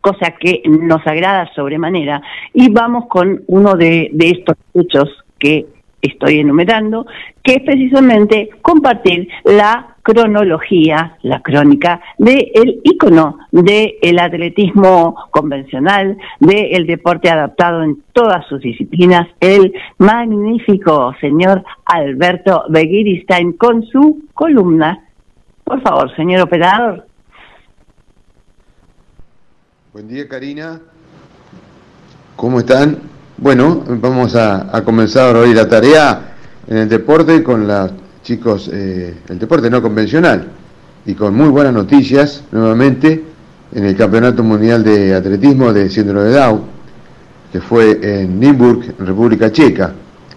[0.00, 2.22] cosa que nos agrada sobremanera.
[2.52, 5.08] Y vamos con uno de, de estos hechos
[5.40, 5.66] que
[6.04, 7.06] estoy enumerando,
[7.42, 16.86] que es precisamente compartir la cronología, la crónica del el ícono del atletismo convencional, del
[16.86, 25.04] deporte adaptado en todas sus disciplinas, el magnífico señor Alberto Begiristain con su columna.
[25.64, 27.06] Por favor, señor operador.
[29.94, 30.80] Buen día, Karina.
[32.36, 33.13] ¿Cómo están?
[33.36, 36.34] Bueno, vamos a, comenzar hoy la tarea
[36.68, 37.90] en el deporte con los
[38.22, 40.46] chicos, eh, el deporte no convencional,
[41.04, 43.24] y con muy buenas noticias nuevamente
[43.74, 46.62] en el Campeonato Mundial de Atletismo de Síndrome de Down,
[47.50, 49.92] que fue en Nimburg, República Checa.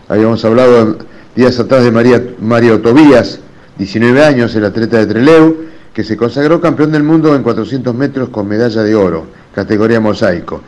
[0.07, 0.97] Habíamos hablado
[1.35, 3.39] días atrás de María, Mario Tobías,
[3.77, 5.55] 19 años, el atleta de Treleu,
[5.93, 10.63] que se consagró campeón del mundo en 400 metros con medalla de oro, categoría mosaico.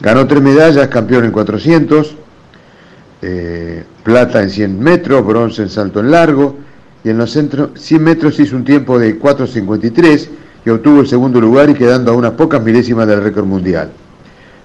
[0.00, 2.16] Ganó tres medallas, campeón en 400,
[3.22, 6.56] eh, plata en 100 metros, bronce en salto en largo,
[7.02, 10.28] y en los centros 100 metros hizo un tiempo de 4.53
[10.64, 13.90] y obtuvo el segundo lugar y quedando a unas pocas milésimas del récord mundial.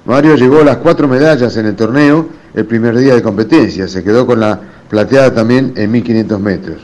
[0.06, 4.04] Mario llegó a las cuatro medallas en el torneo el primer día de competencia, se
[4.04, 4.60] quedó con la
[4.90, 6.78] plateada también en 1500 metros.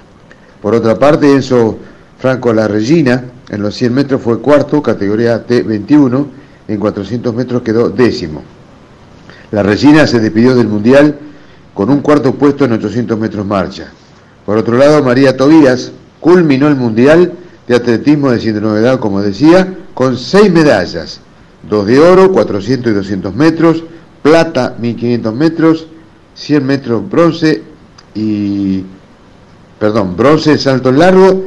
[0.62, 1.78] Por otra parte, Enzo
[2.20, 6.26] Franco La Regina en los 100 metros fue cuarto, categoría T21,
[6.68, 8.44] en 400 metros quedó décimo.
[9.52, 11.18] La Regina se despidió del Mundial
[11.74, 13.88] con un cuarto puesto en 800 metros marcha.
[14.46, 17.34] Por otro lado, María Tobías culminó el Mundial
[17.68, 21.20] de Atletismo de síndrome de como decía, con seis medallas,
[21.70, 23.84] dos de oro, 400 y 200 metros,
[24.22, 25.88] plata, 1500 metros,
[26.36, 27.64] 100 metros bronce
[28.14, 28.84] y,
[29.80, 31.46] perdón, bronce en salto largo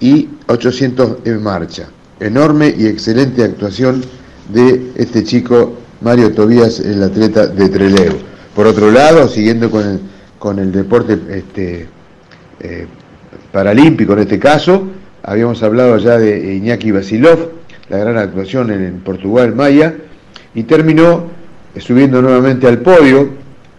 [0.00, 1.88] y 800 en marcha.
[2.20, 4.02] Enorme y excelente actuación
[4.48, 8.14] de este chico Mario Tobías, el atleta de Trelew.
[8.54, 10.00] Por otro lado, siguiendo con el,
[10.38, 11.86] con el deporte este,
[12.60, 12.86] eh,
[13.52, 14.88] paralímpico en este caso,
[15.22, 17.50] habíamos hablado ya de Iñaki Basilov,
[17.88, 19.94] la gran actuación en, Portugal Maya,
[20.54, 21.24] y terminó
[21.78, 23.30] subiendo nuevamente al podio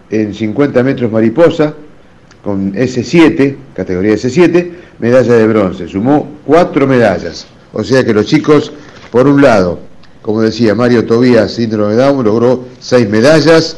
[0.10, 1.74] en 50 metros mariposa,
[2.44, 5.88] con S7, categoría S7, medalla de bronce.
[5.88, 7.48] Sumó cuatro medallas.
[7.74, 8.72] O sea que los chicos,
[9.12, 9.89] por un lado,
[10.30, 13.78] como decía Mario Tobías, síndrome de Down, logró seis medallas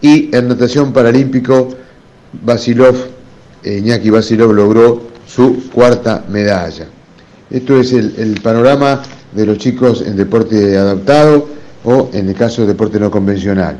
[0.00, 1.68] y en natación paralímpico
[2.44, 2.96] Basilov,
[3.62, 6.88] eh, Iñaki Basilov logró su cuarta medalla.
[7.52, 9.00] Esto es el, panorama
[9.30, 11.46] de los chicos en deporte adaptado
[11.84, 13.76] o en el caso de deporte no convencional.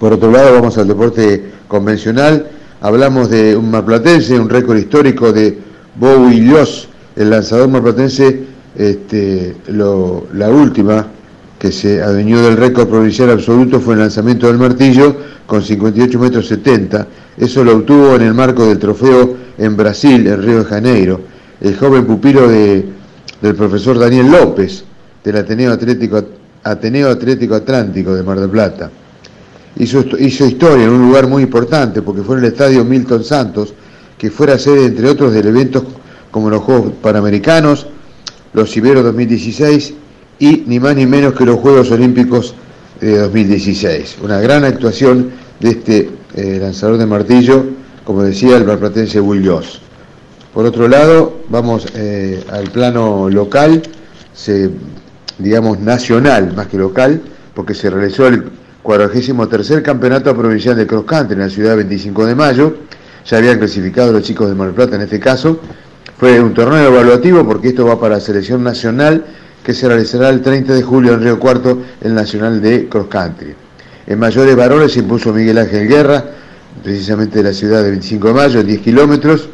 [0.00, 2.48] Por otro lado, vamos al deporte convencional.
[2.80, 5.58] Hablamos de un marplatense, un récord histórico de
[5.94, 8.44] Bowie Lios, el lanzador marplatense
[8.78, 11.17] este, la última
[11.58, 15.16] que se adueñó del récord provincial absoluto fue el lanzamiento del martillo
[15.46, 17.06] con 58 metros 70.
[17.36, 21.20] Eso lo obtuvo en el marco del trofeo en Brasil, en Río de Janeiro.
[21.60, 22.86] El joven pupilo de,
[23.42, 24.84] del profesor Daniel López,
[25.24, 28.90] del Ateneo Atlético, Atlántico de Mar del Plata.
[29.76, 33.74] Hizo, hizo historia en un lugar muy importante porque fue en el estadio Milton Santos,
[34.16, 35.84] que fuera sede, entre otros, del eventos
[36.30, 37.86] como los Juegos Panamericanos,
[38.52, 39.94] los Iberos 2016
[40.38, 42.54] y ni más ni menos que los Juegos Olímpicos
[43.00, 44.18] de 2016.
[44.22, 47.64] Una gran actuación de este eh, lanzador de martillo,
[48.04, 49.80] como decía el barplatense Will Joss.
[50.54, 53.82] Por otro lado, vamos eh, al plano local,
[55.38, 57.20] digamos, nacional más que local,
[57.54, 58.44] porque se realizó el
[58.82, 62.76] 43 Campeonato Provincial de Cross Country en la ciudad 25 de mayo.
[63.26, 65.60] Ya habían clasificado los chicos de Mar del Plata en este caso.
[66.16, 69.24] Fue un torneo evaluativo porque esto va para la selección nacional
[69.68, 73.54] que se realizará el 30 de julio en Río Cuarto, el Nacional de Cross Country.
[74.06, 76.24] En mayores varones se impuso Miguel Ángel Guerra,
[76.82, 79.50] precisamente de la ciudad de 25 de mayo, en 10 kilómetros.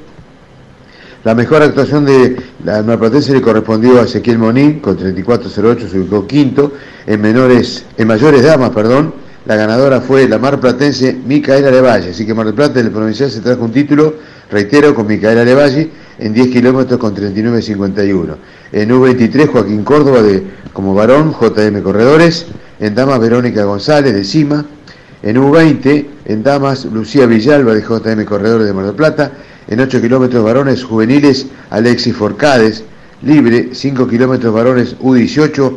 [1.24, 6.28] La mejor actuación de la marplatense le correspondió a Ezequiel Monín, con 34.08 se ubicó
[6.28, 6.74] quinto.
[7.08, 9.14] En, menores, en mayores damas, perdón,
[9.46, 12.10] la ganadora fue la marplatense Micaela Levalle.
[12.10, 14.14] Así que Mar del Plata, provincial, se trajo un título,
[14.48, 18.36] reitero, con Micaela Levalle, en 10 kilómetros con 39.51.
[18.72, 20.42] En U23, Joaquín Córdoba, de,
[20.72, 22.46] como varón, JM Corredores.
[22.80, 24.64] En damas, Verónica González, de Cima.
[25.22, 29.32] En U20, en damas, Lucía Villalba, de JM Corredores de Mar del Plata
[29.68, 32.84] en 8 kilómetros varones juveniles Alexis Forcades,
[33.22, 35.74] libre, 5 kilómetros varones U18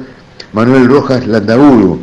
[0.53, 1.99] Manuel Rojas Landaburu,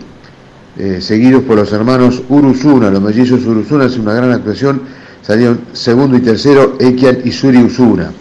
[0.78, 4.82] eh, seguidos por los hermanos Urusuna, los mellizos Urusuna, es una gran actuación,
[5.22, 8.12] salieron segundo y tercero Ekian y Suri Usuna.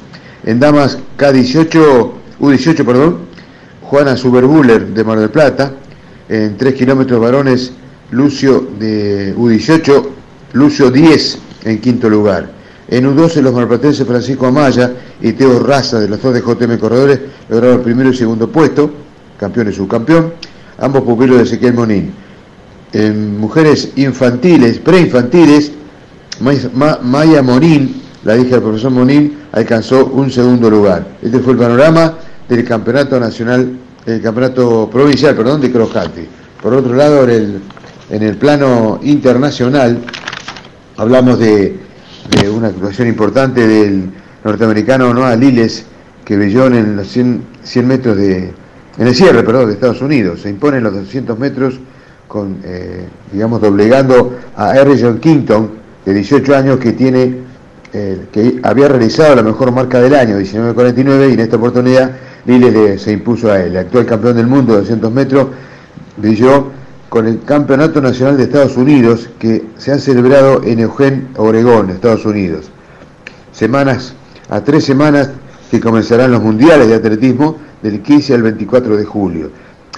[0.45, 3.17] En damas K18, U18, perdón,
[3.81, 5.71] Juana Superbuller de Mar del Plata,
[6.27, 7.71] en 3 kilómetros varones
[8.11, 10.05] Lucio de U18,
[10.53, 12.51] Lucio 10 en quinto lugar.
[12.89, 14.91] En U12 los marplatenses Francisco Amaya
[15.21, 18.91] y Teo Raza de los dos de JM Corredores lograron el primero y segundo puesto,
[19.39, 20.33] campeón y subcampeón,
[20.77, 22.11] ambos pupilos de Ezequiel Monín.
[22.91, 25.71] En mujeres infantiles, preinfantiles,
[27.01, 31.05] Maya Monín, la hija del profesor Monín, alcanzó un segundo lugar.
[31.21, 32.15] Este fue el panorama
[32.47, 36.27] del campeonato nacional, el campeonato provincial, perdón, de Crojati.
[36.61, 37.61] Por otro lado, en
[38.09, 39.99] el, plano internacional,
[40.97, 41.77] hablamos de
[42.53, 44.09] una actuación importante del
[44.43, 45.85] norteamericano Noah Liles,
[46.25, 47.43] que brilló en los 100,
[47.85, 48.53] metros de,
[48.97, 50.41] en el cierre, perdón, de Estados Unidos.
[50.41, 51.79] Se impone en los 200 metros
[52.63, 54.97] eh, digamos, doblegando a R.
[54.99, 55.71] John Kington,
[56.03, 57.42] de 18 años, que tiene,
[57.93, 62.11] eh, que había realizado la mejor marca del año, 19.49, y en esta oportunidad
[62.45, 63.71] Liles se impuso a él.
[63.71, 65.47] El actual campeón del mundo de 200 metros
[66.17, 66.71] brilló
[67.09, 72.25] con el Campeonato Nacional de Estados Unidos que se han celebrado en Eugene, Oregón, Estados
[72.25, 72.71] Unidos.
[73.51, 74.15] Semanas,
[74.49, 75.29] a tres semanas
[75.69, 79.51] que comenzarán los mundiales de atletismo del 15 al 24 de julio.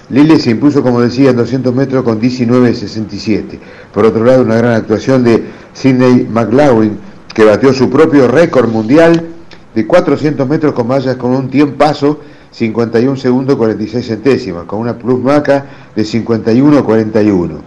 [0.09, 3.59] Lille se impuso, como decía, en 200 metros con 19.67.
[3.93, 6.97] Por otro lado, una gran actuación de Sidney McLaughlin,
[7.35, 9.27] que batió su propio récord mundial
[9.75, 15.19] de 400 metros con mallas con un tiempazo 51 segundos 46 centésimas, con una plus
[15.21, 17.57] maca de 51-41.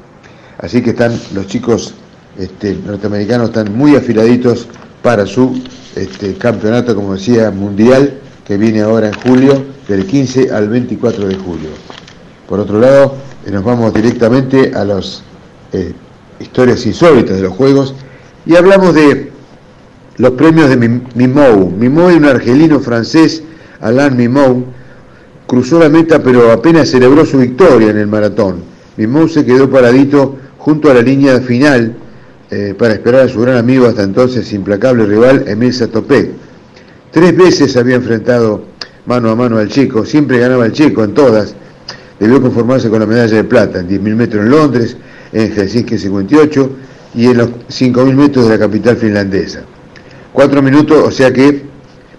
[0.58, 1.92] Así que están los chicos
[2.38, 4.66] este, norteamericanos están muy afiladitos
[5.02, 5.62] para su
[5.94, 11.34] este, campeonato, como decía, mundial, que viene ahora en julio, del 15 al 24 de
[11.34, 11.68] julio.
[12.48, 15.22] Por otro lado, eh, nos vamos directamente a las
[15.74, 15.92] eh,
[16.40, 17.94] historias insólitas de los Juegos
[18.46, 19.37] y hablamos de
[20.18, 21.70] los premios de Mimou.
[21.70, 23.42] Mimou es un argelino francés,
[23.80, 24.64] Alain Mimou,
[25.46, 28.62] cruzó la meta pero apenas celebró su victoria en el maratón.
[28.96, 31.94] Mimou se quedó paradito junto a la línea final
[32.50, 36.30] eh, para esperar a su gran amigo hasta entonces implacable rival Emil Satopek.
[37.12, 38.64] Tres veces había enfrentado
[39.06, 41.54] mano a mano al chico, siempre ganaba el chico en todas.
[42.18, 44.96] Debió conformarse con la medalla de plata en 10.000 metros en Londres,
[45.32, 46.70] en Helsinki 58
[47.14, 49.62] y en los 5.000 metros de la capital finlandesa.
[50.32, 51.62] Cuatro minutos, o sea que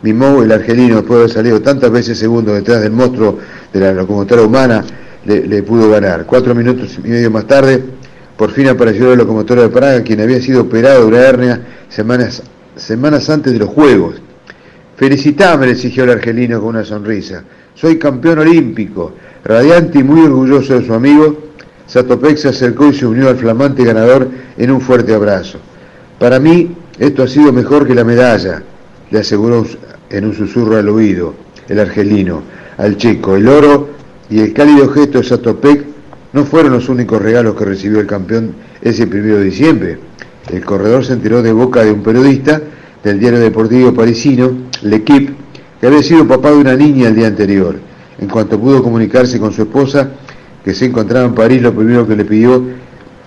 [0.02, 3.38] Mimou, el argelino, después de haber salido tantas veces segundo detrás del monstruo
[3.74, 4.84] de la locomotora humana,
[5.26, 6.26] le, pudo ganar.
[6.26, 7.84] Cuatro minutos y medio más tarde,
[8.38, 12.42] por fin apareció la locomotora de Praga, quien había sido operado de una hernia semanas,
[12.76, 14.16] semanas antes de los Juegos.
[14.96, 17.44] Felicitame, le exigió el argelino con una sonrisa.
[17.76, 19.14] Soy campeón olímpico.
[19.44, 21.52] Radiante y muy orgulloso de su amigo,
[21.88, 25.60] Satopek se acercó y se unió al flamante ganador en un fuerte abrazo.
[26.20, 28.62] Para mí, esto ha sido mejor que la medalla,
[29.10, 29.66] le aseguró
[30.10, 31.34] en un susurro al oído
[31.70, 32.42] el argelino,
[32.78, 33.36] al chico.
[33.36, 33.90] El oro
[34.30, 35.86] y el cálido gesto de Satopek
[36.34, 39.98] no fueron los únicos regalos que recibió el campeón ese primero de diciembre.
[40.52, 42.62] El corredor se enteró de boca de un periodista
[43.04, 44.52] del diario deportivo parisino,
[44.82, 45.34] L'Equipe,
[45.80, 47.80] que había sido papá de una niña el día anterior.
[48.20, 50.12] En cuanto pudo comunicarse con su esposa,
[50.66, 52.62] que se encontraba en París, lo primero que le pidió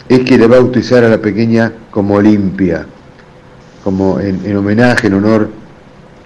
[0.08, 2.86] es que le bautizara a la pequeña como Olimpia,
[3.84, 5.48] como en, en homenaje, en honor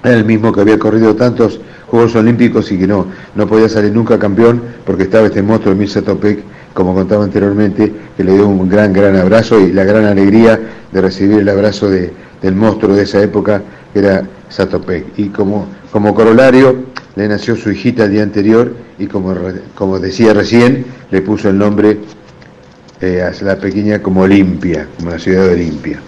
[0.02, 3.92] era el mismo que había corrido tantos Juegos Olímpicos y que no, no podía salir
[3.92, 6.40] nunca campeón porque estaba este monstruo de Mirza Topek,
[6.74, 10.60] como contaba anteriormente, que le dio un gran, gran abrazo y la gran alegría
[10.92, 12.12] de recibir el abrazo de,
[12.42, 13.62] del monstruo de esa época,
[13.92, 15.06] que era Satopek.
[15.16, 16.76] Y como, como corolario,
[17.14, 19.34] le nació su hijita el día anterior y como,
[19.74, 21.98] como decía recién, le puso el nombre
[23.00, 26.00] eh, a la pequeña como Olimpia, como la ciudad de Olimpia.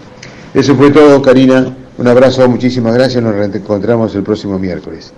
[0.53, 1.75] Eso fue todo, Karina.
[1.97, 3.21] Un abrazo, muchísimas gracias.
[3.23, 5.13] Nos reencontramos el próximo miércoles.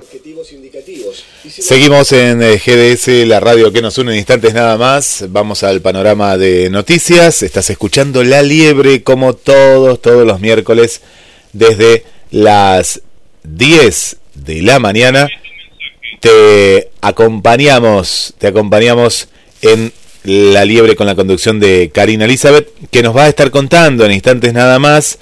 [1.48, 5.26] Seguimos en eh, GDS, la radio que nos une en instantes nada más.
[5.30, 7.44] Vamos al panorama de noticias.
[7.44, 11.02] Estás escuchando La Liebre como todos, todos los miércoles
[11.54, 13.02] desde las
[13.44, 15.30] 10 de la mañana.
[16.20, 19.28] Te acompañamos, te acompañamos
[19.62, 24.06] en La Liebre con la conducción de Karina Elizabeth, que nos va a estar contando
[24.06, 25.18] en instantes nada más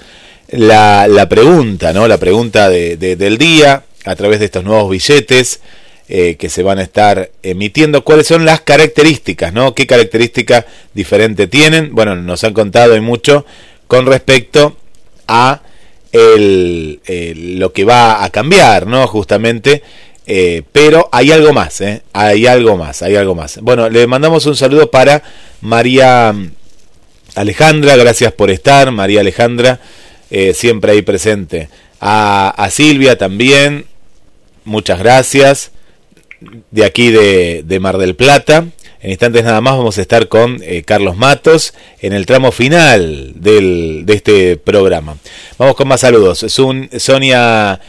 [0.50, 2.06] la, la pregunta, ¿no?
[2.06, 5.60] La pregunta de, del día a través de estos nuevos billetes
[6.08, 8.04] eh, que se van a estar emitiendo.
[8.04, 9.74] ¿Cuáles son las características, ¿no?
[9.74, 11.94] ¿Qué características diferentes tienen?
[11.94, 13.46] Bueno, nos han contado y mucho
[13.86, 14.76] con respecto
[15.28, 15.62] a
[16.12, 17.00] el,
[17.58, 19.06] lo que va a cambiar, ¿no?
[19.06, 19.82] Justamente.
[20.32, 22.02] Eh, pero hay algo más, ¿eh?
[22.12, 23.58] Hay algo más, hay algo más.
[23.62, 25.24] Bueno, le mandamos un saludo para
[25.60, 26.32] María
[27.34, 29.80] Alejandra, gracias por estar, María Alejandra,
[30.30, 31.68] eh, siempre ahí presente.
[31.98, 33.86] A, a, Silvia también,
[34.62, 35.72] muchas gracias.
[36.70, 38.66] De aquí de, de Mar del Plata.
[39.00, 44.04] En instantes nada más vamos a estar con Carlos Matos en el tramo final del,
[44.06, 45.16] de este programa.
[45.58, 46.44] Vamos con más saludos.
[46.58, 47.80] un Sonia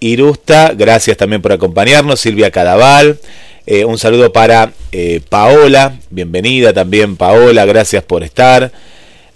[0.00, 2.20] Irusta, gracias también por acompañarnos.
[2.20, 3.18] Silvia Cadaval.
[3.66, 8.72] Eh, un saludo para eh, Paola, bienvenida también Paola, gracias por estar.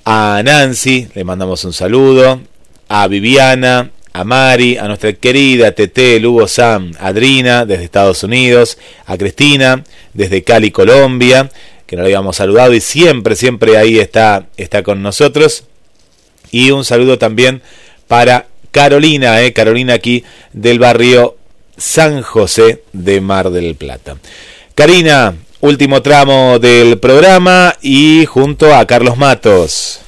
[0.07, 2.41] A Nancy, le mandamos un saludo.
[2.89, 9.19] A Viviana, a Mari, a nuestra querida Tete, Lugo Sam, Adrina desde Estados Unidos, a
[9.19, 9.85] Cristina
[10.15, 11.51] desde Cali, Colombia,
[11.87, 15.65] que no la habíamos saludado y siempre, siempre ahí está, está con nosotros.
[16.51, 17.61] Y un saludo también
[18.09, 21.37] para Carolina, eh, Carolina aquí del barrio
[21.77, 24.17] San José de Mar del Plata.
[24.75, 30.05] Karina, último tramo del programa y junto a Carlos Matos.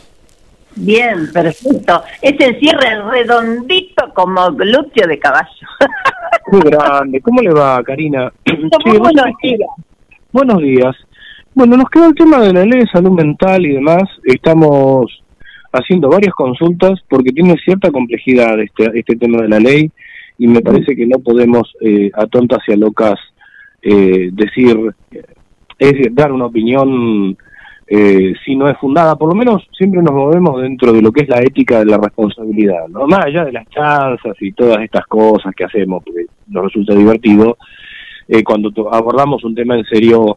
[0.75, 2.03] Bien, perfecto.
[2.21, 5.69] Ese cierre redondito como glúteo de caballo.
[6.51, 7.21] Muy grande.
[7.21, 8.33] ¿Cómo le va, Karina?
[8.85, 9.71] buenos días.
[10.33, 10.97] Buenos días.
[11.55, 14.03] Bueno, nos queda el tema de la ley de salud mental y demás.
[14.25, 15.23] Estamos
[15.73, 19.91] haciendo varias consultas porque tiene cierta complejidad este, este tema de la ley
[20.39, 23.19] y me parece que no podemos eh, a tontas y a locas
[23.83, 24.79] eh, decir,
[25.79, 27.37] es dar una opinión
[27.89, 31.23] eh, si no es fundada, por lo menos siempre nos movemos dentro de lo que
[31.23, 33.07] es la ética de la responsabilidad, ¿no?
[33.07, 37.57] Más allá de las chanzas y todas estas cosas que hacemos, porque nos resulta divertido,
[38.27, 40.37] eh, cuando abordamos un tema en serio,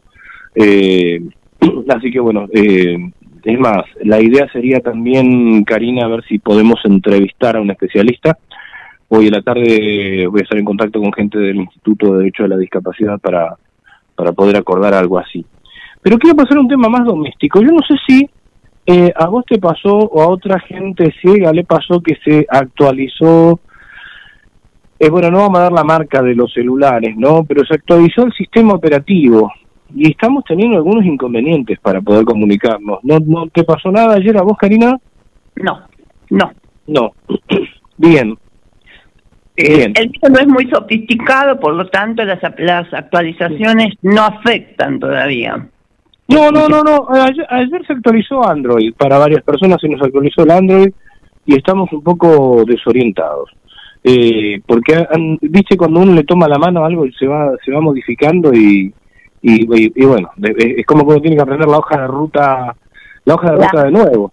[0.54, 1.20] eh,
[1.88, 2.96] así que bueno, eh,
[3.44, 8.38] es más, la idea sería también, Karina, a ver si podemos entrevistar a un especialista.
[9.08, 12.44] Hoy en la tarde voy a estar en contacto con gente del Instituto de Derecho
[12.44, 13.56] de la Discapacidad para,
[14.14, 15.44] para poder acordar algo así.
[16.02, 17.60] Pero quiero pasar a un tema más doméstico.
[17.60, 18.30] Yo no sé si
[18.86, 23.60] eh, a vos te pasó o a otra gente ciega le pasó que se actualizó,
[24.98, 27.44] eh, bueno, no vamos a dar la marca de los celulares, ¿no?
[27.44, 29.52] Pero se actualizó el sistema operativo
[29.94, 33.00] y estamos teniendo algunos inconvenientes para poder comunicarnos.
[33.02, 34.98] ¿No, no te pasó nada ayer a vos, Karina?
[35.56, 35.80] No,
[36.30, 36.52] no.
[36.86, 37.12] No.
[37.96, 38.36] Bien.
[39.56, 39.92] Bien.
[39.94, 45.68] El mío no es muy sofisticado, por lo tanto las, las actualizaciones no afectan todavía.
[46.28, 47.08] No, no, no, no.
[47.10, 48.94] Ayer, se actualizó Android.
[48.94, 50.92] Para varias personas se nos actualizó el Android
[51.44, 53.50] y estamos un poco desorientados.
[54.02, 55.06] Eh, porque,
[55.42, 58.94] viste, cuando uno le toma la mano a algo se va, se va modificando y,
[59.42, 62.76] y, bueno, es como cuando tiene que aprender la hoja de ruta,
[63.24, 64.32] la hoja de ruta de nuevo.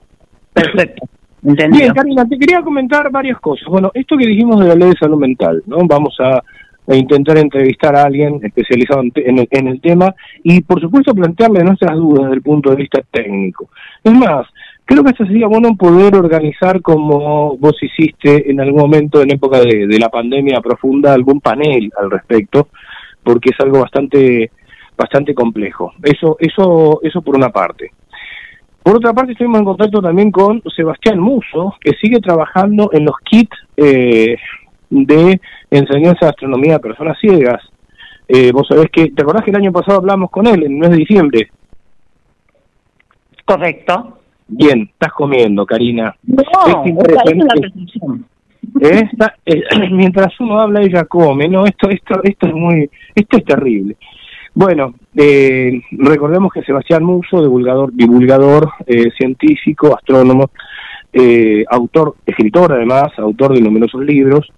[0.53, 1.07] Perfecto.
[1.41, 3.67] Bien, Karina, te quería comentar varias cosas.
[3.69, 5.77] Bueno, esto que dijimos de la ley de salud mental, ¿no?
[5.87, 6.41] Vamos a
[6.95, 10.13] intentar entrevistar a alguien especializado en, el, tema
[10.43, 13.69] y, por supuesto, plantearle nuestras dudas desde el punto de vista técnico.
[14.03, 14.47] Es más,
[14.85, 19.59] creo que esto sería bueno poder organizar como vos hiciste en algún momento en época
[19.59, 22.69] de, la pandemia profunda algún panel al respecto,
[23.21, 24.51] porque es algo bastante
[24.97, 25.93] bastante complejo.
[26.03, 27.91] Eso eso eso por una parte.
[28.83, 33.15] Por otra parte, estuvimos en contacto también con Sebastián Muso, que sigue trabajando en los
[33.21, 34.37] kits eh,
[34.89, 37.61] de enseñanza de astronomía a personas ciegas.
[38.29, 40.77] Eh, vos sabés que, ¿te acordás que el año pasado hablamos con él, en el
[40.77, 41.51] mes de diciembre?
[43.43, 44.19] Correcto.
[44.47, 46.15] Bien, estás comiendo, Karina.
[46.23, 46.93] No, es
[48.81, 49.09] ¿Eh?
[49.45, 51.47] eh mientras uno habla, ella come.
[51.47, 53.97] No, esto, esto, esto es muy, esto es terrible.
[54.59, 60.49] Bueno, eh, recordemos que Sebastián Muso, divulgador, divulgador eh, científico, astrónomo,
[61.13, 64.51] eh, autor, escritor además, autor de numerosos libros,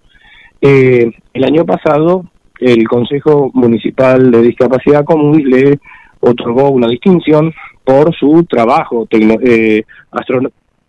[0.62, 2.24] eh, el año pasado
[2.62, 5.80] el Consejo Municipal de Discapacidad Común le
[6.22, 7.54] otorgó una distinción
[7.84, 9.84] por su trabajo, eh,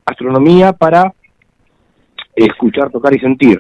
[0.04, 1.12] astronomía para
[2.36, 3.58] escuchar, tocar y sentir.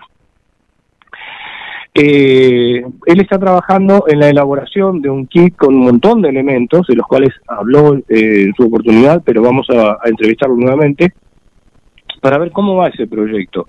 [1.92, 6.86] Eh, él está trabajando en la elaboración de un kit con un montón de elementos,
[6.86, 11.12] de los cuales habló eh, en su oportunidad, pero vamos a, entrevistarlo nuevamente
[12.20, 13.68] para ver cómo va ese proyecto.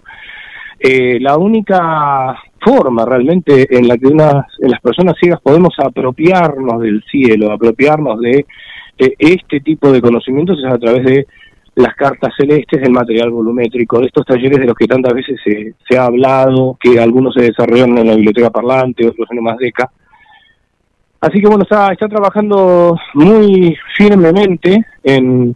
[0.79, 7.03] Eh, la única forma realmente en la que unas, las personas ciegas podemos apropiarnos del
[7.09, 8.45] cielo, apropiarnos de
[8.97, 11.27] este tipo de conocimientos es a través de
[11.81, 15.73] las cartas celestes, del material volumétrico, de estos talleres de los que tantas veces se,
[15.87, 19.91] se ha hablado, que algunos se desarrollan en la biblioteca parlante, otros en el Mazdeca.
[21.19, 25.55] Así que bueno, está, está trabajando muy firmemente en,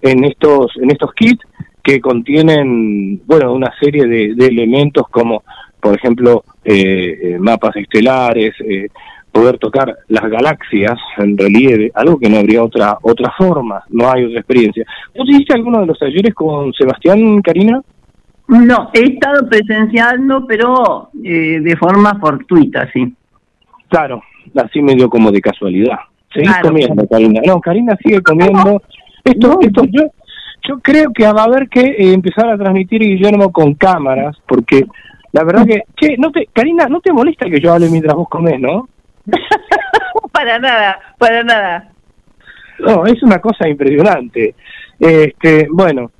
[0.00, 1.44] en, estos, en estos kits
[1.82, 5.42] que contienen, bueno, una serie de, de elementos como,
[5.80, 8.88] por ejemplo, eh, eh mapas estelares, eh,
[9.32, 14.24] poder tocar las galaxias en relieve, algo que no habría otra otra forma, no hay
[14.24, 14.84] otra experiencia.
[15.16, 17.80] ¿Vos hiciste alguno de los talleres con Sebastián, Karina?
[18.48, 23.14] No, he estado presenciando, pero eh, de forma fortuita, sí.
[23.88, 24.22] Claro,
[24.54, 25.98] así medio como de casualidad.
[26.32, 27.40] Seguís comiendo, Karina.
[27.46, 28.82] No, Karina sigue comiendo.
[29.24, 30.02] Esto, esto, yo,
[30.68, 34.84] yo creo que va a haber que eh, empezar a transmitir Guillermo con cámaras, porque
[35.32, 38.28] la verdad que, che, no te, Karina, no te molesta que yo hable mientras vos
[38.28, 38.88] comés, ¿no?
[40.42, 41.88] Para nada, para nada.
[42.80, 44.56] No, es una cosa impresionante.
[44.98, 46.10] Este, bueno,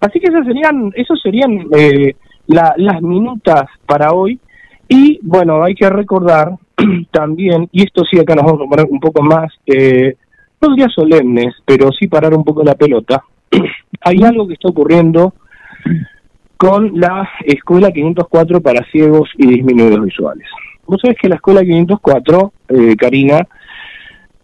[0.00, 2.14] así que esas serían, esos serían eh,
[2.46, 4.40] las minutas para hoy.
[4.88, 6.54] Y bueno, hay que recordar
[7.12, 10.16] también, y esto sí acá nos vamos a poner un poco más, eh,
[10.60, 13.22] no diría solemnes, pero sí parar un poco la pelota.
[14.00, 15.34] hay algo que está ocurriendo
[16.56, 20.48] con la Escuela 504 para ciegos y disminuidos visuales.
[20.88, 23.46] Vos sabés que la Escuela 504, eh, Karina,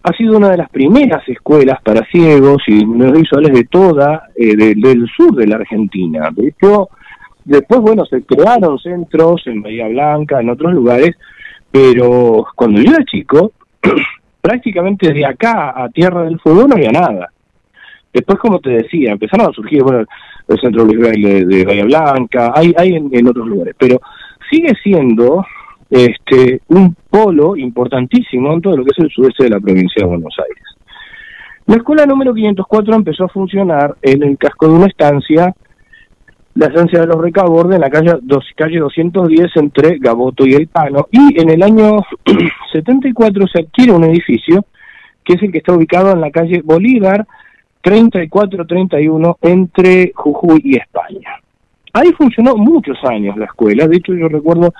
[0.04, 5.08] ha sido una de las primeras escuelas para ciegos y visuales de toda, eh, del
[5.16, 6.28] sur de la Argentina.
[6.30, 6.90] De hecho,
[7.42, 11.16] después, bueno, se crearon centros en Bahía Blanca, en otros lugares,
[11.70, 13.52] pero cuando yo era chico,
[14.42, 17.30] prácticamente de acá a Tierra del Fuego no había nada.
[18.12, 20.04] Después, como te decía, empezaron a surgir, bueno,
[20.48, 23.98] el Centro de, de Bahía Blanca, hay, hay en otros lugares, pero
[24.50, 25.46] sigue siendo
[25.90, 30.06] este, un polo importantísimo en todo lo que es el sudeste de la provincia de
[30.06, 30.64] Buenos Aires.
[31.66, 35.54] La escuela número 504 empezó a funcionar en el casco de una estancia,
[36.54, 40.68] la estancia de los Recabordes, en la calle, dos, calle 210 entre Gaboto y El
[40.68, 42.00] Pano, y en el año
[42.72, 44.66] 74 se adquiere un edificio
[45.24, 47.26] que es el que está ubicado en la calle Bolívar
[47.80, 51.30] 3431 entre Jujuy y España.
[51.94, 54.74] Ahí funcionó muchos años la escuela, de hecho yo recuerdo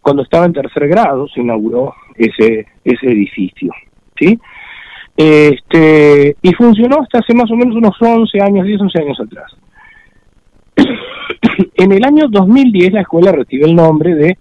[0.00, 3.72] cuando estaba en tercer grado se inauguró ese, ese edificio,
[4.18, 4.38] ¿sí?
[5.16, 9.52] Este, y funcionó hasta hace más o menos unos 11 años, 10, 11 años atrás.
[11.74, 14.38] en el año 2010 la escuela recibe el nombre de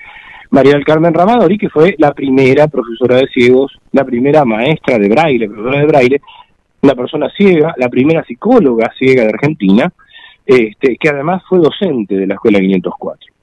[0.51, 5.09] María del Carmen Ramadori, que fue la primera profesora de ciegos, la primera maestra de
[5.09, 6.21] braille, profesora de braille,
[6.81, 9.91] una persona ciega, la primera psicóloga ciega de Argentina,
[10.45, 13.33] este, que además fue docente de la Escuela 504.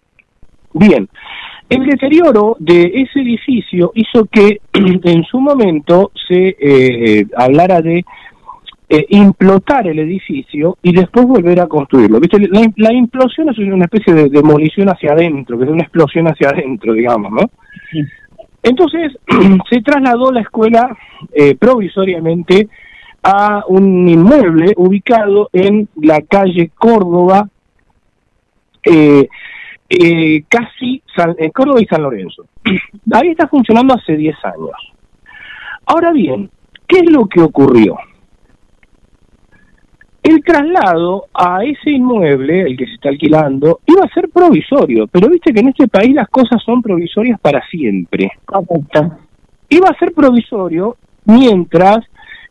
[0.72, 1.08] Bien,
[1.68, 8.04] el deterioro de ese edificio hizo que en su momento se eh, hablara de
[8.88, 12.20] eh, implotar el edificio y después volver a construirlo.
[12.20, 12.38] ¿Viste?
[12.76, 16.92] La, implosión es una especie de demolición hacia adentro, que es una explosión hacia adentro,
[16.92, 17.50] digamos, ¿no?
[18.62, 19.18] Entonces
[19.70, 20.96] se trasladó la escuela
[21.32, 22.68] eh, provisoriamente
[23.24, 27.48] a un inmueble ubicado en la calle Córdoba,
[28.84, 29.28] eh,
[29.88, 31.02] eh, casi
[31.38, 32.46] en Córdoba y San Lorenzo.
[33.12, 34.92] Ahí está funcionando hace 10 años.
[35.86, 36.50] Ahora bien,
[36.86, 37.96] ¿qué es lo que ocurrió?
[40.22, 45.28] El traslado a ese inmueble, el que se está alquilando, iba a ser provisorio, pero
[45.28, 48.32] viste que en este país las cosas son provisorias para siempre.
[49.68, 50.96] Iba a ser provisorio
[51.26, 51.98] mientras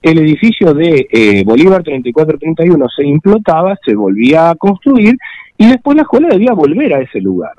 [0.02, 5.18] el edificio de eh, Bolívar 3431 se implotaba, se volvía a construir
[5.58, 7.54] y después la escuela debía volver a ese lugar.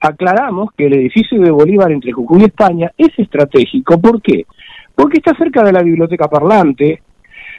[0.00, 4.00] Aclaramos que el edificio de Bolívar entre Jujuy y España es estratégico.
[4.00, 4.46] ¿Por qué?
[4.94, 7.02] Porque está cerca de la biblioteca parlante,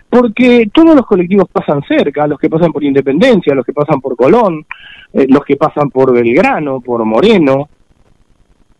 [0.10, 4.16] porque todos los colectivos pasan cerca, los que pasan por Independencia, los que pasan por
[4.16, 4.66] Colón,
[5.14, 7.70] eh, los que pasan por Belgrano, por Moreno.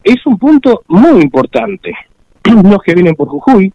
[0.04, 1.94] Es un punto muy importante.
[2.64, 3.74] los que vienen por Jujuy.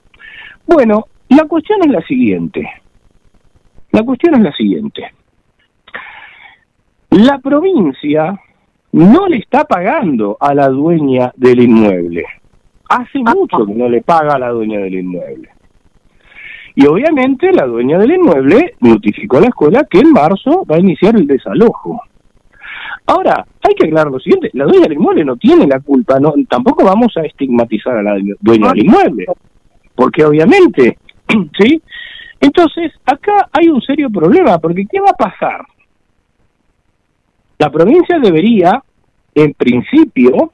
[0.67, 2.69] Bueno, la cuestión es la siguiente.
[3.93, 5.13] La cuestión es la siguiente.
[7.11, 8.39] La provincia
[8.93, 12.25] no le está pagando a la dueña del inmueble.
[12.89, 15.49] Hace mucho que no le paga a la dueña del inmueble.
[16.75, 20.81] Y obviamente la dueña del inmueble notificó a la escuela que en marzo va a
[20.81, 22.01] iniciar el desalojo.
[23.07, 26.35] Ahora, hay que aclarar lo siguiente, la dueña del inmueble no tiene la culpa, no,
[26.49, 29.27] tampoco vamos a estigmatizar a la dueña del inmueble,
[29.95, 30.99] porque obviamente,
[31.59, 31.83] ¿sí?
[32.39, 35.63] Entonces, acá hay un serio problema, porque ¿qué va a pasar?
[37.59, 38.83] La provincia debería,
[39.35, 40.53] en principio,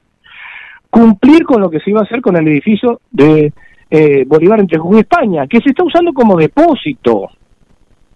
[0.89, 3.52] cumplir con lo que se iba a hacer con el edificio de
[3.90, 7.31] eh, Bolívar entre Jujuy y España, que se está usando como depósito.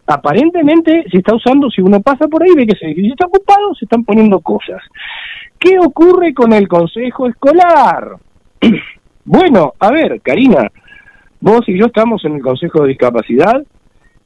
[0.06, 3.74] Aparentemente se está usando, si uno pasa por ahí ve que ese edificio está ocupado,
[3.74, 4.82] se están poniendo cosas.
[5.59, 8.16] ¿Qué ocurre con el consejo escolar?
[9.24, 10.70] bueno, a ver, Karina,
[11.40, 13.62] vos y yo estamos en el consejo de discapacidad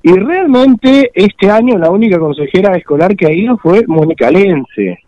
[0.02, 4.98] y realmente este año la única consejera escolar que ha ido fue Mónica Lense,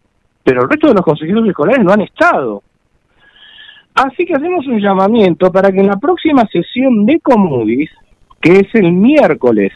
[0.42, 2.62] pero el resto de los consejeros escolares no han estado.
[3.94, 7.90] Así que hacemos un llamamiento para que en la próxima sesión de Comudis,
[8.40, 9.72] que es el miércoles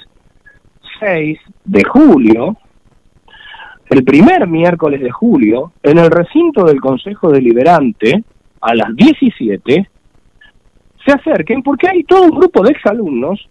[1.01, 2.57] 6 de julio,
[3.91, 8.25] el primer miércoles de julio, en el recinto del Consejo Deliberante,
[8.61, 9.89] a las 17,
[11.05, 13.49] se acerquen, porque hay todo un grupo de exalumnos,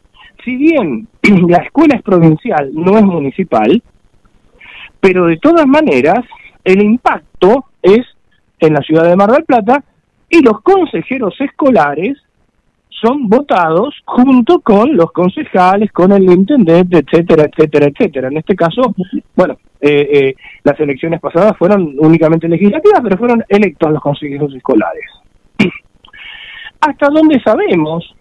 [0.48, 1.10] si bien
[1.50, 3.84] la escuela es provincial, no es municipal,
[5.02, 6.24] pero de todas maneras,
[6.64, 8.06] el impacto es
[8.60, 9.84] en la ciudad de Mar del Plata
[10.30, 12.18] y los consejeros escolares
[12.90, 18.28] son votados junto con los concejales, con el intendente, etcétera, etcétera, etcétera.
[18.30, 18.96] En este caso,
[19.36, 25.06] bueno, eh, eh, las elecciones pasadas fueron únicamente legislativas, pero fueron electos los consejeros escolares.
[26.80, 28.16] ¿Hasta dónde sabemos?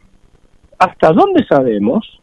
[0.78, 2.15] ¿Hasta dónde sabemos?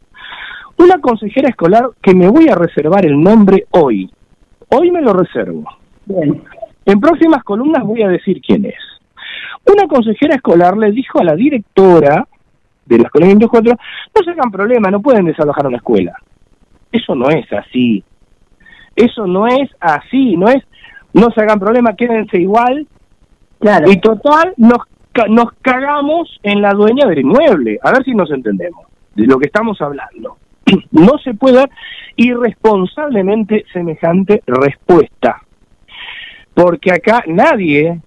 [0.76, 4.10] Una consejera escolar que me voy a reservar el nombre hoy.
[4.68, 5.64] Hoy me lo reservo.
[6.86, 8.74] En próximas columnas voy a decir quién es.
[9.66, 12.26] Una consejera escolar le dijo a la directora
[12.84, 16.14] de la escuela 24, no se hagan problema, no pueden desalojar una escuela.
[16.92, 18.04] Eso no es así.
[18.94, 20.62] Eso no es así, no es,
[21.12, 22.86] no se hagan problema, quédense igual.
[23.58, 23.90] Claro.
[23.90, 24.80] Y total, nos,
[25.28, 27.78] nos cagamos en la dueña del inmueble.
[27.82, 30.36] A ver si nos entendemos de lo que estamos hablando.
[30.90, 31.70] No se puede dar
[32.16, 35.42] irresponsablemente semejante respuesta.
[36.54, 38.00] Porque acá nadie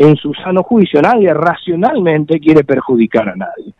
[0.00, 3.74] en su sano juicio, nadie racionalmente quiere perjudicar a nadie.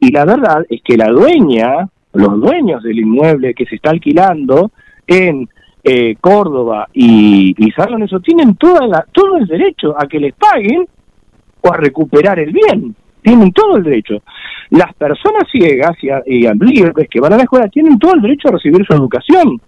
[0.00, 4.72] Y la verdad es que la dueña, los dueños del inmueble que se está alquilando
[5.06, 5.48] en
[5.84, 10.34] eh, Córdoba y, y San eso tienen toda la, todo el derecho a que les
[10.34, 10.88] paguen
[11.60, 12.96] o a recuperar el bien.
[13.22, 14.22] Tienen todo el derecho.
[14.70, 18.48] Las personas ciegas y, y libres que van a la escuela tienen todo el derecho
[18.48, 19.60] a recibir su educación.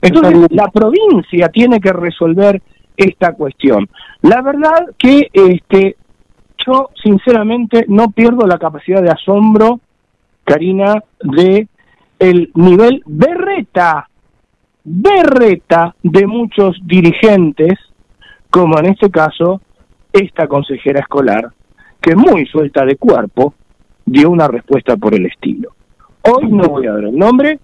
[0.00, 2.60] Entonces, la provincia tiene que resolver
[2.96, 3.88] esta cuestión.
[4.22, 5.96] La verdad que este
[6.66, 9.80] yo sinceramente no pierdo la capacidad de asombro,
[10.44, 11.68] Karina, de
[12.18, 14.08] el nivel berreta,
[14.84, 17.78] berreta de muchos dirigentes,
[18.50, 19.60] como en este caso
[20.12, 21.52] esta consejera escolar,
[22.00, 23.54] que muy suelta de cuerpo
[24.04, 25.74] dio una respuesta por el estilo.
[26.22, 27.58] Hoy no voy a dar el nombre,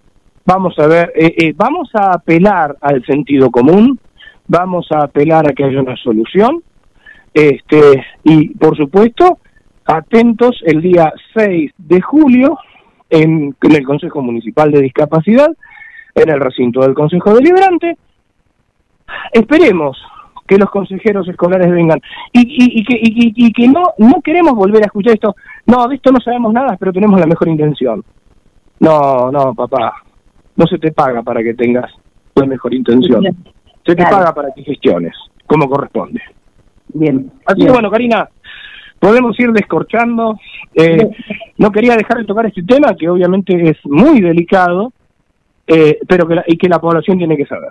[0.44, 3.98] vamos a ver, eh, eh, vamos a apelar al sentido común,
[4.46, 6.62] vamos a apelar a que haya una solución.
[7.32, 9.38] Este, y por supuesto,
[9.84, 12.58] atentos el día 6 de julio
[13.10, 15.48] en, el Consejo Municipal de Discapacidad,
[16.14, 17.96] en el recinto del Consejo Deliberante.
[19.32, 19.96] Esperemos
[20.48, 22.00] que los consejeros escolares vengan
[22.32, 25.36] y, y, y que, y, que no, no queremos volver a escuchar esto.
[25.66, 28.02] No, de esto no sabemos nada, pero tenemos la mejor intención.
[28.80, 30.02] No, no, papá,
[30.56, 31.92] no se te paga para que tengas
[32.34, 33.24] la mejor intención
[33.88, 35.14] se te paga para que gestiones,
[35.46, 36.20] como corresponde.
[36.92, 37.32] Bien.
[37.46, 38.28] Así que bueno, Karina,
[38.98, 40.38] podemos ir descorchando.
[40.74, 41.08] Eh,
[41.56, 44.92] no quería dejar de tocar este tema, que obviamente es muy delicado,
[45.68, 47.68] eh, pero que la, y que la población tiene que saber.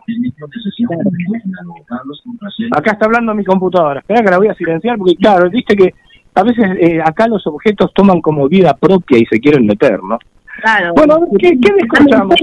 [2.72, 4.00] Acá está hablando mi computadora.
[4.00, 5.94] Espera que la voy a silenciar, porque claro, viste que
[6.36, 10.20] a veces eh, acá los objetos toman como vida propia y se quieren meter, ¿no?
[10.62, 10.94] Claro.
[10.96, 12.36] Bueno, ¿qué, qué descorchamos?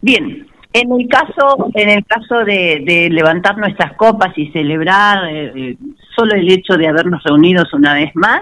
[0.00, 5.76] Bien, en el caso, en el caso de, levantar nuestras copas y celebrar eh, eh,
[6.16, 8.40] solo el hecho de habernos reunidos una vez más,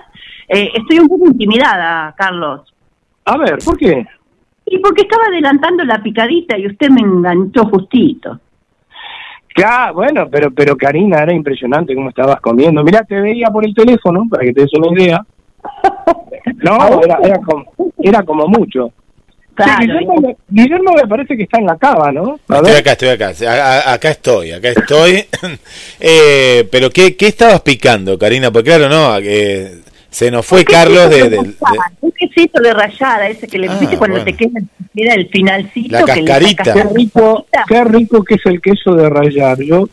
[0.49, 2.70] eh, estoy un poco intimidada, Carlos.
[3.33, 4.05] A ver, ¿por qué?
[4.67, 8.41] Y porque estaba adelantando la picadita y usted me enganchó justito.
[9.57, 12.83] Ya, bueno, pero pero Karina, era impresionante cómo estabas comiendo.
[12.85, 15.21] Mira, te veía por el teléfono, para que te des una idea.
[16.63, 17.65] No, era, era, como,
[18.03, 18.93] era como mucho.
[19.55, 19.81] Claro.
[19.81, 22.39] Guillermo, me- Guillermo me parece que está en la cava, ¿no?
[22.49, 22.77] A Estoy ver.
[22.81, 23.33] acá, estoy acá.
[23.47, 25.25] A- a- acá estoy, acá estoy.
[26.01, 28.51] Eh, pero ¿qué, ¿qué estabas picando, Karina?
[28.51, 29.81] Porque claro, no, eh,
[30.11, 31.55] se nos fue Carlos de, de- de-
[32.01, 34.25] Un quesito de rayada, ese que le Ah, viste cuando bueno.
[34.25, 35.99] te queda, el finalcito.
[36.05, 36.63] La que le cascarita.
[36.75, 39.59] Qué rico, qué rico que es el queso de rayar.
[39.63, 39.89] Yo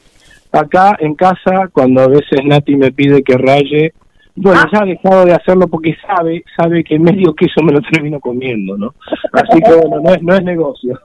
[0.51, 3.93] acá en casa, cuando a veces Nati me pide que raye,
[4.35, 4.69] bueno, Ah.
[4.71, 8.77] ya ha dejado de hacerlo porque sabe, sabe que medio queso me lo termino comiendo,
[8.77, 8.93] ¿no?
[9.33, 10.99] Así que bueno, no es, no es negocio.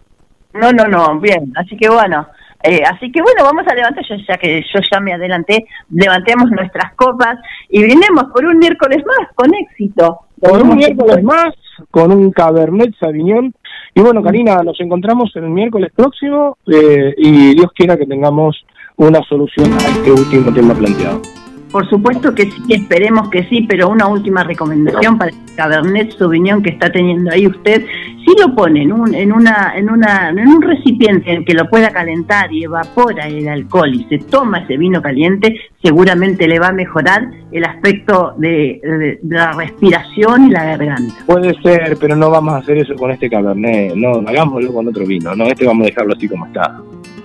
[0.55, 1.53] No, no, no, bien.
[1.57, 2.27] Así que bueno,
[2.65, 6.51] eh, así que bueno, vamos a levantar, yo ya que yo ya me adelanté, levantemos
[6.51, 7.37] nuestras copas
[7.69, 10.21] y brindemos por un miércoles más, con éxito.
[10.41, 11.55] Por un miércoles más,
[11.91, 13.55] con un Cabernet Sauvignon.
[13.95, 18.65] Y bueno, Karina, nos encontramos el miércoles próximo eh, y Dios quiera que tengamos
[18.97, 21.42] una solución a este último tema planteado.
[21.73, 26.63] Por supuesto que sí, esperemos que sí, pero una última recomendación para el Cabernet Sauvignon
[26.63, 27.85] que está teniendo ahí usted,
[28.27, 31.69] si lo pone en un, en una, en una, en un recipiente en que lo
[31.71, 36.69] pueda calentar y evapora el alcohol y se toma ese vino caliente, seguramente le va
[36.69, 41.15] a mejorar el aspecto de, de- de la respiración y la garganta.
[41.27, 43.95] Puede ser, pero no vamos a hacer eso con este Cabernet.
[43.97, 45.35] No, hagámoslo con otro vino.
[45.35, 46.79] No, este vamos a dejarlo así como está.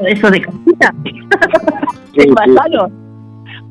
[0.06, 1.12] Eso de casita, Sí,
[2.16, 2.30] ¿te sí.
[2.34, 3.07] pasaron?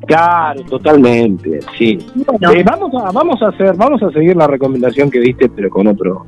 [0.07, 1.97] Claro, totalmente, sí.
[2.15, 2.51] Bueno.
[2.51, 5.85] Eh, vamos a vamos a hacer vamos a seguir la recomendación que diste, pero con
[5.87, 6.25] otro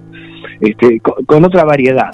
[0.62, 2.12] este con, con otra variedad.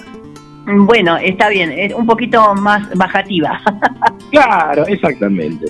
[0.67, 3.59] Bueno, está bien, es un poquito más bajativa.
[4.31, 5.65] Claro, exactamente.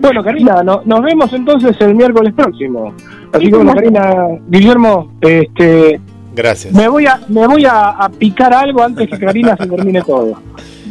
[0.00, 2.94] Bueno, Karina, no- nos vemos entonces el miércoles próximo.
[3.32, 4.14] Así que bueno, Karina,
[4.48, 6.00] Guillermo, este
[6.38, 6.72] Gracias.
[6.72, 10.40] me voy a me voy a, a picar algo antes que Karina se termine todo.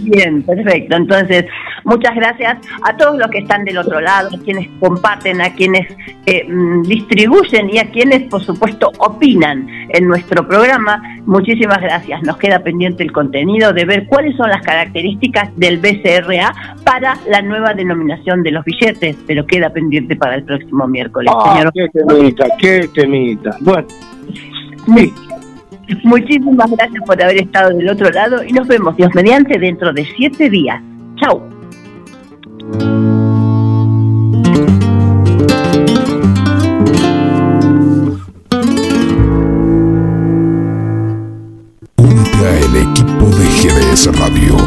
[0.04, 0.96] Bien, perfecto.
[0.96, 1.46] Entonces,
[1.84, 5.88] muchas gracias a todos los que están del otro lado, a quienes comparten, a quienes
[6.28, 11.02] eh, mm, distribuyen y a quienes, por supuesto, opinan en nuestro programa.
[11.26, 12.22] Muchísimas gracias.
[12.24, 16.54] Nos queda pendiente el contenido de ver cuáles son las características del BCRA
[16.86, 21.56] para la nueva denominación de los billetes, pero queda pendiente para el próximo miércoles, Ah,
[21.58, 21.74] señor.
[21.74, 23.58] qué temita, qué temita.
[23.62, 23.88] Bueno,
[24.96, 25.12] sí.
[26.04, 30.06] Muchísimas gracias por haber estado del otro lado y nos vemos, Dios mediante, dentro de
[30.18, 30.82] siete días.
[31.16, 31.42] Chau.
[41.98, 44.58] Únete a el equipo de GDS Radio